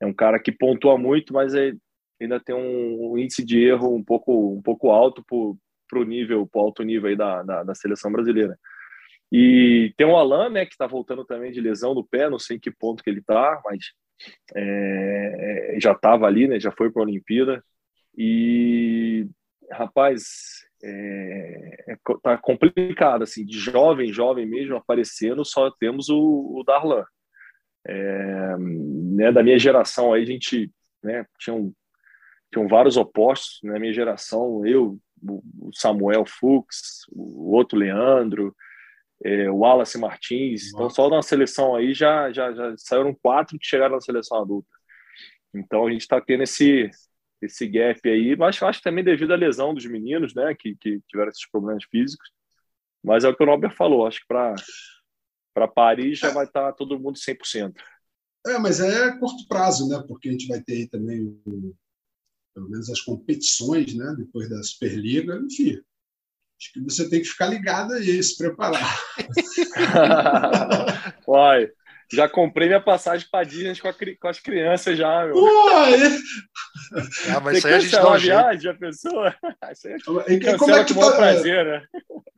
é 0.00 0.06
um 0.06 0.14
cara 0.14 0.38
que 0.38 0.50
pontua 0.50 0.96
muito, 0.96 1.32
mas 1.34 1.54
é, 1.54 1.72
ainda 2.20 2.40
tem 2.40 2.54
um, 2.54 3.18
índice 3.18 3.44
de 3.44 3.62
erro 3.62 3.94
um 3.94 4.02
pouco, 4.02 4.54
um 4.54 4.62
pouco 4.62 4.90
alto 4.90 5.22
para 5.22 5.98
o 5.98 6.04
nível, 6.04 6.46
pro 6.46 6.60
alto 6.60 6.82
nível 6.82 7.10
aí 7.10 7.16
da, 7.16 7.42
da, 7.42 7.64
da, 7.64 7.74
seleção 7.74 8.10
brasileira. 8.10 8.58
E 9.30 9.92
tem 9.96 10.06
o 10.06 10.16
Alan, 10.16 10.48
né, 10.48 10.64
que 10.64 10.72
está 10.72 10.86
voltando 10.86 11.24
também 11.24 11.52
de 11.52 11.60
lesão 11.60 11.94
no 11.94 12.06
pé, 12.06 12.30
não 12.30 12.38
sei 12.38 12.56
em 12.56 12.60
que 12.60 12.70
ponto 12.70 13.02
que 13.02 13.10
ele 13.10 13.20
está, 13.20 13.60
mas 13.64 13.92
é, 14.54 15.76
já 15.80 15.92
estava 15.92 16.26
ali, 16.26 16.48
né, 16.48 16.60
já 16.60 16.70
foi 16.72 16.90
para 16.90 17.02
a 17.02 17.04
Olimpíada. 17.04 17.62
E, 18.16 19.26
rapaz, 19.70 20.66
é, 20.82 21.84
é, 21.88 21.96
tá 22.22 22.36
complicado, 22.38 23.22
assim, 23.22 23.44
de 23.44 23.58
jovem, 23.58 24.12
jovem 24.12 24.46
mesmo 24.46 24.76
aparecendo, 24.76 25.44
só 25.44 25.70
temos 25.70 26.08
o, 26.08 26.58
o 26.58 26.64
Darlan. 26.64 27.04
É, 27.86 28.56
né, 28.58 29.32
da 29.32 29.42
minha 29.42 29.58
geração 29.58 30.12
aí, 30.12 30.22
a 30.22 30.26
gente 30.26 30.70
né, 31.02 31.24
tinha 31.38 31.54
um, 31.54 31.72
tinham 32.52 32.66
vários 32.68 32.96
opostos 32.96 33.60
na 33.62 33.78
minha 33.78 33.92
geração, 33.92 34.66
eu, 34.66 34.98
o 35.22 35.70
Samuel 35.72 36.24
Fux, 36.26 37.06
o 37.10 37.52
outro 37.54 37.78
Leandro, 37.78 38.54
é, 39.24 39.50
Wallace 39.50 39.98
Martins. 39.98 40.68
Então, 40.68 40.88
só 40.88 41.08
na 41.08 41.22
seleção 41.22 41.74
aí 41.74 41.92
já, 41.92 42.32
já, 42.32 42.52
já 42.52 42.74
saíram 42.76 43.14
quatro 43.14 43.58
que 43.58 43.66
chegaram 43.66 43.96
na 43.96 44.00
seleção 44.00 44.40
adulta. 44.40 44.68
Então, 45.54 45.86
a 45.86 45.90
gente 45.90 46.02
está 46.02 46.20
tendo 46.20 46.42
esse, 46.42 46.90
esse 47.42 47.66
gap 47.66 48.00
aí, 48.08 48.36
mas 48.36 48.62
acho 48.62 48.78
que 48.78 48.84
também 48.84 49.04
devido 49.04 49.32
à 49.32 49.36
lesão 49.36 49.74
dos 49.74 49.86
meninos, 49.86 50.34
né, 50.34 50.54
que, 50.54 50.76
que 50.76 51.00
tiveram 51.08 51.30
esses 51.30 51.48
problemas 51.50 51.84
físicos. 51.84 52.28
Mas 53.02 53.24
é 53.24 53.28
o 53.28 53.36
que 53.36 53.42
o 53.42 53.46
Norbert 53.46 53.74
falou, 53.74 54.06
acho 54.06 54.20
que 54.20 54.26
para 54.26 55.68
Paris 55.68 56.18
já 56.18 56.30
vai 56.30 56.44
estar 56.44 56.66
tá 56.66 56.72
todo 56.72 56.98
mundo 56.98 57.18
100%. 57.18 57.74
É, 58.46 58.58
mas 58.58 58.80
é 58.80 59.16
curto 59.18 59.46
prazo, 59.48 59.88
né? 59.88 60.02
Porque 60.06 60.28
a 60.28 60.32
gente 60.32 60.46
vai 60.46 60.60
ter 60.62 60.74
aí 60.74 60.88
também 60.88 61.38
pelo 62.54 62.70
menos 62.70 62.90
as 62.90 63.00
competições, 63.00 63.94
né? 63.94 64.14
Depois 64.18 64.48
da 64.48 64.62
Superliga, 64.62 65.40
enfim. 65.44 65.80
Acho 66.58 66.72
que 66.72 66.80
você 66.80 67.08
tem 67.08 67.20
que 67.20 67.28
ficar 67.28 67.46
ligado 67.46 67.94
aí, 67.94 68.20
se 68.20 68.36
preparar. 68.36 69.00
Uai, 71.26 71.70
já 72.12 72.28
comprei 72.28 72.66
minha 72.66 72.80
passagem 72.80 73.28
para 73.30 73.46
Disney 73.46 73.78
com, 73.78 73.92
com, 74.20 74.28
as 74.28 74.40
crianças 74.40 74.98
já, 74.98 75.24
meu. 75.24 75.36
Uai! 75.36 76.18
Ah, 77.28 77.40
mas 77.40 77.58
isso 77.58 77.68
aí 77.68 77.74
a 77.74 77.78
gente 77.78 77.92
dá 77.92 78.16
viagem, 78.16 78.60
já 78.60 78.74
pensou? 78.74 79.22
Isso 79.70 79.88
aí 79.88 79.94
e, 80.36 80.56
como 80.56 80.74
é 80.74 80.84
que 80.84 80.94
tá, 80.94 81.12
prazer, 81.12 81.64
né? 81.64 81.82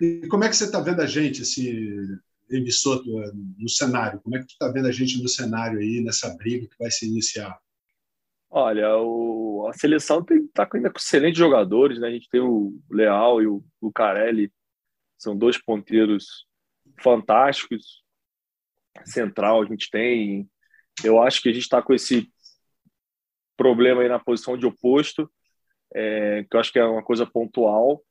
E 0.01 0.27
como 0.29 0.45
é 0.45 0.49
que 0.49 0.57
você 0.57 0.65
está 0.65 0.81
vendo 0.81 1.01
a 1.01 1.07
gente, 1.07 1.43
assim, 1.43 2.19
emissor 2.51 3.03
no 3.07 3.69
cenário? 3.69 4.21
Como 4.21 4.37
é 4.37 4.41
que 4.41 4.47
tu 4.47 4.53
está 4.53 4.69
vendo 4.69 4.89
a 4.89 4.93
gente 4.93 5.23
no 5.23 5.29
cenário 5.29 5.79
aí, 5.79 6.03
nessa 6.03 6.35
briga 6.37 6.67
que 6.67 6.79
vai 6.79 6.91
se 6.91 7.07
iniciar? 7.07 7.57
Olha, 8.51 8.97
o, 8.97 9.50
a 9.71 9.73
seleção 9.73 10.25
está 10.29 10.69
ainda 10.73 10.91
com 10.91 10.99
excelentes 10.99 11.39
jogadores, 11.39 11.99
né? 11.99 12.09
A 12.09 12.11
gente 12.11 12.29
tem 12.29 12.41
o 12.41 12.79
Leal 12.91 13.41
e 13.41 13.47
o 13.47 13.65
Lucarelli, 13.81 14.53
são 15.19 15.37
dois 15.37 15.57
ponteiros 15.59 16.47
fantásticos. 17.01 18.03
Central 19.05 19.63
a 19.63 19.67
gente 19.67 19.91
tem. 19.91 20.51
Eu 21.05 21.23
acho 21.23 21.41
que 21.41 21.49
a 21.49 21.53
gente 21.53 21.63
está 21.63 21.81
com 21.81 21.95
esse 21.95 22.29
problema 23.57 24.03
aí 24.03 24.09
na 24.09 24.19
posição 24.19 24.57
de 24.57 24.67
oposto, 24.67 25.31
é, 25.95 26.45
que 26.51 26.57
eu 26.57 26.61
acho 26.61 26.73
que 26.73 26.79
é 26.79 26.85
uma 26.85 27.03
coisa 27.03 27.25
pontual. 27.27 28.03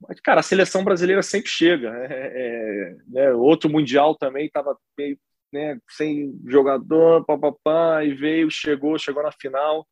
Mas, 0.00 0.20
cara, 0.20 0.40
a 0.40 0.42
seleção 0.42 0.84
brasileira 0.84 1.22
sempre 1.22 1.50
chega. 1.50 1.90
Né? 1.90 2.06
É, 2.10 2.96
né? 3.08 3.32
Outro 3.32 3.68
Mundial 3.68 4.14
também 4.14 4.46
estava 4.46 4.78
meio 4.96 5.18
né, 5.52 5.78
sem 5.88 6.38
jogador, 6.46 7.24
papapá, 7.24 8.04
e 8.04 8.14
veio, 8.14 8.50
chegou, 8.50 8.98
chegou 8.98 9.22
na 9.22 9.32
final. 9.32 9.86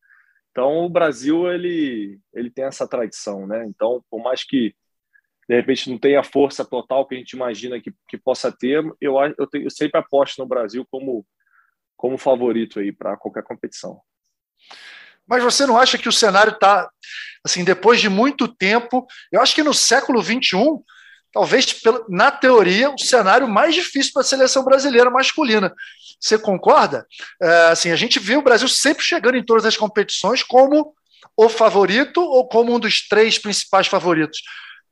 Então 0.58 0.84
o 0.84 0.88
Brasil 0.88 1.48
ele 1.48 2.18
ele 2.34 2.50
tem 2.50 2.64
essa 2.64 2.86
tradição, 2.88 3.46
né? 3.46 3.64
Então 3.68 4.04
por 4.10 4.20
mais 4.20 4.42
que 4.42 4.74
de 5.48 5.54
repente 5.54 5.88
não 5.88 5.96
tenha 5.96 6.18
a 6.18 6.24
força 6.24 6.64
total 6.64 7.06
que 7.06 7.14
a 7.14 7.18
gente 7.18 7.30
imagina 7.34 7.80
que, 7.80 7.94
que 8.08 8.18
possa 8.18 8.50
ter, 8.50 8.84
eu 9.00 9.14
eu, 9.38 9.46
tenho, 9.46 9.66
eu 9.66 9.70
sempre 9.70 10.00
aposto 10.00 10.38
no 10.38 10.48
Brasil 10.48 10.84
como 10.90 11.24
como 11.96 12.18
favorito 12.18 12.80
aí 12.80 12.90
para 12.90 13.16
qualquer 13.16 13.44
competição. 13.44 14.00
Mas 15.28 15.44
você 15.44 15.64
não 15.64 15.78
acha 15.78 15.96
que 15.96 16.08
o 16.08 16.12
cenário 16.12 16.54
está, 16.54 16.90
assim, 17.44 17.62
depois 17.62 18.00
de 18.00 18.08
muito 18.08 18.48
tempo, 18.48 19.06
eu 19.30 19.40
acho 19.40 19.54
que 19.54 19.62
no 19.62 19.74
século 19.74 20.20
XXI, 20.22 20.58
talvez 21.32 21.80
na 22.08 22.32
teoria, 22.32 22.90
o 22.90 22.98
cenário 22.98 23.46
mais 23.46 23.74
difícil 23.74 24.12
para 24.12 24.22
a 24.22 24.24
seleção 24.24 24.64
brasileira 24.64 25.10
masculina. 25.10 25.72
Você 26.20 26.38
concorda? 26.38 27.06
É, 27.40 27.66
assim, 27.68 27.90
a 27.90 27.96
gente 27.96 28.18
viu 28.18 28.40
o 28.40 28.42
Brasil 28.42 28.68
sempre 28.68 29.04
chegando 29.04 29.36
em 29.36 29.44
todas 29.44 29.64
as 29.64 29.76
competições 29.76 30.42
como 30.42 30.94
o 31.36 31.48
favorito 31.48 32.20
ou 32.20 32.48
como 32.48 32.74
um 32.74 32.80
dos 32.80 33.06
três 33.06 33.38
principais 33.38 33.86
favoritos. 33.86 34.42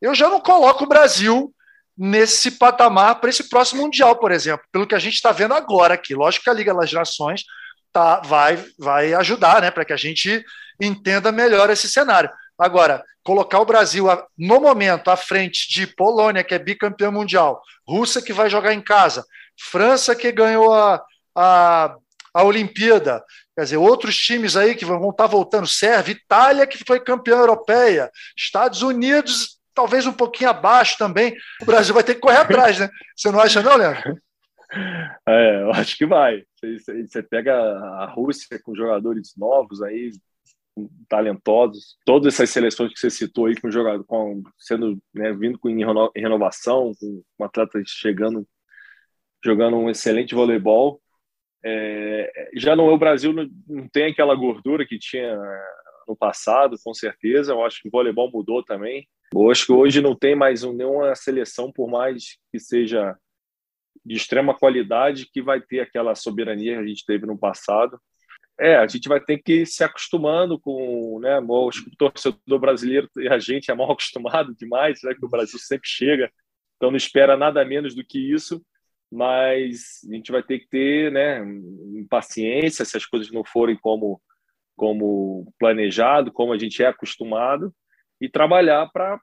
Eu 0.00 0.14
já 0.14 0.28
não 0.28 0.40
coloco 0.40 0.84
o 0.84 0.88
Brasil 0.88 1.52
nesse 1.96 2.52
patamar 2.52 3.20
para 3.20 3.30
esse 3.30 3.48
próximo 3.48 3.82
Mundial, 3.82 4.16
por 4.16 4.30
exemplo, 4.30 4.66
pelo 4.70 4.86
que 4.86 4.94
a 4.94 4.98
gente 4.98 5.14
está 5.14 5.32
vendo 5.32 5.54
agora 5.54 5.94
aqui. 5.94 6.14
Lógico 6.14 6.44
que 6.44 6.50
a 6.50 6.54
Liga 6.54 6.74
das 6.74 6.92
Nações 6.92 7.42
tá, 7.92 8.20
vai, 8.20 8.62
vai 8.78 9.14
ajudar 9.14 9.62
né, 9.62 9.70
para 9.70 9.84
que 9.84 9.92
a 9.92 9.96
gente 9.96 10.44
entenda 10.80 11.32
melhor 11.32 11.70
esse 11.70 11.88
cenário. 11.88 12.30
Agora, 12.58 13.02
colocar 13.24 13.58
o 13.58 13.66
Brasil 13.66 14.06
no 14.36 14.60
momento 14.60 15.10
à 15.10 15.16
frente 15.16 15.68
de 15.68 15.86
Polônia, 15.86 16.44
que 16.44 16.54
é 16.54 16.58
bicampeã 16.58 17.10
mundial, 17.10 17.60
Rússia, 17.86 18.22
que 18.22 18.32
vai 18.32 18.48
jogar 18.48 18.72
em 18.72 18.80
casa, 18.80 19.24
França, 19.58 20.14
que 20.14 20.30
ganhou 20.30 20.72
a, 20.72 21.02
a, 21.36 21.96
a 22.34 22.42
Olimpíada, 22.44 23.22
quer 23.54 23.64
dizer, 23.64 23.76
outros 23.76 24.16
times 24.16 24.56
aí 24.56 24.74
que 24.74 24.84
vão 24.84 25.10
estar 25.10 25.24
tá 25.24 25.26
voltando, 25.26 25.66
Sérvia, 25.66 26.12
Itália, 26.12 26.66
que 26.66 26.84
foi 26.84 27.00
campeã 27.00 27.36
europeia, 27.36 28.10
Estados 28.36 28.82
Unidos, 28.82 29.58
talvez 29.74 30.06
um 30.06 30.12
pouquinho 30.12 30.50
abaixo 30.50 30.96
também. 30.98 31.36
O 31.62 31.66
Brasil 31.66 31.94
vai 31.94 32.02
ter 32.02 32.14
que 32.14 32.20
correr 32.20 32.38
atrás, 32.38 32.78
né? 32.78 32.88
Você 33.14 33.30
não 33.30 33.40
acha, 33.40 33.62
não, 33.62 33.76
Leandro? 33.76 34.18
É, 35.26 35.62
eu 35.62 35.70
acho 35.70 35.96
que 35.96 36.04
vai. 36.04 36.42
Você 36.60 37.22
pega 37.22 37.54
a 37.54 38.06
Rússia 38.06 38.60
com 38.62 38.74
jogadores 38.74 39.32
novos 39.36 39.80
aí, 39.80 40.10
talentosos. 41.08 41.96
Todas 42.04 42.34
essas 42.34 42.50
seleções 42.50 42.92
que 42.92 42.98
você 42.98 43.08
citou 43.08 43.46
aí 43.46 43.58
com 43.58 43.70
jogador, 43.70 44.04
com, 44.04 44.42
sendo 44.58 44.98
né, 45.14 45.32
vindo 45.32 45.58
com 45.58 45.68
em 45.68 45.84
renovação, 46.16 46.92
com 47.00 47.22
um 47.38 47.44
atleta 47.44 47.80
chegando, 47.86 48.46
jogando 49.42 49.76
um 49.76 49.88
excelente 49.88 50.34
voleibol. 50.34 51.00
É, 51.68 52.50
já 52.54 52.76
não 52.76 52.88
é 52.88 52.92
o 52.92 52.98
Brasil 52.98 53.32
não, 53.32 53.48
não, 53.66 53.88
tem 53.88 54.04
aquela 54.04 54.36
gordura 54.36 54.86
que 54.86 55.00
tinha 55.00 55.36
no 56.06 56.14
passado, 56.16 56.76
com 56.84 56.94
certeza. 56.94 57.52
Eu 57.52 57.64
acho 57.64 57.82
que 57.82 57.88
o 57.88 57.90
voleibol 57.90 58.30
mudou 58.30 58.62
também. 58.62 59.08
Eu 59.34 59.50
acho 59.50 59.66
que 59.66 59.72
hoje 59.72 60.00
não 60.00 60.14
tem 60.14 60.36
mais 60.36 60.62
nenhuma 60.62 61.12
seleção, 61.16 61.72
por 61.72 61.90
mais 61.90 62.38
que 62.52 62.60
seja 62.60 63.16
de 64.04 64.14
extrema 64.14 64.56
qualidade, 64.56 65.28
que 65.32 65.42
vai 65.42 65.60
ter 65.60 65.80
aquela 65.80 66.14
soberania 66.14 66.76
que 66.76 66.82
a 66.84 66.86
gente 66.86 67.04
teve 67.04 67.26
no 67.26 67.36
passado. 67.36 68.00
É, 68.58 68.76
a 68.76 68.86
gente 68.86 69.08
vai 69.08 69.20
ter 69.20 69.38
que 69.38 69.62
ir 69.62 69.66
se 69.66 69.82
acostumando 69.82 70.60
com, 70.60 71.18
né, 71.20 71.40
o 71.40 71.70
torcedor 71.98 72.60
brasileiro 72.60 73.08
e 73.16 73.28
a 73.28 73.38
gente 73.40 73.72
é 73.72 73.74
mal 73.74 73.90
acostumado 73.92 74.54
demais, 74.54 75.00
né, 75.02 75.14
que 75.14 75.24
o 75.24 75.28
Brasil 75.28 75.58
sempre 75.58 75.88
chega, 75.88 76.30
então 76.76 76.90
não 76.90 76.96
espera 76.96 77.36
nada 77.36 77.64
menos 77.64 77.94
do 77.94 78.04
que 78.04 78.18
isso, 78.18 78.64
mas 79.10 80.00
a 80.08 80.14
gente 80.14 80.32
vai 80.32 80.42
ter 80.42 80.60
que 80.60 80.68
ter, 80.68 81.12
né, 81.12 81.44
paciência 82.08 82.84
se 82.84 82.96
as 82.96 83.06
coisas 83.06 83.30
não 83.30 83.44
forem 83.44 83.76
como 83.76 84.20
como 84.76 85.50
planejado, 85.58 86.30
como 86.30 86.52
a 86.52 86.58
gente 86.58 86.82
é 86.82 86.86
acostumado 86.86 87.74
e 88.20 88.28
trabalhar 88.28 88.90
para 88.92 89.18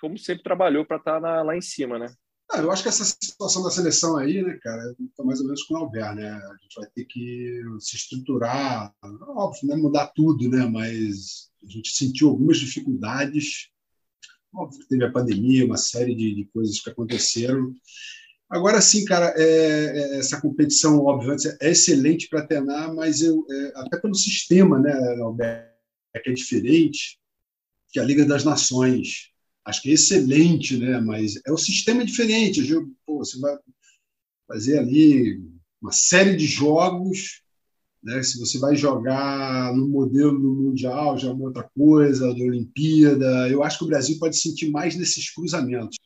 como 0.00 0.16
sempre 0.16 0.42
trabalhou 0.42 0.84
para 0.84 0.96
estar 0.96 1.20
tá 1.20 1.42
lá 1.42 1.56
em 1.56 1.60
cima, 1.60 1.98
né? 1.98 2.12
Ah, 2.50 2.58
eu 2.58 2.70
acho 2.70 2.82
que 2.82 2.88
essa 2.88 3.04
situação 3.04 3.62
da 3.62 3.70
seleção 3.70 4.16
aí, 4.18 4.42
né, 4.42 4.58
cara, 4.60 4.94
está 5.00 5.24
mais 5.24 5.40
ou 5.40 5.46
menos 5.46 5.62
com 5.62 5.74
o 5.74 5.76
Albert, 5.78 6.14
né? 6.14 6.28
A 6.28 6.56
gente 6.60 6.74
vai 6.76 6.86
ter 6.94 7.04
que 7.06 7.62
se 7.78 7.96
estruturar, 7.96 8.92
óbvio, 9.02 9.68
não 9.68 9.74
é 9.74 9.78
mudar 9.78 10.08
tudo, 10.08 10.50
né? 10.50 10.66
Mas 10.66 11.50
a 11.62 11.70
gente 11.70 11.90
sentiu 11.92 12.28
algumas 12.28 12.58
dificuldades. 12.58 13.70
Óbvio 14.54 14.80
que 14.80 14.88
teve 14.88 15.04
a 15.04 15.10
pandemia, 15.10 15.64
uma 15.64 15.78
série 15.78 16.14
de, 16.14 16.34
de 16.34 16.44
coisas 16.52 16.78
que 16.80 16.90
aconteceram. 16.90 17.72
Agora 18.52 18.82
sim, 18.82 19.02
cara, 19.06 19.32
é, 19.34 19.44
é, 19.44 20.18
essa 20.18 20.38
competição, 20.38 20.98
obviamente, 21.06 21.48
é 21.58 21.70
excelente 21.70 22.28
para 22.28 22.46
treinar, 22.46 22.94
mas 22.94 23.22
eu, 23.22 23.46
é, 23.50 23.72
até 23.76 23.98
pelo 23.98 24.14
sistema, 24.14 24.78
né, 24.78 24.92
Albert, 25.22 25.72
que 26.22 26.28
é 26.28 26.32
diferente, 26.34 27.18
que 27.90 27.98
a 27.98 28.04
Liga 28.04 28.26
das 28.26 28.44
Nações 28.44 29.32
acho 29.64 29.80
que 29.80 29.90
é 29.90 29.94
excelente, 29.94 30.76
né? 30.76 31.00
mas 31.00 31.40
é 31.46 31.50
o 31.50 31.56
sistema 31.56 32.04
diferente. 32.04 32.62
Pô, 33.06 33.18
você 33.18 33.38
vai 33.38 33.56
fazer 34.46 34.78
ali 34.78 35.40
uma 35.80 35.92
série 35.92 36.36
de 36.36 36.46
jogos. 36.46 37.42
Né? 38.02 38.22
Se 38.22 38.38
você 38.38 38.58
vai 38.58 38.76
jogar 38.76 39.74
no 39.74 39.88
modelo 39.88 40.38
do 40.38 40.52
Mundial, 40.52 41.16
já 41.16 41.28
é 41.28 41.32
outra 41.32 41.62
coisa, 41.74 42.34
da 42.34 42.44
Olimpíada. 42.44 43.48
Eu 43.48 43.62
acho 43.62 43.78
que 43.78 43.84
o 43.84 43.88
Brasil 43.88 44.18
pode 44.18 44.36
sentir 44.36 44.70
mais 44.70 44.96
nesses 44.96 45.30
cruzamentos. 45.32 45.96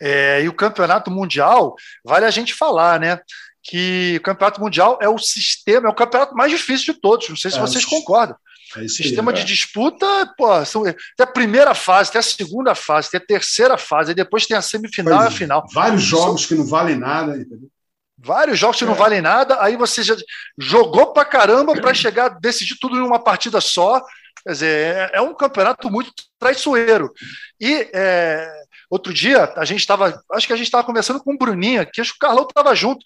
É, 0.00 0.42
e 0.42 0.48
o 0.48 0.54
campeonato 0.54 1.10
mundial, 1.10 1.74
vale 2.04 2.24
a 2.24 2.30
gente 2.30 2.54
falar, 2.54 2.98
né? 2.98 3.20
Que 3.62 4.16
o 4.18 4.22
campeonato 4.22 4.60
mundial 4.60 4.98
é 5.02 5.08
o 5.08 5.18
sistema, 5.18 5.88
é 5.88 5.90
o 5.90 5.94
campeonato 5.94 6.34
mais 6.34 6.50
difícil 6.50 6.94
de 6.94 7.00
todos. 7.00 7.28
Não 7.28 7.36
sei 7.36 7.50
se 7.50 7.58
é, 7.58 7.60
vocês 7.60 7.84
concordam. 7.84 8.36
É 8.76 8.86
Sistema 8.86 9.32
de 9.32 9.44
disputa, 9.44 10.06
pô, 10.38 10.64
são, 10.64 10.84
tem 10.84 10.94
a 11.20 11.26
primeira 11.26 11.74
fase, 11.74 12.12
tem 12.12 12.20
a 12.20 12.22
segunda 12.22 12.74
fase, 12.74 13.10
tem 13.10 13.18
a 13.18 13.26
terceira 13.26 13.76
fase, 13.76 14.12
e 14.12 14.14
depois 14.14 14.46
tem 14.46 14.56
a 14.56 14.62
semifinal 14.62 15.24
e 15.24 15.26
a 15.26 15.30
final. 15.30 15.66
Vários 15.74 16.02
jogos 16.02 16.46
que 16.46 16.54
não 16.54 16.64
valem 16.64 16.96
nada, 16.96 17.36
entendeu? 17.36 17.68
Vários 18.16 18.58
jogos 18.58 18.76
que 18.76 18.84
é. 18.84 18.86
não 18.86 18.94
valem 18.94 19.20
nada, 19.20 19.60
aí 19.60 19.76
você 19.76 20.02
já 20.02 20.14
jogou 20.56 21.12
pra 21.12 21.24
caramba 21.24 21.74
para 21.74 21.92
chegar, 21.92 22.28
decidir 22.28 22.78
tudo 22.78 22.96
em 22.96 23.02
uma 23.02 23.18
partida 23.18 23.60
só. 23.60 24.00
Quer 24.44 24.52
dizer, 24.52 24.96
é, 24.96 25.10
é 25.14 25.20
um 25.20 25.34
campeonato 25.34 25.90
muito 25.90 26.12
traiçoeiro. 26.38 27.12
E 27.58 27.90
é, 27.92 28.59
outro 28.90 29.14
dia, 29.14 29.52
a 29.56 29.64
gente 29.64 29.80
estava, 29.80 30.20
acho 30.32 30.46
que 30.46 30.52
a 30.52 30.56
gente 30.56 30.66
estava 30.66 30.84
conversando 30.84 31.22
com 31.22 31.32
o 31.32 31.38
Bruninho, 31.38 31.86
que 31.90 32.00
acho 32.00 32.10
que 32.10 32.16
o 32.16 32.26
Carlão 32.28 32.46
estava 32.46 32.74
junto. 32.74 33.04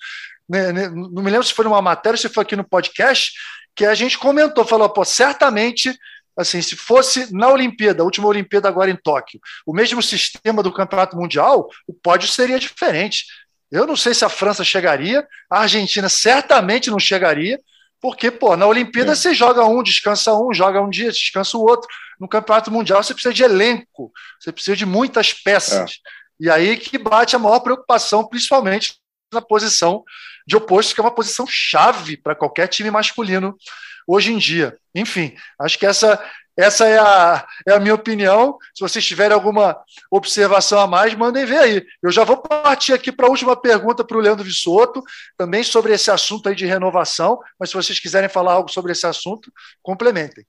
Né, 0.48 0.72
né, 0.72 0.88
não 0.88 1.22
me 1.22 1.30
lembro 1.30 1.46
se 1.46 1.54
foi 1.54 1.64
numa 1.64 1.80
matéria, 1.82 2.16
se 2.16 2.28
foi 2.28 2.42
aqui 2.42 2.56
no 2.56 2.64
podcast, 2.64 3.32
que 3.76 3.84
a 3.84 3.94
gente 3.94 4.18
comentou, 4.18 4.64
falou, 4.64 4.88
pô, 4.88 5.04
certamente 5.04 5.96
assim, 6.36 6.60
se 6.60 6.74
fosse 6.74 7.32
na 7.32 7.48
Olimpíada, 7.48 8.02
a 8.02 8.04
última 8.04 8.26
Olimpíada 8.26 8.68
agora 8.68 8.90
em 8.90 8.96
Tóquio, 8.96 9.40
o 9.64 9.72
mesmo 9.72 10.02
sistema 10.02 10.62
do 10.62 10.72
Campeonato 10.72 11.16
Mundial, 11.16 11.68
o 11.86 11.94
pódio 11.94 12.28
seria 12.28 12.58
diferente. 12.58 13.24
Eu 13.70 13.86
não 13.86 13.96
sei 13.96 14.14
se 14.14 14.24
a 14.24 14.28
França 14.28 14.64
chegaria, 14.64 15.26
a 15.48 15.60
Argentina 15.60 16.08
certamente 16.08 16.90
não 16.90 16.98
chegaria, 16.98 17.60
porque, 18.04 18.30
pô, 18.30 18.54
na 18.54 18.66
Olimpíada 18.66 19.12
é. 19.12 19.14
você 19.14 19.32
joga 19.32 19.64
um, 19.64 19.82
descansa 19.82 20.34
um, 20.34 20.52
joga 20.52 20.78
um 20.78 20.90
dia, 20.90 21.10
descansa 21.10 21.56
o 21.56 21.62
outro. 21.62 21.88
No 22.20 22.28
Campeonato 22.28 22.70
Mundial 22.70 23.02
você 23.02 23.14
precisa 23.14 23.32
de 23.32 23.42
elenco, 23.42 24.12
você 24.38 24.52
precisa 24.52 24.76
de 24.76 24.84
muitas 24.84 25.32
peças. 25.32 25.92
É. 25.92 25.94
E 26.38 26.50
aí 26.50 26.76
que 26.76 26.98
bate 26.98 27.34
a 27.34 27.38
maior 27.38 27.60
preocupação, 27.60 28.28
principalmente 28.28 28.96
na 29.32 29.40
posição 29.40 30.04
de 30.46 30.54
oposto, 30.54 30.94
que 30.94 31.00
é 31.00 31.02
uma 31.02 31.14
posição 31.14 31.46
chave 31.48 32.18
para 32.18 32.34
qualquer 32.34 32.68
time 32.68 32.90
masculino 32.90 33.56
hoje 34.06 34.34
em 34.34 34.36
dia. 34.36 34.76
Enfim, 34.94 35.34
acho 35.58 35.78
que 35.78 35.86
essa 35.86 36.22
essa 36.56 36.86
é 36.86 36.98
a, 36.98 37.46
é 37.66 37.72
a 37.72 37.80
minha 37.80 37.94
opinião. 37.94 38.58
Se 38.74 38.80
vocês 38.80 39.04
tiverem 39.04 39.34
alguma 39.34 39.76
observação 40.10 40.78
a 40.78 40.86
mais, 40.86 41.14
mandem 41.14 41.44
ver 41.44 41.58
aí. 41.58 41.86
Eu 42.02 42.10
já 42.10 42.24
vou 42.24 42.36
partir 42.36 42.92
aqui 42.92 43.10
para 43.10 43.26
a 43.26 43.30
última 43.30 43.56
pergunta 43.56 44.04
para 44.04 44.16
o 44.16 44.20
Leandro 44.20 44.44
Vissoto, 44.44 45.02
também 45.36 45.64
sobre 45.64 45.92
esse 45.92 46.10
assunto 46.10 46.48
aí 46.48 46.54
de 46.54 46.66
renovação, 46.66 47.40
mas 47.58 47.70
se 47.70 47.74
vocês 47.74 47.98
quiserem 47.98 48.28
falar 48.28 48.52
algo 48.52 48.70
sobre 48.70 48.92
esse 48.92 49.06
assunto, 49.06 49.52
complementem. 49.82 50.46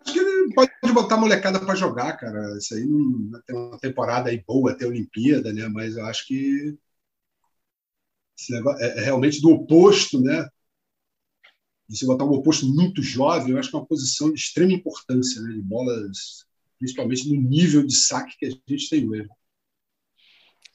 Acho 0.00 0.14
que 0.14 0.54
pode 0.54 0.70
botar 0.92 1.16
a 1.16 1.18
molecada 1.18 1.58
para 1.58 1.74
jogar, 1.74 2.16
cara. 2.16 2.56
Isso 2.56 2.74
aí 2.74 2.84
não 2.86 3.40
tem 3.42 3.56
uma 3.56 3.78
temporada 3.78 4.30
aí 4.30 4.42
boa 4.46 4.76
a 4.80 4.86
Olimpíada, 4.86 5.52
né? 5.52 5.68
Mas 5.68 5.96
eu 5.96 6.04
acho 6.04 6.26
que 6.26 6.76
esse 8.38 8.52
negócio 8.52 8.84
é, 8.84 8.98
é 8.98 9.00
realmente 9.00 9.40
do 9.40 9.50
oposto, 9.50 10.20
né? 10.20 10.46
Você 11.88 12.06
botar 12.06 12.24
um 12.24 12.32
oposto 12.32 12.66
muito 12.66 13.02
jovem, 13.02 13.52
eu 13.52 13.58
acho 13.58 13.70
que 13.70 13.76
é 13.76 13.78
uma 13.78 13.86
posição 13.86 14.32
de 14.32 14.38
extrema 14.38 14.72
importância, 14.72 15.40
né, 15.42 15.52
de 15.52 15.62
bolas, 15.62 16.44
principalmente 16.78 17.28
no 17.28 17.40
nível 17.40 17.84
de 17.86 17.94
saque 17.94 18.36
que 18.38 18.46
a 18.46 18.50
gente 18.68 18.90
tem 18.90 19.08
hoje. 19.08 19.28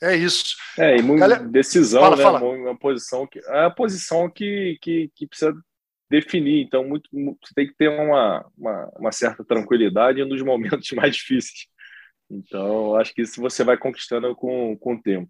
É 0.01 0.15
isso. 0.15 0.55
É, 0.79 0.97
e 0.97 1.01
muita 1.01 1.37
decisão, 1.37 2.01
fala, 2.01 2.15
né? 2.15 2.23
Fala. 2.23 2.43
Uma 2.43 2.77
posição 2.77 3.27
que 3.27 3.39
é 3.39 3.65
a 3.65 3.69
posição 3.69 4.29
que, 4.29 4.77
que, 4.81 5.11
que 5.15 5.27
precisa 5.27 5.53
definir. 6.09 6.63
Então, 6.63 6.83
muito, 6.83 7.07
você 7.13 7.53
tem 7.55 7.67
que 7.67 7.75
ter 7.75 7.87
uma, 7.87 8.45
uma, 8.57 8.91
uma 8.97 9.11
certa 9.11 9.45
tranquilidade 9.45 10.25
nos 10.25 10.41
momentos 10.43 10.91
mais 10.91 11.15
difíceis. 11.15 11.67
Então, 12.29 12.95
acho 12.95 13.13
que 13.13 13.21
isso 13.21 13.39
você 13.39 13.63
vai 13.63 13.77
conquistando 13.77 14.35
com, 14.35 14.75
com 14.77 14.95
o 14.95 15.01
tempo. 15.01 15.29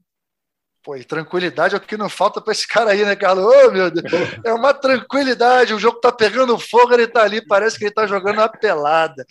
Pô, 0.84 0.96
e 0.96 1.04
tranquilidade 1.04 1.76
é 1.76 1.78
o 1.78 1.82
que 1.82 1.96
não 1.96 2.10
falta 2.10 2.42
para 2.42 2.52
esse 2.52 2.68
cara 2.68 2.92
aí, 2.92 3.06
né, 3.06 3.16
Carlos? 3.16 3.46
Ô, 3.46 3.68
oh, 3.68 3.72
meu 3.72 3.92
Deus, 3.92 4.04
é 4.44 4.52
uma 4.52 4.74
tranquilidade. 4.74 5.74
O 5.76 5.80
jogo 5.80 6.00
tá 6.00 6.12
pegando 6.12 6.58
fogo, 6.58 6.94
ele 6.94 7.08
tá 7.08 7.22
ali, 7.22 7.46
parece 7.46 7.78
que 7.78 7.86
ele 7.86 7.94
tá 7.94 8.08
jogando 8.08 8.40
uma 8.40 8.50
pelada. 8.50 9.24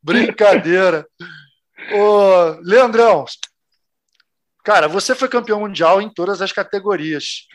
Brincadeira. 0.00 1.04
Ô, 1.92 2.56
Leandrão, 2.62 3.24
cara, 4.64 4.86
você 4.86 5.12
foi 5.12 5.28
campeão 5.28 5.58
mundial 5.58 6.00
em 6.00 6.08
todas 6.08 6.40
as 6.40 6.52
categorias. 6.52 7.48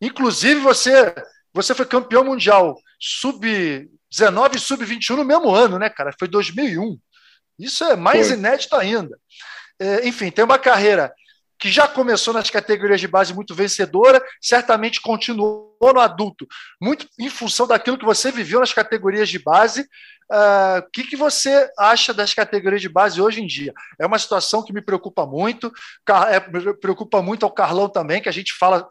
Inclusive, 0.00 0.60
você, 0.60 1.14
você 1.52 1.74
foi 1.74 1.84
campeão 1.84 2.24
mundial 2.24 2.74
sub-19 2.98 4.54
e 4.54 4.58
sub-21 4.58 5.16
no 5.16 5.24
mesmo 5.24 5.50
ano, 5.54 5.78
né, 5.78 5.90
cara? 5.90 6.10
Foi 6.18 6.26
2001. 6.26 6.98
Isso 7.58 7.84
é 7.84 7.96
mais 7.96 8.28
foi. 8.28 8.36
inédito 8.38 8.74
ainda. 8.76 9.18
É, 9.78 10.08
enfim, 10.08 10.30
tem 10.30 10.44
uma 10.44 10.58
carreira 10.58 11.12
que 11.64 11.72
já 11.72 11.88
começou 11.88 12.34
nas 12.34 12.50
categorias 12.50 13.00
de 13.00 13.08
base 13.08 13.32
muito 13.32 13.54
vencedora, 13.54 14.22
certamente 14.38 15.00
continuou 15.00 15.74
no 15.80 15.98
adulto, 15.98 16.46
muito 16.78 17.08
em 17.18 17.30
função 17.30 17.66
daquilo 17.66 17.96
que 17.96 18.04
você 18.04 18.30
viveu 18.30 18.60
nas 18.60 18.74
categorias 18.74 19.30
de 19.30 19.38
base. 19.38 19.80
Uh, 20.30 20.80
o 20.80 20.90
que, 20.92 21.04
que 21.04 21.16
você 21.16 21.66
acha 21.78 22.12
das 22.12 22.34
categorias 22.34 22.82
de 22.82 22.88
base 22.90 23.18
hoje 23.18 23.40
em 23.40 23.46
dia? 23.46 23.72
É 23.98 24.04
uma 24.04 24.18
situação 24.18 24.62
que 24.62 24.74
me 24.74 24.82
preocupa 24.82 25.24
muito, 25.24 25.72
é, 26.30 26.38
preocupa 26.74 27.22
muito 27.22 27.46
ao 27.46 27.50
Carlão 27.50 27.88
também, 27.88 28.20
que 28.20 28.28
a 28.28 28.32
gente 28.32 28.52
fala 28.52 28.86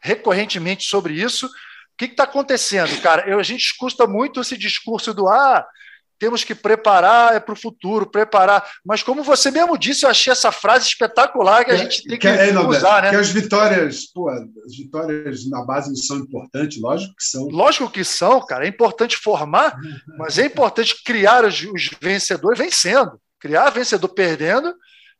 recorrentemente 0.00 0.84
sobre 0.84 1.14
isso. 1.14 1.46
O 1.46 1.50
que 1.98 2.04
está 2.04 2.22
acontecendo, 2.22 3.02
cara? 3.02 3.28
Eu, 3.28 3.40
a 3.40 3.42
gente 3.42 3.62
escuta 3.62 4.06
muito 4.06 4.40
esse 4.40 4.56
discurso 4.56 5.12
do 5.12 5.26
ah, 5.26 5.66
temos 6.20 6.44
que 6.44 6.54
preparar 6.54 7.34
é 7.34 7.40
para 7.40 7.54
o 7.54 7.56
futuro, 7.56 8.04
preparar. 8.04 8.62
Mas 8.84 9.02
como 9.02 9.24
você 9.24 9.50
mesmo 9.50 9.76
disse, 9.78 10.04
eu 10.04 10.10
achei 10.10 10.30
essa 10.30 10.52
frase 10.52 10.86
espetacular 10.86 11.64
que 11.64 11.70
a 11.70 11.76
gente 11.76 12.02
tem 12.02 12.18
que, 12.18 12.18
que 12.18 12.28
é, 12.28 12.52
não, 12.52 12.68
usar, 12.68 13.02
né? 13.02 13.10
Que 13.10 13.16
as 13.16 13.30
vitórias, 13.30 14.04
pô, 14.12 14.28
as 14.28 14.76
vitórias 14.76 15.48
na 15.48 15.64
base 15.64 15.96
são 15.96 16.18
importantes, 16.18 16.80
lógico 16.80 17.14
que 17.16 17.24
são. 17.24 17.48
Lógico 17.48 17.90
que 17.90 18.04
são, 18.04 18.44
cara. 18.44 18.66
É 18.66 18.68
importante 18.68 19.16
formar, 19.16 19.74
mas 20.18 20.38
é 20.38 20.44
importante 20.44 21.02
criar 21.02 21.46
os, 21.46 21.62
os 21.62 21.90
vencedores 22.00 22.58
vencendo. 22.58 23.18
Criar 23.40 23.70
vencedor 23.70 24.08
perdendo 24.08 24.74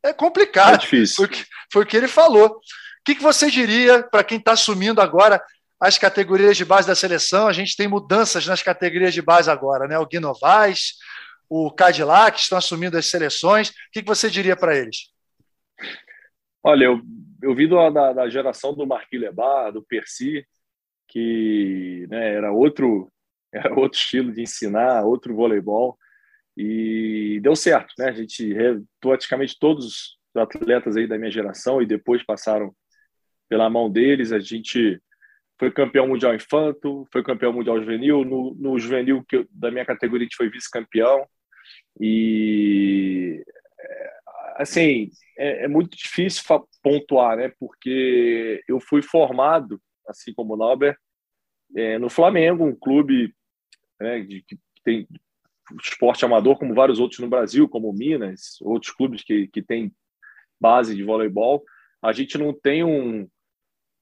é 0.05 0.13
complicado. 0.13 0.75
É 0.75 0.79
difícil. 0.79 1.27
Foi, 1.27 1.37
foi 1.73 1.83
o 1.83 1.87
que 1.87 1.97
ele 1.97 2.09
falou. 2.09 2.49
O 2.49 2.61
que, 3.07 3.15
que 3.15 3.23
você 3.23 3.51
diria 3.51 4.03
para 4.03 4.23
quem 4.23 4.37
está 4.37 4.53
assumindo 4.53 5.01
agora 5.01 5.43
as 5.81 5.97
categorias 5.97 6.57
de 6.57 6.65
base 6.65 6.87
da 6.87 6.95
seleção. 6.95 7.47
A 7.49 7.53
gente 7.53 7.77
tem 7.77 7.89
mudanças 7.89 8.47
nas 8.47 8.63
categorias 8.63 9.15
de 9.15 9.23
base 9.23 9.51
agora, 9.51 9.89
né? 9.89 9.99
O 9.99 10.07
Gui 10.07 10.21
Novaes, 10.21 10.95
o 11.49 11.71
Cadillac 11.71 12.39
estão 12.39 12.59
assumindo 12.59 12.99
as 12.99 13.07
seleções. 13.07 13.71
O 13.71 13.75
que 13.93 14.03
você 14.03 14.29
diria 14.29 14.55
para 14.55 14.77
eles? 14.77 15.11
Olha, 16.63 16.85
eu, 16.85 17.01
eu 17.43 17.55
vi 17.55 17.67
da, 17.67 18.13
da 18.13 18.29
geração 18.29 18.75
do 18.75 18.87
Marquinhos 18.87 19.25
Lebar, 19.25 19.73
do 19.73 19.83
Percy, 19.83 20.47
que 21.09 22.07
né, 22.11 22.35
era 22.35 22.53
outro 22.53 23.11
era 23.53 23.75
outro 23.75 23.99
estilo 23.99 24.33
de 24.33 24.43
ensinar, 24.43 25.03
outro 25.03 25.35
voleibol, 25.35 25.99
e 26.57 27.41
deu 27.43 27.57
certo, 27.57 27.95
né? 27.99 28.11
A 28.11 28.13
gente, 28.13 28.55
praticamente 29.01 29.59
todos 29.59 29.87
os 29.87 30.17
atletas 30.37 30.97
aí 30.97 31.09
da 31.09 31.19
minha 31.19 31.33
geração 31.33 31.83
e 31.83 31.87
depois 31.87 32.23
passaram 32.23 32.73
pela 33.49 33.69
mão 33.69 33.91
deles, 33.91 34.31
a 34.31 34.39
gente 34.39 35.03
foi 35.61 35.71
campeão 35.71 36.09
mundial 36.09 36.35
infanto, 36.35 37.07
foi 37.13 37.23
campeão 37.23 37.53
mundial 37.53 37.79
juvenil. 37.79 38.25
No, 38.25 38.55
no 38.55 38.79
juvenil 38.79 39.23
que 39.29 39.37
eu, 39.37 39.47
da 39.51 39.71
minha 39.71 39.85
categoria, 39.85 40.25
a 40.25 40.27
gente 40.27 40.37
foi 40.37 40.49
vice-campeão. 40.49 41.29
E, 42.01 43.45
é, 43.79 44.11
assim, 44.57 45.11
é, 45.37 45.65
é, 45.65 45.69
muito 45.69 45.95
difícil 45.99 46.43
pontuar, 46.83 47.37
né? 47.37 47.53
Porque 47.61 48.65
eu 48.67 48.81
fui 48.81 49.03
formado, 49.03 49.79
assim 50.09 50.33
como 50.33 50.55
o 50.55 50.57
Nauber, 50.57 50.97
é, 51.77 51.99
no 51.99 52.09
Flamengo, 52.09 52.65
um 52.65 52.75
clube 52.75 53.35
né, 54.01 54.21
de, 54.21 54.43
que 54.43 54.59
tem 54.83 55.07
esporte 55.83 56.25
amador, 56.25 56.59
como 56.59 56.75
vários 56.75 56.99
outros 56.99 57.21
no 57.21 57.29
Brasil, 57.29 57.69
como 57.69 57.93
Minas, 57.93 58.57
outros 58.63 58.95
clubes 58.95 59.23
que, 59.23 59.47
que 59.49 59.61
têm 59.61 59.93
base 60.59 60.97
de 60.97 61.05
voleibol. 61.05 61.63
A 62.03 62.13
gente 62.13 62.39
não 62.39 62.59
tem 62.59 62.83
um, 62.83 63.29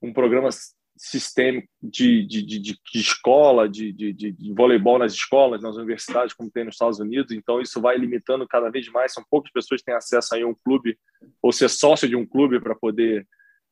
um 0.01 0.13
programa 0.13 0.51
sistema 0.99 1.63
de, 1.83 2.27
de, 2.27 2.43
de, 2.43 2.59
de 2.59 2.79
escola, 2.95 3.69
de, 3.69 3.93
de, 3.93 4.13
de, 4.13 4.53
voleibol 4.53 4.99
nas 4.99 5.13
escolas, 5.13 5.63
nas 5.63 5.77
universidades, 5.77 6.35
como 6.35 6.51
tem 6.51 6.65
nos 6.65 6.75
Estados 6.75 6.99
Unidos. 6.99 7.33
Então, 7.33 7.61
isso 7.61 7.81
vai 7.81 7.97
limitando 7.97 8.47
cada 8.47 8.71
vez 8.71 8.89
mais. 8.89 9.13
São 9.13 9.25
poucas 9.31 9.53
pessoas 9.53 9.81
que 9.81 9.87
têm 9.87 9.95
acesso 9.95 10.35
a 10.35 10.39
um 10.39 10.55
clube 10.55 10.99
ou 11.43 11.53
ser 11.53 11.69
sócio 11.71 12.09
de 12.09 12.17
um 12.17 12.27
clube 12.27 12.61
para 12.61 12.75
poder 12.75 13.27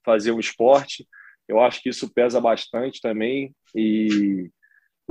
fazer 0.05 0.31
um 0.31 0.41
esporte. 0.41 1.07
Eu 1.49 1.61
acho 1.61 1.83
que 1.83 1.89
isso 1.89 2.13
pesa 2.13 2.41
bastante 2.41 3.01
também. 3.01 3.55
E 3.75 4.51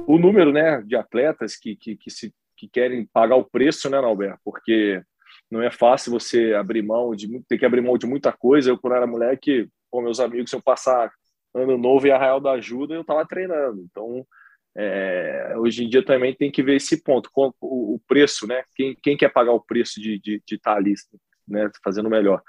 o 0.07 0.17
número 0.17 0.51
né, 0.51 0.81
de 0.81 0.95
atletas 0.95 1.55
que, 1.55 1.75
que, 1.75 1.95
que, 1.95 2.09
se, 2.09 2.33
que 2.57 2.67
querem 2.67 3.05
pagar 3.05 3.35
o 3.35 3.49
preço, 3.49 3.89
né, 3.89 3.97
Albert? 3.97 4.37
Porque 4.43 5.01
não 5.49 5.61
é 5.61 5.71
fácil 5.71 6.11
você 6.11 6.53
abrir 6.53 6.81
mão 6.81 7.15
de 7.15 7.27
ter 7.47 7.57
que 7.57 7.65
abrir 7.65 7.81
mão 7.81 7.97
de 7.97 8.05
muita 8.05 8.31
coisa. 8.31 8.69
Eu, 8.69 8.77
quando 8.77 8.95
era 8.95 9.07
moleque, 9.07 9.69
com 9.89 10.01
meus 10.01 10.19
amigos, 10.19 10.51
eu 10.51 10.61
passar 10.61 11.11
Ano 11.55 11.77
Novo 11.77 12.05
e 12.05 12.11
Arraial 12.11 12.41
da 12.41 12.51
Ajuda, 12.51 12.93
eu 12.93 13.01
estava 13.01 13.25
treinando. 13.25 13.81
Então, 13.89 14.25
é, 14.77 15.53
hoje 15.57 15.85
em 15.85 15.89
dia 15.89 16.03
também 16.03 16.35
tem 16.35 16.51
que 16.51 16.61
ver 16.61 16.75
esse 16.75 17.01
ponto, 17.01 17.29
o, 17.33 17.95
o 17.95 18.01
preço, 18.05 18.45
né? 18.45 18.61
Quem, 18.75 18.95
quem, 19.01 19.15
quer 19.15 19.31
pagar 19.31 19.53
o 19.53 19.61
preço 19.61 20.01
de, 20.01 20.19
de, 20.19 20.43
de 20.45 20.55
estar 20.55 20.73
tá 20.73 20.77
ali, 20.77 20.93
né? 21.47 21.69
Fazendo 21.83 22.09
melhor. 22.09 22.41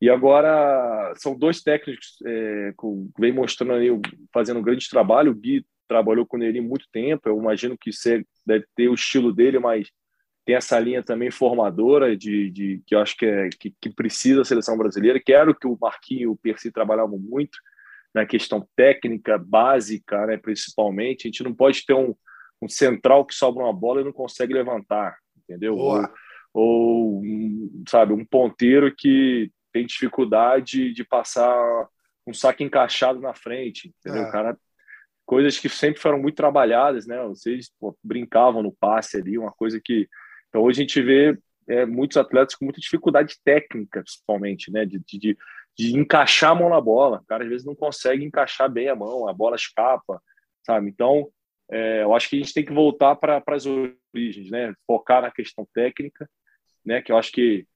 E 0.00 0.08
agora 0.08 1.12
são 1.16 1.36
dois 1.36 1.62
técnicos 1.62 2.18
é, 2.24 2.72
que 2.78 2.86
vem 3.18 3.32
mostrando 3.32 3.72
aí, 3.72 3.88
fazendo 4.32 4.60
um 4.60 4.62
grande 4.62 4.88
trabalho. 4.88 5.32
O 5.32 5.34
Gui 5.34 5.66
trabalhou 5.88 6.24
com 6.24 6.36
Neri 6.36 6.60
muito 6.60 6.86
tempo. 6.92 7.28
Eu 7.28 7.38
imagino 7.38 7.76
que 7.76 7.92
você 7.92 8.24
deve 8.46 8.66
ter 8.76 8.88
o 8.88 8.94
estilo 8.94 9.32
dele, 9.32 9.58
mas 9.58 9.88
tem 10.44 10.54
essa 10.54 10.78
linha 10.78 11.02
também 11.02 11.30
formadora 11.30 12.16
de, 12.16 12.50
de 12.50 12.82
que 12.86 12.94
eu 12.94 13.00
acho 13.00 13.16
que, 13.16 13.26
é, 13.26 13.48
que, 13.48 13.74
que 13.80 13.90
precisa 13.90 14.42
a 14.42 14.44
seleção 14.44 14.78
brasileira, 14.78 15.20
que 15.20 15.32
era 15.32 15.50
o 15.50 15.54
que 15.54 15.66
o 15.66 15.78
Marquinhos 15.80 16.22
e 16.22 16.26
o 16.28 16.36
Percy 16.36 16.70
trabalhavam 16.70 17.18
muito 17.18 17.58
na 18.14 18.26
questão 18.26 18.66
técnica 18.74 19.38
básica, 19.38 20.26
né, 20.26 20.36
principalmente. 20.36 21.26
A 21.26 21.28
gente 21.28 21.42
não 21.42 21.54
pode 21.54 21.84
ter 21.84 21.94
um, 21.94 22.14
um 22.62 22.68
central 22.68 23.24
que 23.24 23.34
sobra 23.34 23.64
uma 23.64 23.72
bola 23.72 24.00
e 24.00 24.04
não 24.04 24.12
consegue 24.12 24.54
levantar, 24.54 25.16
entendeu? 25.36 25.76
Ou, 25.76 26.08
ou, 26.52 27.22
sabe, 27.88 28.12
um 28.12 28.24
ponteiro 28.24 28.94
que 28.94 29.50
tem 29.72 29.86
dificuldade 29.86 30.92
de 30.92 31.04
passar 31.04 31.88
um 32.26 32.32
saque 32.32 32.64
encaixado 32.64 33.20
na 33.20 33.34
frente, 33.34 33.94
entendeu? 34.00 34.24
É. 34.24 34.32
Cara, 34.32 34.58
coisas 35.24 35.58
que 35.58 35.68
sempre 35.68 36.00
foram 36.00 36.20
muito 36.20 36.34
trabalhadas, 36.34 37.06
né? 37.06 37.22
Vocês 37.24 37.70
pô, 37.78 37.96
brincavam 38.02 38.62
no 38.62 38.72
passe 38.72 39.16
ali, 39.16 39.38
uma 39.38 39.52
coisa 39.52 39.80
que 39.82 40.08
então, 40.48 40.64
hoje 40.64 40.80
a 40.80 40.82
gente 40.84 41.02
vê 41.02 41.38
é, 41.68 41.84
muitos 41.84 42.16
atletas 42.16 42.54
com 42.54 42.64
muita 42.64 42.80
dificuldade 42.80 43.36
técnica, 43.44 44.02
principalmente, 44.02 44.72
né? 44.72 44.86
De, 44.86 44.98
de, 45.00 45.18
de, 45.18 45.38
encaixar 45.78 46.52
a 46.52 46.54
mão 46.54 46.68
na 46.70 46.80
bola. 46.80 47.18
O 47.18 47.26
cara, 47.26 47.44
às 47.44 47.50
vezes, 47.50 47.66
não 47.66 47.74
consegue 47.74 48.24
encaixar 48.24 48.70
bem 48.70 48.88
a 48.88 48.96
mão, 48.96 49.28
a 49.28 49.32
bola 49.32 49.56
escapa, 49.56 50.22
sabe? 50.64 50.88
Então, 50.88 51.28
é, 51.70 52.02
eu 52.02 52.14
acho 52.14 52.28
que 52.28 52.36
a 52.36 52.38
gente 52.38 52.54
tem 52.54 52.64
que 52.64 52.72
voltar 52.72 53.16
para 53.16 53.42
as 53.48 53.66
origens, 53.66 54.50
né? 54.50 54.74
Focar 54.86 55.22
na 55.22 55.30
questão 55.30 55.66
técnica, 55.74 56.28
né? 56.84 57.02
Que 57.02 57.12
eu 57.12 57.18
acho 57.18 57.32
que 57.32 57.66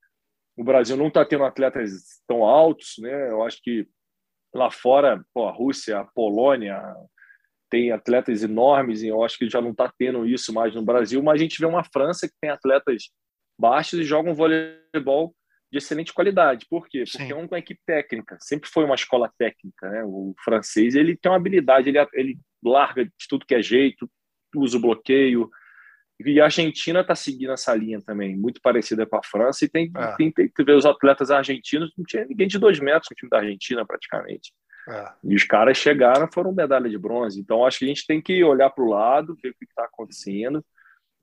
o 0.57 0.65
Brasil 0.65 0.97
não 0.97 1.09
está 1.09 1.25
tendo 1.25 1.45
atletas 1.45 2.23
tão 2.27 2.45
altos, 2.45 2.95
né? 2.99 3.31
Eu 3.31 3.43
acho 3.43 3.61
que 3.63 3.89
lá 4.55 4.71
fora, 4.71 5.25
pô, 5.33 5.47
a 5.47 5.53
Rússia, 5.53 5.99
a 5.99 6.05
Polônia, 6.05 6.81
tem 7.71 7.93
atletas 7.93 8.43
enormes, 8.43 9.03
e 9.03 9.09
eu 9.09 9.23
acho 9.23 9.39
que 9.39 9.49
já 9.49 9.61
não 9.61 9.71
está 9.71 9.93
tendo 9.97 10.27
isso 10.27 10.53
mais 10.53 10.75
no 10.75 10.83
Brasil, 10.83 11.23
mas 11.23 11.35
a 11.41 11.43
gente 11.43 11.59
vê 11.59 11.67
uma 11.67 11.85
França 11.85 12.27
que 12.27 12.35
tem 12.41 12.51
atletas 12.51 13.11
baixos 13.59 14.01
e 14.01 14.05
jogam 14.05 14.35
voleibol 14.35 15.35
de 15.71 15.79
excelente 15.79 16.13
qualidade. 16.13 16.67
Por 16.69 16.89
quê? 16.89 17.05
Porque 17.05 17.25
Sim. 17.25 17.33
é 17.33 17.35
uma 17.35 17.59
equipe 17.59 17.81
técnica, 17.87 18.37
sempre 18.41 18.69
foi 18.69 18.85
uma 18.85 18.95
escola 18.95 19.33
técnica. 19.39 19.89
Né? 19.89 20.03
O 20.05 20.35
francês 20.43 20.95
ele 20.95 21.17
tem 21.17 21.31
uma 21.31 21.37
habilidade, 21.37 21.89
ele, 21.89 21.99
ele 22.15 22.39
larga 22.63 23.05
de 23.05 23.29
tudo 23.29 23.47
que 23.47 23.55
é 23.55 23.63
jeito, 23.63 24.11
usa 24.55 24.77
o 24.77 24.81
bloqueio. 24.81 25.49
E 26.19 26.41
a 26.41 26.45
Argentina 26.45 27.01
está 27.01 27.15
seguindo 27.15 27.53
essa 27.53 27.75
linha 27.75 28.01
também, 28.03 28.37
muito 28.37 28.61
parecida 28.61 29.07
com 29.07 29.17
a 29.17 29.23
França, 29.23 29.65
e 29.65 29.69
tem, 29.69 29.91
é. 29.97 30.17
tem, 30.17 30.31
tem 30.31 30.49
que 30.49 30.65
ver 30.65 30.77
os 30.77 30.85
atletas 30.85 31.31
argentinos, 31.31 31.91
não 31.97 32.05
tinha 32.05 32.27
ninguém 32.27 32.47
de 32.47 32.59
dois 32.59 32.79
metros 32.79 33.09
no 33.11 33.17
time 33.17 33.31
da 33.31 33.39
Argentina, 33.39 33.87
praticamente. 33.87 34.53
É. 34.89 35.13
E 35.25 35.35
os 35.35 35.45
caras 35.45 35.79
chegaram 35.79 36.29
foram 36.31 36.53
medalha 36.53 36.91
de 36.91 36.99
bronze. 36.99 37.41
Então, 37.41 37.65
acho 37.65 37.79
que 37.79 37.85
a 37.87 37.89
gente 37.89 38.07
tem 38.07 38.21
que 38.21 38.43
olhar 38.45 38.69
para 38.71 38.85
o 38.85 38.89
lado, 38.89 39.37
ver 39.43 39.51
o 39.51 39.55
que 39.55 39.65
está 39.65 39.85
acontecendo 39.85 40.63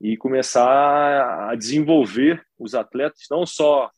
e 0.00 0.16
começar 0.16 1.50
a 1.50 1.54
desenvolver 1.54 2.42
os 2.58 2.74
atletas, 2.74 3.26
não 3.30 3.44
só 3.44 3.90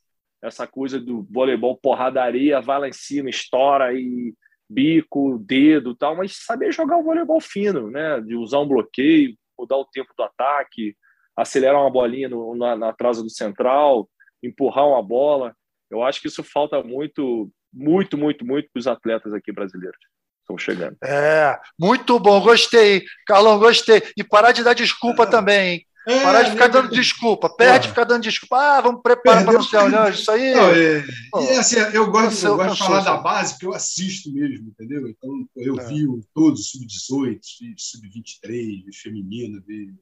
essa 0.43 0.67
coisa 0.67 0.99
do 0.99 1.27
voleibol 1.31 1.77
porradaria, 1.77 2.61
vai 2.61 2.81
lá 2.81 2.89
em 2.89 2.93
cima, 2.93 3.29
estoura 3.29 3.93
e 3.93 4.35
bico, 4.69 5.39
dedo 5.39 5.95
tal, 5.95 6.17
mas 6.17 6.37
saber 6.45 6.73
jogar 6.73 6.97
o 6.99 7.03
voleibol 7.03 7.41
fino, 7.41 7.91
né? 7.91 8.21
De 8.21 8.37
usar 8.37 8.61
um 8.61 8.69
bloqueio, 8.69 9.37
mudar 9.59 9.77
o 9.77 9.85
tempo 9.85 10.13
do 10.17 10.23
ataque, 10.23 10.97
acelerar 11.37 11.81
uma 11.81 11.91
bolinha 11.91 12.29
no, 12.29 12.55
na, 12.55 12.77
na 12.77 12.89
atraso 12.91 13.23
do 13.23 13.31
central, 13.31 14.09
empurrar 14.43 14.87
uma 14.87 15.03
bola. 15.03 15.55
Eu 15.91 16.03
acho 16.03 16.21
que 16.21 16.29
isso 16.29 16.45
falta 16.45 16.83
muito 16.83 17.51
muito, 17.73 18.19
muito, 18.19 18.45
muito 18.45 18.69
para 18.73 18.81
os 18.81 18.87
atletas 18.87 19.33
aqui 19.33 19.53
brasileiros. 19.53 19.99
Estão 20.41 20.59
chegando. 20.59 20.97
É, 21.05 21.59
muito 21.79 22.19
bom, 22.19 22.41
gostei. 22.41 23.05
Carlão, 23.27 23.59
gostei. 23.59 24.03
E 24.17 24.25
parar 24.25 24.53
de 24.53 24.65
dar 24.65 24.75
desculpa 24.75 25.23
é. 25.23 25.27
também, 25.27 25.69
hein? 25.69 25.87
É, 26.07 26.23
Parar 26.23 26.43
de 26.43 26.53
ficar 26.53 26.69
dando 26.69 26.89
desculpa, 26.91 27.55
perde 27.55 27.83
de 27.83 27.89
ficar 27.89 28.05
dando 28.05 28.23
desculpa. 28.23 28.57
Ah, 28.57 28.81
vamos 28.81 29.03
preparar 29.03 29.45
para 29.45 29.53
não 29.53 29.63
ser 29.63 29.77
olhando 29.77 30.15
isso 30.15 30.31
aí. 30.31 30.55
Não, 30.55 30.71
é, 30.71 31.05
Pô, 31.31 31.43
e 31.43 31.51
assim, 31.51 31.77
eu 31.93 32.11
gosto, 32.11 32.47
eu 32.47 32.57
gosto 32.57 32.77
de 32.77 32.79
falar 32.79 33.01
da 33.01 33.19
base, 33.19 33.53
porque 33.53 33.67
eu 33.67 33.75
assisto 33.75 34.33
mesmo, 34.33 34.69
entendeu? 34.69 35.07
Então, 35.09 35.47
eu 35.57 35.79
é. 35.79 35.87
vi 35.87 36.07
todos, 36.35 36.71
sub-18, 36.71 37.39
sub-23, 37.77 38.85
feminino, 39.03 39.63
vi 39.67 39.95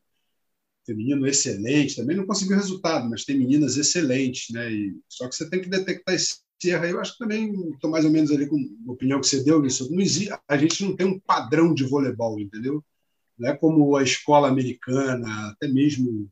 feminino 0.87 1.27
excelente, 1.27 1.97
também 1.97 2.17
não 2.17 2.27
conseguiu 2.27 2.57
resultado, 2.57 3.11
mas 3.11 3.25
tem 3.25 3.37
meninas 3.37 3.77
excelentes, 3.77 4.55
né? 4.55 4.73
E, 4.73 4.97
só 5.07 5.29
que 5.29 5.35
você 5.35 5.51
tem 5.51 5.61
que 5.61 5.69
detectar 5.69 6.15
esse 6.15 6.39
erro 6.65 6.85
aí. 6.85 6.91
Eu 6.93 7.01
acho 7.01 7.13
que 7.13 7.19
também 7.19 7.53
estou 7.73 7.91
mais 7.91 8.05
ou 8.05 8.11
menos 8.11 8.31
ali 8.31 8.47
com 8.47 8.57
a 8.89 8.93
opinião 8.93 9.21
que 9.21 9.27
você 9.27 9.45
deu. 9.45 9.61
Não 9.61 10.01
existe, 10.01 10.33
a 10.49 10.57
gente 10.57 10.83
não 10.83 10.97
tem 10.97 11.07
um 11.07 11.19
padrão 11.19 11.75
de 11.75 11.85
voleibol, 11.85 12.41
entendeu? 12.41 12.83
Não 13.39 13.51
é 13.51 13.57
como 13.57 13.97
a 13.97 14.03
escola 14.03 14.49
americana, 14.49 15.51
até 15.51 15.69
mesmo 15.69 16.11
o 16.11 16.29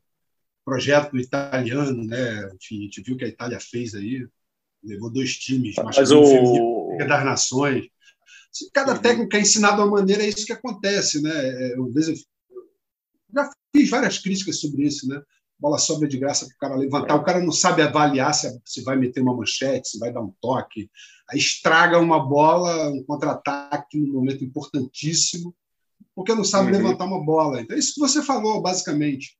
projeto 0.65 1.17
italiano, 1.17 2.03
né? 2.03 2.49
Enfim, 2.55 2.79
a 2.79 2.83
gente 2.83 3.01
viu 3.01 3.17
que 3.17 3.25
a 3.25 3.29
Itália 3.29 3.59
fez 3.59 3.95
aí, 3.95 4.27
levou 4.83 5.11
dois 5.11 5.37
times, 5.37 5.75
mas 5.75 6.11
o 6.11 6.97
das 6.97 7.25
Nações. 7.25 7.87
Cada 8.73 8.93
uhum. 8.93 9.01
técnico 9.01 9.35
é 9.35 9.41
ensinado 9.41 9.77
de 9.77 9.81
uma 9.83 9.97
maneira, 9.97 10.23
é 10.23 10.29
isso 10.29 10.45
que 10.45 10.53
acontece, 10.53 11.21
né? 11.21 11.31
É, 11.31 11.73
eu 11.77 11.93
já 13.33 13.49
fiz 13.75 13.89
várias 13.89 14.17
críticas 14.17 14.59
sobre 14.59 14.83
isso, 14.83 15.07
né? 15.07 15.21
bola 15.59 15.77
sobra 15.77 16.07
de 16.07 16.17
graça 16.17 16.45
para 16.45 16.55
o 16.55 16.59
cara 16.59 16.75
levantar. 16.75 17.15
O 17.15 17.23
cara 17.23 17.39
não 17.39 17.51
sabe 17.51 17.81
avaliar 17.81 18.33
se, 18.33 18.59
se 18.63 18.83
vai 18.83 18.95
meter 18.95 19.21
uma 19.21 19.35
manchete, 19.35 19.89
se 19.89 19.99
vai 19.99 20.11
dar 20.11 20.21
um 20.21 20.33
toque. 20.39 20.89
Aí 21.29 21.37
estraga 21.37 21.99
uma 21.99 22.19
bola, 22.19 22.89
um 22.89 23.03
contra-ataque 23.03 23.97
num 23.97 24.13
momento 24.13 24.43
importantíssimo, 24.43 25.53
porque 26.17 26.33
não 26.33 26.43
sabe 26.43 26.71
uhum. 26.71 26.77
levantar 26.77 27.05
uma 27.05 27.23
bola. 27.23 27.61
Então, 27.61 27.75
é 27.75 27.79
isso 27.79 27.93
que 27.93 27.99
você 27.99 28.23
falou, 28.23 28.59
basicamente. 28.59 29.37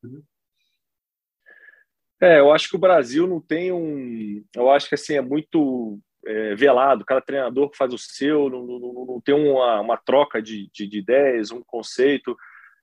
É, 2.21 2.39
eu 2.39 2.53
acho 2.53 2.69
que 2.69 2.75
o 2.75 2.79
Brasil 2.79 3.25
não 3.25 3.41
tem 3.41 3.71
um. 3.71 4.45
Eu 4.55 4.69
acho 4.69 4.87
que 4.87 4.93
assim 4.93 5.15
é 5.15 5.21
muito 5.21 5.99
é, 6.23 6.53
velado. 6.53 7.03
Cada 7.03 7.19
treinador 7.19 7.71
faz 7.75 7.91
o 7.91 7.97
seu, 7.97 8.47
não, 8.47 8.63
não, 8.63 9.05
não 9.07 9.21
tem 9.21 9.33
uma, 9.33 9.81
uma 9.81 9.97
troca 9.97 10.39
de, 10.39 10.69
de, 10.71 10.87
de 10.87 10.99
ideias, 10.99 11.49
um 11.49 11.63
conceito 11.65 12.37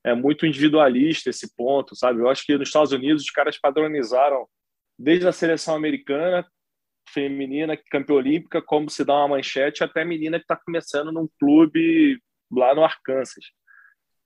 é 0.05 0.13
muito 0.13 0.45
individualista 0.45 1.31
esse 1.31 1.55
ponto, 1.57 1.95
sabe? 1.95 2.21
Eu 2.21 2.29
acho 2.29 2.45
que 2.45 2.59
nos 2.59 2.69
Estados 2.69 2.91
Unidos 2.91 3.23
os 3.23 3.31
caras 3.31 3.57
padronizaram 3.57 4.47
desde 4.99 5.27
a 5.27 5.33
seleção 5.33 5.77
americana 5.77 6.45
feminina, 7.11 7.79
campeã 7.91 8.17
olímpica, 8.17 8.61
como 8.61 8.91
se 8.91 9.05
dá 9.05 9.15
uma 9.15 9.29
manchete, 9.37 9.85
até 9.85 10.03
a 10.03 10.05
menina 10.05 10.39
que 10.39 10.45
está 10.45 10.57
começando 10.57 11.13
num 11.13 11.29
clube 11.39 12.21
lá 12.51 12.75
no 12.75 12.85
Arkansas. 12.85 13.45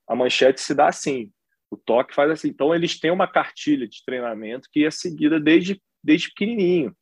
A 0.08 0.16
manchete 0.16 0.60
se 0.60 0.74
dá 0.74 0.88
assim, 0.88 1.30
o 1.70 1.76
toque 1.76 2.14
faz 2.14 2.30
assim. 2.30 2.48
Então 2.48 2.74
eles 2.74 2.98
têm 2.98 3.10
uma 3.10 3.28
cartilha 3.28 3.86
de 3.86 4.04
treinamento 4.04 4.68
que 4.72 4.84
é 4.84 4.90
seguida 4.90 5.38
desde 5.38 5.80
desde 6.02 6.28
pequenininho 6.28 6.96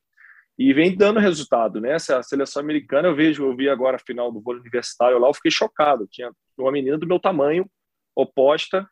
e 0.58 0.72
vem 0.72 0.96
dando 0.96 1.20
resultado, 1.20 1.80
né? 1.80 1.92
Essa 1.92 2.22
seleção 2.22 2.62
americana 2.62 3.08
eu 3.08 3.14
vejo, 3.14 3.44
eu 3.44 3.54
vi 3.54 3.68
agora 3.68 3.96
a 3.96 4.04
final 4.04 4.32
do 4.32 4.40
vôlei 4.40 4.60
universitário 4.60 5.18
lá, 5.18 5.28
eu 5.28 5.34
fiquei 5.34 5.50
chocado. 5.50 6.08
Tinha 6.10 6.32
uma 6.56 6.72
menina 6.72 6.96
do 6.96 7.06
meu 7.06 7.20
tamanho 7.20 7.68
oposta, 8.14 8.88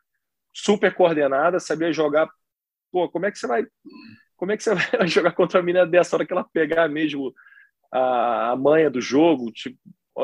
super 0.53 0.93
coordenada, 0.93 1.59
sabia 1.59 1.91
jogar. 1.91 2.29
Pô, 2.91 3.09
como 3.09 3.25
é 3.25 3.31
que 3.31 3.39
você 3.39 3.47
vai. 3.47 3.65
Como 4.37 4.51
é 4.51 4.57
que 4.57 4.63
você 4.63 4.75
vai 4.97 5.07
jogar 5.07 5.31
contra 5.31 5.59
a 5.59 5.63
menina 5.63 5.87
dessa 5.87 6.15
hora 6.15 6.25
que 6.25 6.33
ela 6.33 6.43
pegar 6.43 6.87
mesmo 6.87 7.33
a, 7.91 8.51
a 8.51 8.55
manha 8.55 8.89
do 8.89 9.01
jogo? 9.01 9.51
Tipo, 9.51 9.77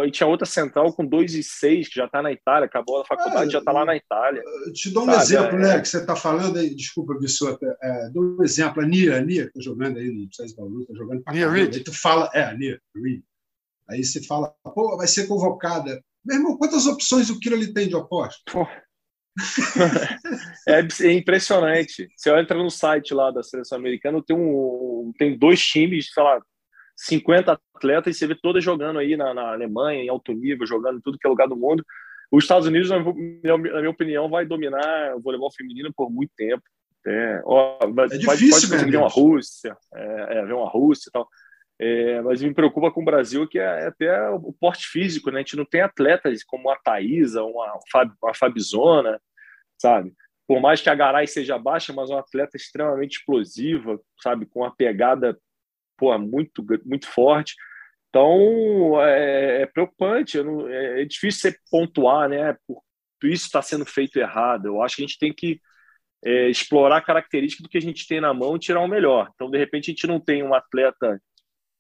e 0.06 0.12
tinha 0.12 0.28
outra 0.28 0.46
central 0.46 0.94
com 0.94 1.06
2 1.06 1.36
e 1.36 1.44
6, 1.44 1.90
que 1.90 1.96
já 1.96 2.06
está 2.06 2.22
na 2.22 2.32
Itália, 2.32 2.66
acabou 2.66 3.02
a 3.02 3.06
faculdade, 3.06 3.50
é, 3.50 3.52
já 3.52 3.60
está 3.60 3.74
lá 3.74 3.84
na 3.84 3.96
Itália. 3.96 4.42
Te 4.74 4.90
dou 4.90 5.04
um 5.04 5.08
sabe? 5.08 5.22
exemplo, 5.22 5.58
é, 5.58 5.62
né, 5.62 5.82
que 5.82 5.88
você 5.88 5.98
está 5.98 6.16
falando, 6.16 6.58
aí, 6.58 6.74
desculpa, 6.74 7.18
Bissota, 7.20 7.78
é, 7.82 8.10
dou 8.10 8.38
um 8.40 8.44
exemplo, 8.44 8.82
a 8.82 8.86
Nia, 8.86 9.18
a 9.18 9.22
Nia, 9.22 9.44
que 9.44 9.58
está 9.58 9.62
jogando 9.62 9.98
aí 9.98 10.10
no 10.10 10.34
César 10.34 10.56
Bauru, 10.56 10.82
está 10.82 10.94
jogando 10.94 11.22
para 11.22 11.34
Nia 11.34 11.50
Reed. 11.50 11.76
Aí 11.76 11.84
tu 11.84 11.94
fala, 11.94 12.30
é, 12.34 12.44
a 12.44 12.54
Nia 12.54 12.80
Reed. 12.96 13.22
Aí 13.90 14.04
você 14.04 14.24
fala, 14.24 14.56
pô, 14.64 14.96
vai 14.96 15.08
ser 15.08 15.28
convocada. 15.28 16.02
Meu 16.24 16.38
irmão, 16.38 16.58
quantas 16.58 16.86
opções 16.86 17.30
o 17.30 17.40
Kiro 17.40 17.56
ele 17.56 17.74
tem 17.74 17.90
de 17.90 17.96
oposto? 17.96 18.40
Pô. 18.52 18.66
É, 20.68 20.80
é, 20.80 21.12
impressionante. 21.14 22.08
Você 22.16 22.30
entra 22.38 22.58
no 22.58 22.70
site 22.70 23.14
lá 23.14 23.32
da 23.32 23.42
seleção 23.42 23.78
americana, 23.78 24.22
tem, 24.24 24.36
um, 24.36 25.12
tem 25.18 25.38
dois 25.38 25.60
times, 25.60 26.12
sei 26.14 26.22
lá, 26.22 26.40
50 27.02 27.60
atletas, 27.76 28.16
e 28.16 28.20
você 28.20 28.28
vê 28.28 28.36
todas 28.36 28.64
jogando 28.64 29.00
aí 29.00 29.18
na, 29.18 29.34
na 29.34 29.52
Alemanha, 29.52 30.04
em 30.04 30.10
alto 30.10 30.34
nível, 30.34 30.68
jogando 30.68 31.00
em 31.00 31.02
tudo 31.02 31.18
que 31.18 31.26
é 31.26 31.30
lugar 31.30 31.48
do 31.48 31.56
mundo. 31.56 31.84
Os 32.32 32.44
Estados 32.44 32.68
Unidos, 32.68 32.90
na 32.90 33.00
minha, 33.00 33.90
opinião, 33.90 34.30
vai 34.30 34.46
dominar 34.46 35.16
o 35.16 35.20
voleibol 35.20 35.52
feminino 35.52 35.92
por 35.94 36.12
muito 36.12 36.32
tempo. 36.38 36.62
É, 37.06 37.42
ó, 37.44 37.80
vai, 37.92 38.06
é 38.06 38.10
difícil, 38.10 38.70
pode, 38.70 38.70
pode 38.70 38.92
ver 38.92 38.98
uma 38.98 39.10
Rússia, 39.10 39.76
é, 39.96 40.38
é, 40.38 40.46
ver 40.46 40.54
uma 40.54 40.70
Rússia 40.70 41.10
e 41.10 41.12
tal. 41.12 41.28
É, 41.80 42.22
mas 42.22 42.44
me 42.44 42.54
preocupa 42.54 42.92
com 42.92 43.02
o 43.02 43.06
Brasil 43.06 43.48
que 43.48 43.58
é 43.58 43.88
até 43.88 44.30
o 44.30 44.54
porte 44.54 44.86
físico, 44.86 45.32
né? 45.32 45.38
A 45.38 45.40
gente 45.40 45.58
não 45.58 45.66
tem 45.66 45.82
atletas 45.82 46.44
como 46.44 46.70
a 46.70 46.76
Thaisa, 46.78 47.42
uma, 47.42 47.80
uma 48.22 48.36
Fabizona, 48.36 49.20
sabe? 49.80 50.14
Por 50.48 50.62
mais 50.62 50.80
que 50.80 50.90
a 50.92 50.96
Garay 50.96 51.26
seja 51.26 51.58
baixa, 51.58 51.92
mas 51.92 52.12
é 52.12 52.14
uma 52.14 52.20
atleta 52.20 52.56
extremamente 52.56 53.18
explosiva, 53.18 54.00
sabe? 54.22 54.46
Com 54.46 54.60
uma 54.60 54.76
pegada 54.76 55.36
pô, 56.02 56.18
muito, 56.18 56.66
muito 56.84 57.08
forte. 57.08 57.54
Então, 58.10 59.00
é, 59.02 59.62
é 59.62 59.66
preocupante, 59.68 60.42
não, 60.42 60.68
é, 60.68 61.04
é, 61.04 61.06
difícil 61.06 61.52
você 61.52 61.58
pontuar, 61.70 62.28
né? 62.28 62.58
Por 62.68 63.30
isso 63.30 63.46
está 63.46 63.62
sendo 63.62 63.86
feito 63.86 64.18
errado. 64.18 64.66
Eu 64.66 64.82
acho 64.82 64.96
que 64.96 65.04
a 65.04 65.06
gente 65.06 65.20
tem 65.20 65.32
que 65.32 65.62
é, 66.26 66.50
explorar 66.50 66.98
a 66.98 67.02
característica 67.02 67.62
do 67.62 67.70
que 67.70 67.78
a 67.78 67.82
gente 67.82 68.08
tem 68.08 68.20
na 68.20 68.34
mão 68.34 68.56
e 68.56 68.60
tirar 68.60 68.82
o 68.82 68.88
melhor. 68.88 69.30
Então, 69.36 69.50
de 69.50 69.58
repente, 69.60 69.92
a 69.92 69.94
gente 69.94 70.08
não 70.08 70.20
tem 70.20 70.44
um 70.44 70.56
atleta 70.56 71.22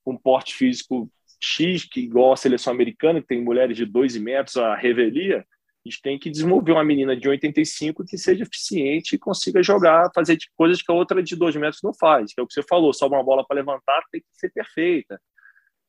com 0.03 0.15
porte 0.15 0.53
físico 0.53 1.11
X, 1.39 1.85
que 1.85 2.01
igual 2.01 2.33
a 2.33 2.37
seleção 2.37 2.71
americana, 2.73 3.21
que 3.21 3.27
tem 3.27 3.43
mulheres 3.43 3.75
de 3.75 3.85
2 3.85 4.17
metros, 4.17 4.57
a 4.57 4.75
revelia, 4.75 5.45
a 5.83 5.89
gente 5.89 6.01
tem 6.01 6.19
que 6.19 6.29
desenvolver 6.29 6.73
uma 6.73 6.83
menina 6.83 7.15
de 7.15 7.27
85 7.27 8.05
que 8.05 8.17
seja 8.17 8.43
eficiente 8.43 9.15
e 9.15 9.19
consiga 9.19 9.63
jogar, 9.63 10.11
fazer 10.13 10.37
coisas 10.55 10.81
que 10.81 10.91
a 10.91 10.95
outra 10.95 11.23
de 11.23 11.35
2 11.35 11.55
metros 11.55 11.81
não 11.81 11.93
faz, 11.93 12.33
que 12.33 12.39
é 12.39 12.43
o 12.43 12.47
que 12.47 12.53
você 12.53 12.61
falou, 12.61 12.93
só 12.93 13.07
uma 13.07 13.23
bola 13.23 13.45
para 13.45 13.55
levantar 13.55 14.03
tem 14.11 14.21
que 14.21 14.27
ser 14.33 14.51
perfeita. 14.51 15.19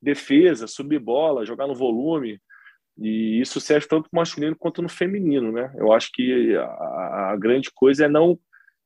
Defesa, 0.01 0.67
subir 0.67 0.99
bola, 0.99 1.45
jogar 1.45 1.67
no 1.67 1.75
volume. 1.75 2.41
E 2.97 3.39
isso 3.39 3.61
serve 3.61 3.87
tanto 3.87 4.09
no 4.11 4.19
masculino 4.19 4.55
quanto 4.55 4.81
no 4.81 4.89
feminino, 4.89 5.51
né? 5.51 5.71
Eu 5.77 5.93
acho 5.93 6.11
que 6.11 6.55
a, 6.55 7.31
a 7.31 7.37
grande 7.37 7.71
coisa 7.71 8.05
é 8.05 8.09
não 8.09 8.39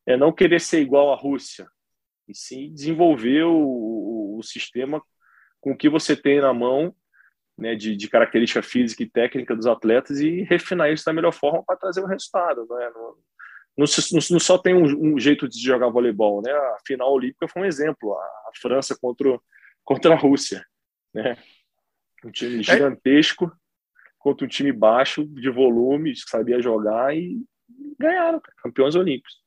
é 0.06 0.16
não 0.16 0.32
querer 0.32 0.62
ser 0.62 0.80
igual 0.80 1.12
à 1.12 1.18
Rússia, 1.18 1.68
e 2.30 2.36
sim 2.36 2.74
desenvolver 2.74 3.44
o, 3.44 3.58
o, 3.58 4.38
o 4.40 4.44
sistema 4.44 5.02
com 5.60 5.72
o 5.72 5.78
que 5.78 5.90
você 5.90 6.16
tem 6.16 6.40
na 6.40 6.54
mão 6.54 6.96
né, 7.58 7.76
de, 7.76 7.96
de, 7.96 8.08
característica 8.08 8.62
física 8.62 9.04
e 9.04 9.10
técnica 9.10 9.56
dos 9.56 9.66
atletas 9.66 10.20
e 10.20 10.44
refinar 10.44 10.92
isso 10.92 11.06
da 11.06 11.14
melhor 11.14 11.34
forma 11.34 11.64
para 11.66 11.76
trazer 11.76 12.02
o 12.02 12.06
um 12.06 12.08
resultado. 12.08 12.68
Né? 12.70 12.92
Não, 12.94 13.16
não, 13.78 13.86
não, 14.32 14.40
só 14.40 14.58
tem 14.58 14.76
um, 14.76 15.14
um, 15.14 15.20
jeito 15.20 15.48
de 15.48 15.60
jogar 15.60 15.90
voleibol, 15.90 16.42
né? 16.42 16.52
A 16.52 16.78
final 16.86 17.12
olímpica 17.12 17.48
foi 17.48 17.64
um 17.64 17.66
exemplo, 17.66 18.14
a, 18.14 18.22
a 18.22 18.52
França 18.60 18.98
contra, 19.00 19.40
contra 19.84 20.14
a 20.14 20.18
Rússia, 20.18 20.66
né? 21.14 21.38
Um 22.24 22.32
time 22.32 22.60
é. 22.60 22.64
gigantesco 22.64 23.52
contra 24.18 24.46
um 24.46 24.50
time 24.50 24.72
baixo 24.72 25.26
de 25.26 25.50
volume, 25.50 26.14
que 26.14 26.30
sabia 26.30 26.62
jogar 26.62 27.16
e 27.16 27.44
ganharam, 28.00 28.42
campeões 28.62 28.96
olímpicos. 28.96 29.47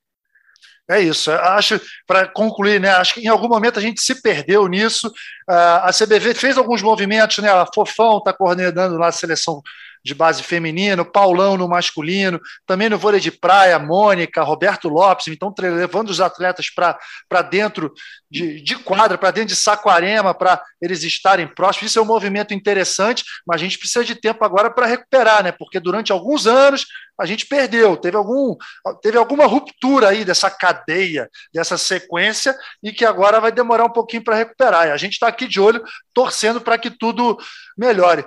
É 0.90 1.00
isso. 1.00 1.30
Acho, 1.30 1.80
para 2.06 2.26
concluir, 2.26 2.80
né? 2.80 2.90
Acho 2.90 3.14
que 3.14 3.20
em 3.20 3.28
algum 3.28 3.48
momento 3.48 3.78
a 3.78 3.82
gente 3.82 4.00
se 4.00 4.20
perdeu 4.20 4.66
nisso. 4.66 5.12
Ah, 5.48 5.88
a 5.88 5.92
CBV 5.92 6.34
fez 6.34 6.58
alguns 6.58 6.82
movimentos, 6.82 7.38
né? 7.38 7.48
A 7.48 7.64
Fofão 7.72 8.18
está 8.18 8.32
coordenando 8.32 8.98
lá 8.98 9.06
a 9.08 9.12
seleção 9.12 9.62
de 10.04 10.14
base 10.14 10.42
feminino, 10.42 11.04
Paulão 11.04 11.56
no 11.56 11.68
masculino, 11.68 12.40
também 12.66 12.88
no 12.88 12.98
vôlei 12.98 13.20
de 13.20 13.30
praia, 13.30 13.78
Mônica, 13.78 14.42
Roberto 14.42 14.88
Lopes, 14.88 15.28
então 15.28 15.54
levando 15.58 16.10
os 16.10 16.20
atletas 16.20 16.66
para 16.70 17.42
dentro 17.42 17.92
de, 18.30 18.62
de 18.62 18.76
quadra, 18.76 19.18
para 19.18 19.30
dentro 19.30 19.48
de 19.48 19.56
Saquarema, 19.56 20.32
para 20.32 20.62
eles 20.80 21.02
estarem 21.02 21.46
próximos. 21.46 21.90
Isso 21.90 21.98
é 21.98 22.02
um 22.02 22.06
movimento 22.06 22.54
interessante, 22.54 23.24
mas 23.46 23.60
a 23.60 23.64
gente 23.64 23.78
precisa 23.78 24.04
de 24.04 24.14
tempo 24.14 24.44
agora 24.44 24.70
para 24.70 24.86
recuperar, 24.86 25.42
né? 25.42 25.52
Porque 25.52 25.80
durante 25.80 26.12
alguns 26.12 26.46
anos 26.46 26.86
a 27.20 27.26
gente 27.26 27.44
perdeu, 27.46 27.98
teve, 27.98 28.16
algum, 28.16 28.56
teve 29.02 29.18
alguma 29.18 29.46
ruptura 29.46 30.08
aí 30.08 30.24
dessa 30.24 30.50
cadeia, 30.50 31.28
dessa 31.52 31.76
sequência, 31.76 32.56
e 32.82 32.92
que 32.92 33.04
agora 33.04 33.38
vai 33.38 33.52
demorar 33.52 33.84
um 33.84 33.92
pouquinho 33.92 34.24
para 34.24 34.36
recuperar. 34.36 34.86
E 34.86 34.90
a 34.90 34.96
gente 34.96 35.12
está 35.14 35.28
aqui 35.28 35.46
de 35.46 35.60
olho, 35.60 35.84
torcendo 36.14 36.62
para 36.62 36.78
que 36.78 36.90
tudo 36.90 37.36
melhore. 37.76 38.24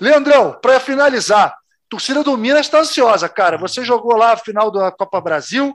Leandrão, 0.00 0.58
para 0.60 0.78
finalizar, 0.80 1.56
torcida 1.88 2.22
do 2.22 2.36
Minas 2.36 2.66
está 2.66 2.80
ansiosa, 2.80 3.28
cara. 3.28 3.56
Você 3.58 3.84
jogou 3.84 4.16
lá 4.16 4.32
a 4.32 4.36
final 4.36 4.70
da 4.70 4.92
Copa 4.92 5.20
Brasil, 5.20 5.74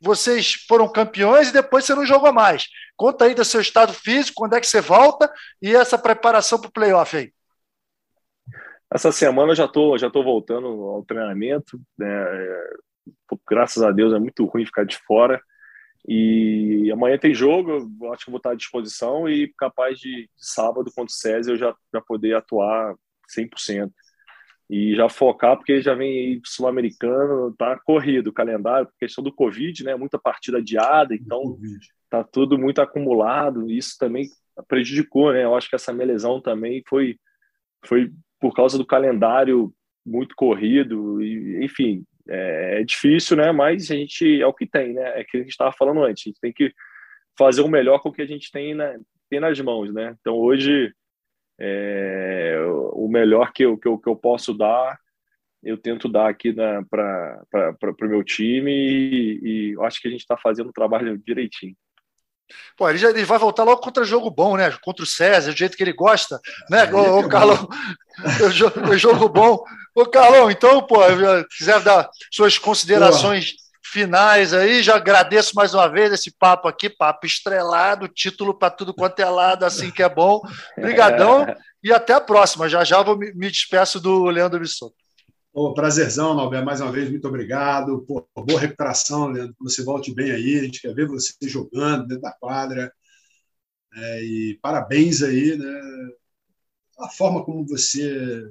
vocês 0.00 0.54
foram 0.68 0.90
campeões 0.90 1.48
e 1.48 1.52
depois 1.52 1.84
você 1.84 1.94
não 1.94 2.04
jogou 2.04 2.32
mais. 2.32 2.66
Conta 2.96 3.24
aí 3.24 3.34
do 3.34 3.44
seu 3.44 3.60
estado 3.60 3.92
físico, 3.92 4.36
quando 4.36 4.54
é 4.54 4.60
que 4.60 4.66
você 4.66 4.80
volta 4.80 5.32
e 5.62 5.74
essa 5.74 5.98
preparação 5.98 6.60
para 6.60 6.68
o 6.68 6.72
playoff 6.72 7.16
aí. 7.16 7.32
Essa 8.92 9.10
semana 9.10 9.52
eu 9.52 9.56
já 9.56 9.66
tô, 9.66 9.98
já 9.98 10.10
tô 10.10 10.22
voltando 10.22 10.66
ao 10.66 11.04
treinamento. 11.04 11.80
Né? 11.98 12.06
Graças 13.48 13.82
a 13.82 13.90
Deus 13.90 14.12
é 14.12 14.18
muito 14.18 14.44
ruim 14.44 14.66
ficar 14.66 14.84
de 14.84 14.96
fora. 14.98 15.42
E 16.06 16.90
amanhã 16.92 17.16
tem 17.16 17.34
jogo, 17.34 17.90
acho 18.12 18.26
que 18.26 18.30
vou 18.30 18.36
estar 18.36 18.50
à 18.50 18.54
disposição 18.54 19.26
e 19.26 19.52
capaz 19.56 19.98
de, 19.98 20.24
de 20.24 20.28
sábado 20.36 20.92
contra 20.94 21.10
o 21.10 21.16
César 21.16 21.52
eu 21.52 21.56
já, 21.56 21.74
já 21.92 22.00
poder 22.02 22.36
atuar 22.36 22.94
100%. 23.28 23.90
E 24.68 24.94
já 24.94 25.08
focar, 25.08 25.56
porque 25.56 25.82
já 25.82 25.94
vem 25.94 26.10
aí 26.10 26.40
sul-americano, 26.44 27.54
tá 27.56 27.78
corrido 27.84 28.28
o 28.28 28.32
calendário, 28.32 28.86
por 28.86 28.94
questão 28.98 29.22
do 29.22 29.32
Covid, 29.32 29.84
né? 29.84 29.94
Muita 29.94 30.18
partida 30.18 30.58
adiada, 30.58 31.14
então 31.14 31.58
tá 32.08 32.24
tudo 32.24 32.58
muito 32.58 32.80
acumulado. 32.80 33.70
Isso 33.70 33.96
também 33.98 34.26
prejudicou, 34.66 35.32
né? 35.32 35.44
Eu 35.44 35.54
acho 35.54 35.68
que 35.68 35.76
essa 35.76 35.92
minha 35.92 36.06
lesão 36.06 36.40
também 36.40 36.82
foi, 36.88 37.18
foi 37.84 38.10
por 38.40 38.54
causa 38.54 38.78
do 38.78 38.86
calendário 38.86 39.72
muito 40.04 40.34
corrido, 40.34 41.22
e, 41.22 41.64
enfim, 41.64 42.04
é, 42.28 42.80
é, 42.80 42.84
difícil, 42.84 43.36
né? 43.36 43.52
Mas 43.52 43.90
a 43.90 43.94
gente 43.94 44.40
é 44.40 44.46
o 44.46 44.52
que 44.52 44.66
tem, 44.66 44.94
né? 44.94 45.20
É 45.20 45.24
que 45.24 45.36
a 45.36 45.40
gente 45.40 45.50
estava 45.50 45.72
falando 45.72 46.02
antes, 46.02 46.24
a 46.26 46.28
gente 46.28 46.40
tem 46.40 46.52
que 46.52 46.72
fazer 47.38 47.62
o 47.62 47.68
melhor 47.68 48.00
com 48.00 48.08
o 48.08 48.12
que 48.12 48.22
a 48.22 48.26
gente 48.26 48.50
tem, 48.50 48.74
na, 48.74 48.94
tem 49.30 49.40
nas 49.40 49.60
mãos, 49.60 49.92
né? 49.92 50.16
Então 50.20 50.36
hoje 50.36 50.92
é, 51.58 52.56
o 52.92 53.08
melhor 53.08 53.52
que 53.52 53.64
eu, 53.64 53.78
que, 53.78 53.88
eu, 53.88 53.98
que 53.98 54.08
eu 54.08 54.16
posso 54.16 54.52
dar, 54.52 54.98
eu 55.62 55.78
tento 55.78 56.08
dar 56.08 56.28
aqui 56.28 56.52
para 56.52 57.78
o 58.02 58.08
meu 58.08 58.22
time 58.22 58.70
e, 58.70 59.40
e 59.42 59.72
eu 59.72 59.84
acho 59.84 60.00
que 60.00 60.08
a 60.08 60.10
gente 60.10 60.20
está 60.20 60.36
fazendo 60.36 60.68
o 60.68 60.72
trabalho 60.72 61.16
direitinho. 61.18 61.76
Pô, 62.76 62.88
ele, 62.88 62.98
já, 62.98 63.08
ele 63.08 63.24
vai 63.24 63.38
voltar 63.38 63.64
logo 63.64 63.80
contra 63.80 64.04
jogo 64.04 64.30
bom, 64.30 64.56
né? 64.56 64.70
Contra 64.82 65.02
o 65.02 65.06
César, 65.06 65.50
do 65.50 65.56
jeito 65.56 65.76
que 65.76 65.82
ele 65.82 65.92
gosta, 65.92 66.38
né? 66.68 66.84
O, 66.92 67.20
o 67.20 67.28
Carlão, 67.28 67.68
o 68.90 68.98
jogo 68.98 69.28
bom. 69.28 69.64
Ô, 69.94 70.04
Carlão, 70.04 70.50
então, 70.50 70.82
pô, 70.86 70.98
quiser 71.56 71.80
dar 71.80 72.08
suas 72.30 72.58
considerações 72.58 73.54
finais 73.94 74.52
aí. 74.52 74.82
Já 74.82 74.96
agradeço 74.96 75.54
mais 75.54 75.72
uma 75.72 75.88
vez 75.88 76.12
esse 76.12 76.36
papo 76.36 76.66
aqui, 76.66 76.90
papo 76.90 77.24
estrelado, 77.24 78.08
título 78.08 78.52
para 78.52 78.68
tudo 78.68 78.92
quanto 78.92 79.20
é 79.20 79.30
lado, 79.30 79.64
assim 79.64 79.88
que 79.92 80.02
é 80.02 80.08
bom. 80.08 80.42
Obrigadão 80.76 81.46
e 81.80 81.92
até 81.92 82.12
a 82.12 82.20
próxima. 82.20 82.68
Já 82.68 82.82
já 82.82 83.00
vou 83.02 83.16
me, 83.16 83.32
me 83.32 83.48
despeço 83.48 84.00
do 84.00 84.24
Leandro 84.24 84.58
Bissoto. 84.58 84.96
Oh, 85.52 85.72
prazerzão, 85.72 86.34
Norberto, 86.34 86.66
mais 86.66 86.80
uma 86.80 86.90
vez, 86.90 87.08
muito 87.08 87.28
obrigado. 87.28 88.04
Pô, 88.04 88.26
boa 88.36 88.58
recuperação, 88.58 89.28
Leandro, 89.28 89.54
você 89.60 89.84
volte 89.84 90.12
bem 90.12 90.32
aí. 90.32 90.58
A 90.58 90.64
gente 90.64 90.80
quer 90.80 90.92
ver 90.92 91.06
você 91.06 91.32
jogando 91.42 92.08
dentro 92.08 92.22
da 92.22 92.32
quadra. 92.32 92.92
É, 93.94 94.24
e 94.24 94.58
parabéns 94.60 95.22
aí, 95.22 95.56
né? 95.56 95.80
A 96.98 97.08
forma 97.08 97.44
como 97.44 97.64
você 97.64 98.42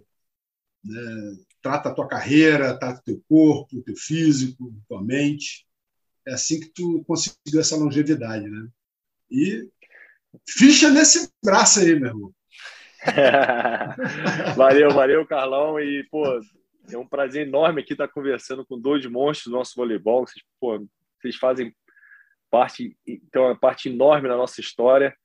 né, 0.86 1.38
trata 1.64 1.90
a 1.90 1.94
tua 1.94 2.08
carreira, 2.08 2.78
trata 2.78 3.00
o 3.00 3.04
teu 3.04 3.24
corpo, 3.28 3.78
o 3.78 3.82
teu 3.82 3.96
físico, 3.96 4.76
tua 4.88 5.02
mente. 5.02 5.66
É 6.28 6.34
assim 6.34 6.60
que 6.60 6.68
tu 6.68 7.04
conseguiu 7.08 7.60
essa 7.60 7.78
longevidade, 7.78 8.48
né? 8.50 8.68
E 9.32 9.70
ficha 10.48 10.90
nesse 10.90 11.32
braço 11.44 11.80
aí, 11.80 11.98
meu 11.98 12.10
irmão. 12.10 12.34
valeu, 14.56 14.92
valeu, 14.92 15.26
Carlão. 15.26 15.80
E, 15.80 16.04
pô, 16.12 16.26
é 16.92 16.98
um 16.98 17.08
prazer 17.08 17.48
enorme 17.48 17.82
aqui 17.82 17.94
estar 17.94 18.10
conversando 18.10 18.66
com 18.66 18.80
dois 18.80 19.06
monstros 19.06 19.52
do 19.52 19.58
nosso 19.58 19.74
voleibol. 19.76 20.28
Vocês, 20.28 20.44
pô, 20.60 20.86
vocês 21.20 21.36
fazem 21.38 21.74
parte, 22.52 22.96
então, 23.08 23.46
uma 23.46 23.58
parte 23.58 23.90
enorme 23.90 24.28
da 24.28 24.36
nossa 24.36 24.60
história. 24.60 25.16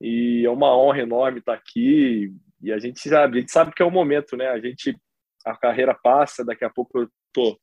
E 0.00 0.44
é 0.44 0.50
uma 0.50 0.76
honra 0.76 1.00
enorme 1.00 1.38
estar 1.38 1.54
aqui. 1.54 2.32
E 2.60 2.72
a 2.72 2.78
gente 2.78 3.00
sabe, 3.00 3.38
a 3.38 3.40
gente 3.40 3.52
sabe 3.52 3.72
que 3.72 3.82
é 3.82 3.86
o 3.86 3.90
momento, 3.90 4.36
né? 4.36 4.48
A 4.48 4.58
gente 4.58 4.96
a 5.44 5.56
carreira 5.56 5.94
passa, 5.94 6.44
daqui 6.44 6.64
a 6.64 6.70
pouco 6.70 7.00
eu 7.00 7.08
tô, 7.32 7.58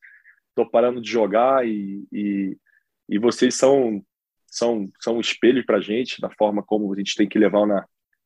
tô 0.55 0.69
parando 0.69 1.01
de 1.01 1.09
jogar 1.09 1.67
e, 1.67 2.05
e, 2.11 2.57
e 3.09 3.19
vocês 3.19 3.55
são, 3.55 4.03
são, 4.47 4.89
são 4.99 5.17
um 5.17 5.21
espelho 5.21 5.65
para 5.65 5.77
a 5.77 5.81
gente, 5.81 6.21
da 6.21 6.29
forma 6.29 6.63
como 6.63 6.93
a 6.93 6.97
gente 6.97 7.15
tem 7.15 7.27
que 7.27 7.39
levar 7.39 7.65
na, 7.65 7.85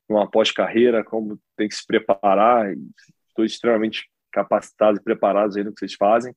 numa 0.10 0.30
pós-carreira, 0.30 1.03
como 1.03 1.39
tem 1.56 1.68
que 1.68 1.76
se 1.76 1.86
preparar. 1.86 2.74
Estou 3.30 3.45
extremamente 3.45 4.10
capacitados 4.32 4.99
e 4.99 5.03
preparados 5.03 5.56
aí 5.56 5.64
no 5.64 5.74
que 5.74 5.80
vocês 5.80 5.93
fazem. 5.93 6.36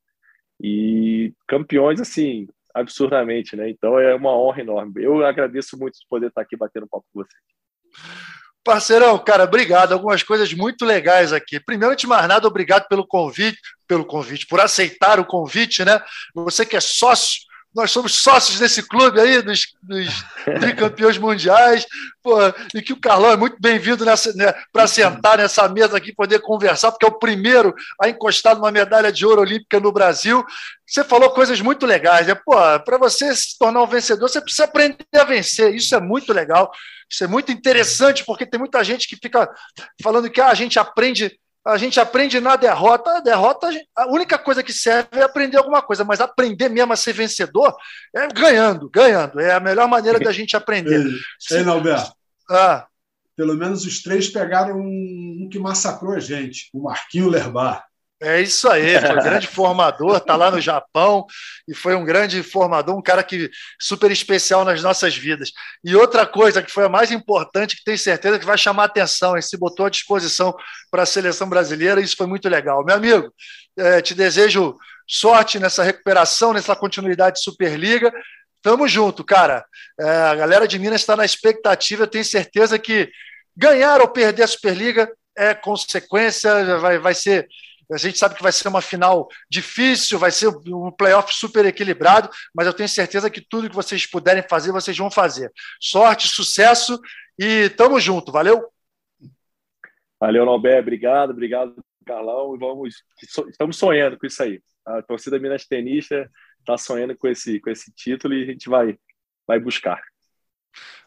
E 0.61 1.33
campeões, 1.47 2.01
assim, 2.01 2.49
absurdamente, 2.75 3.57
né? 3.57 3.69
Então 3.69 3.99
é 3.99 4.15
uma 4.15 4.37
honra 4.37 4.61
enorme. 4.61 4.93
Eu 5.03 5.25
agradeço 5.25 5.79
muito 5.79 5.95
de 5.95 6.07
poder 6.09 6.29
estar 6.29 6.43
aqui 6.43 6.57
batendo 6.57 6.89
papo 6.89 7.07
com 7.13 7.23
vocês. 7.23 7.43
Parceirão, 8.69 9.19
cara, 9.19 9.45
obrigado. 9.45 9.93
Algumas 9.95 10.23
coisas 10.23 10.53
muito 10.53 10.85
legais 10.85 11.33
aqui. 11.33 11.59
Primeiro, 11.59 11.97
de 11.97 12.07
mais 12.07 12.29
nada, 12.29 12.47
obrigado 12.47 12.87
pelo 12.87 13.07
convite, 13.07 13.59
pelo 13.87 14.05
convite, 14.05 14.47
por 14.47 14.61
aceitar 14.61 15.19
o 15.19 15.25
convite, 15.25 15.87
né? 15.87 15.99
Você 16.35 16.67
que 16.67 16.77
é 16.77 16.81
sócio, 16.81 17.41
nós 17.79 17.93
somos 17.93 18.17
sócios 18.17 18.59
desse 18.59 18.83
clube 18.83 19.21
aí, 19.21 19.41
dos, 19.41 19.69
dos 19.81 20.09
tricampeões 20.61 21.17
mundiais, 21.17 21.87
pô, 22.21 22.37
e 22.75 22.83
que 22.83 22.93
o 22.93 23.01
Carlão 23.01 23.31
é 23.31 23.37
muito 23.37 23.57
bem-vindo 23.61 24.05
né, 24.05 24.15
para 24.73 24.89
sentar 24.89 25.39
nessa 25.39 25.69
mesa 25.69 25.97
aqui, 25.97 26.13
poder 26.13 26.41
conversar, 26.41 26.91
porque 26.91 27.07
é 27.07 27.09
o 27.09 27.19
primeiro 27.21 27.73
a 28.01 28.09
encostar 28.09 28.57
numa 28.57 28.73
medalha 28.73 29.13
de 29.13 29.25
ouro 29.25 29.43
olímpica 29.43 29.79
no 29.79 29.93
Brasil. 29.93 30.45
Você 30.85 31.05
falou 31.05 31.31
coisas 31.31 31.61
muito 31.61 31.87
legais, 31.87 32.27
né? 32.27 32.35
Pô, 32.35 32.57
para 32.85 32.99
você 32.99 33.33
se 33.37 33.57
tornar 33.57 33.81
um 33.81 33.87
vencedor, 33.87 34.29
você 34.29 34.41
precisa 34.41 34.65
aprender 34.65 34.97
a 35.15 35.23
vencer. 35.23 35.73
Isso 35.73 35.95
é 35.95 36.01
muito 36.01 36.33
legal. 36.33 36.73
Isso 37.09 37.23
é 37.23 37.29
muito 37.29 37.53
interessante, 37.53 38.25
porque 38.25 38.45
tem 38.45 38.59
muita 38.59 38.83
gente 38.83 39.07
que 39.07 39.17
fica 39.17 39.49
falando 40.03 40.29
que 40.29 40.41
ah, 40.41 40.49
a 40.49 40.55
gente 40.55 40.81
aprende 40.81 41.39
a 41.69 41.77
gente 41.77 42.01
aprende 42.01 42.41
na 42.41 42.57
derrota. 42.57 43.19
A 43.19 43.21
derrota, 43.21 43.69
a 43.95 44.07
única 44.07 44.39
coisa 44.39 44.63
que 44.63 44.73
serve 44.73 45.21
é 45.21 45.23
aprender 45.23 45.59
alguma 45.59 45.83
coisa, 45.83 46.05
mas 46.05 46.21
aprender 46.21 46.69
mesmo 46.69 46.93
a 46.93 46.97
ser 46.97 47.13
vencedor 47.13 47.77
é 48.15 48.27
ganhando, 48.29 48.89
ganhando. 48.89 49.39
É 49.39 49.53
a 49.53 49.61
melhor 49.61 49.87
maneira 49.87 50.19
da 50.19 50.33
gente 50.33 50.57
aprender. 50.57 51.07
Ei, 51.51 51.63
Nalberto. 51.63 52.13
Ah. 52.51 52.87
Pelo 53.37 53.55
menos 53.55 53.85
os 53.85 54.03
três 54.03 54.29
pegaram 54.29 54.77
um, 54.79 55.43
um 55.43 55.49
que 55.49 55.59
massacrou 55.59 56.15
a 56.15 56.19
gente, 56.19 56.69
o 56.73 56.83
Marquinho 56.85 57.29
Lerbar. 57.29 57.85
É 58.21 58.41
isso 58.41 58.69
aí, 58.69 58.99
foi 58.99 59.11
um 59.13 59.23
grande 59.23 59.47
formador, 59.47 60.17
está 60.17 60.35
lá 60.35 60.51
no 60.51 60.61
Japão 60.61 61.25
e 61.69 61.75
foi 61.75 61.95
um 61.95 62.05
grande 62.05 62.43
formador, 62.43 62.97
um 62.97 63.03
cara 63.03 63.23
que 63.23 63.49
super 63.79 64.11
especial 64.11 64.65
nas 64.65 64.83
nossas 64.83 65.17
vidas. 65.17 65.53
E 65.85 65.95
outra 65.95 66.27
coisa 66.27 66.61
que 66.61 66.73
foi 66.73 66.87
a 66.87 66.89
mais 66.89 67.13
importante, 67.13 67.77
que 67.77 67.85
tenho 67.85 67.97
certeza 67.97 68.37
que 68.37 68.45
vai 68.45 68.59
chamar 68.59 68.85
atenção, 68.85 69.37
e 69.37 69.43
se 69.43 69.57
botou 69.57 69.87
à 69.87 69.91
disposição 69.91 70.53
para 70.91 71.05
a 71.05 71.07
seleção 71.07 71.49
brasileira, 71.49 72.01
isso 72.01 72.17
foi 72.17 72.27
muito 72.27 72.49
legal. 72.49 72.85
Meu 72.85 72.97
amigo, 72.97 73.33
é, 73.79 74.03
te 74.03 74.17
desejo 74.17 74.77
sorte 75.07 75.61
nessa 75.61 75.85
recuperação, 75.85 76.53
nessa 76.53 76.75
continuidade 76.75 77.37
de 77.37 77.45
Superliga. 77.45 78.13
Tamo 78.61 78.89
junto, 78.89 79.23
cara. 79.23 79.65
É, 79.99 80.11
a 80.11 80.35
galera 80.35 80.67
de 80.67 80.77
Minas 80.77 81.03
está 81.03 81.15
na 81.15 81.25
expectativa, 81.25 82.03
eu 82.03 82.09
tenho 82.09 82.25
certeza 82.25 82.81
que 82.81 83.09
ganhar 83.57 84.01
ou 84.01 84.09
perder 84.09 84.43
a 84.43 84.49
Superliga 84.49 85.09
é 85.37 85.55
consequência, 85.55 86.79
vai, 86.79 86.99
vai 86.99 87.15
ser 87.15 87.47
a 87.91 87.97
gente 87.97 88.19
sabe 88.19 88.35
que 88.35 88.43
vai 88.43 88.53
ser 88.53 88.69
uma 88.69 88.83
final 88.83 89.29
difícil, 89.51 90.19
vai 90.19 90.31
ser 90.31 90.49
um 90.49 90.91
playoff 90.91 91.35
super 91.35 91.65
equilibrado, 91.65 92.29
mas 92.55 92.67
eu 92.67 92.75
tenho 92.75 92.89
certeza 92.89 93.31
que 93.31 93.41
tudo 93.41 93.69
que 93.69 93.77
vocês 93.77 94.07
puderem 94.07 94.43
fazer, 94.43 94.73
vocês 94.73 94.97
vão 94.97 95.11
fazer. 95.11 95.51
Sorte, 95.81 96.29
sucesso 96.29 97.01
e 97.39 97.71
tamo 97.71 97.99
junto. 97.99 98.31
Valeu? 98.31 98.69
Valeu, 100.21 100.45
Nobé. 100.45 100.79
Obrigado, 100.81 101.31
obrigado, 101.31 101.75
Carlão. 102.05 102.55
E 102.55 102.59
vamos, 102.59 103.03
estamos 103.49 103.77
sonhando 103.77 104.19
com 104.19 104.27
isso 104.27 104.43
aí. 104.43 104.61
A 104.85 105.03
torcida 105.03 105.39
Minas 105.39 105.67
Tenista 105.67 106.31
está 106.61 106.77
sonhando 106.77 107.17
com 107.17 107.29
esse, 107.29 107.61
com 107.61 107.71
esse 107.71 107.93
título 107.93 108.35
e 108.35 108.43
a 108.43 108.47
gente 108.47 108.69
vai, 108.69 108.99
vai 109.47 109.59
buscar. 109.59 110.03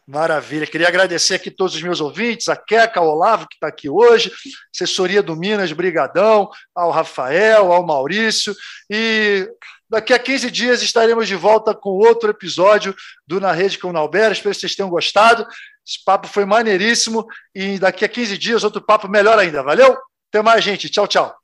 Maravilha. 0.06 0.66
Queria 0.66 0.88
agradecer 0.88 1.34
aqui 1.34 1.50
todos 1.50 1.74
os 1.74 1.82
meus 1.82 2.00
ouvintes, 2.00 2.48
a 2.48 2.56
Queca, 2.56 3.00
ao 3.00 3.08
Olavo, 3.08 3.46
que 3.48 3.54
está 3.54 3.68
aqui 3.68 3.88
hoje, 3.88 4.32
assessoria 4.74 5.22
do 5.22 5.36
Minas, 5.36 5.72
Brigadão, 5.72 6.50
ao 6.74 6.90
Rafael, 6.90 7.72
ao 7.72 7.86
Maurício. 7.86 8.54
E 8.90 9.48
daqui 9.88 10.12
a 10.12 10.18
15 10.18 10.50
dias 10.50 10.82
estaremos 10.82 11.28
de 11.28 11.36
volta 11.36 11.74
com 11.74 11.90
outro 11.90 12.30
episódio 12.30 12.94
do 13.26 13.40
Na 13.40 13.52
Rede 13.52 13.78
com 13.78 13.88
o 13.88 13.92
Nalber. 13.92 14.32
Espero 14.32 14.54
que 14.54 14.60
vocês 14.60 14.74
tenham 14.74 14.90
gostado. 14.90 15.46
Esse 15.86 16.02
papo 16.04 16.26
foi 16.26 16.44
maneiríssimo. 16.44 17.24
E 17.54 17.78
daqui 17.78 18.04
a 18.04 18.08
15 18.08 18.36
dias, 18.36 18.64
outro 18.64 18.82
papo 18.82 19.08
melhor 19.08 19.38
ainda. 19.38 19.62
Valeu? 19.62 19.96
Até 20.30 20.42
mais, 20.42 20.64
gente. 20.64 20.88
Tchau, 20.88 21.06
tchau. 21.06 21.34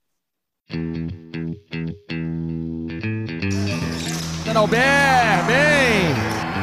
Nalber! 4.52 5.67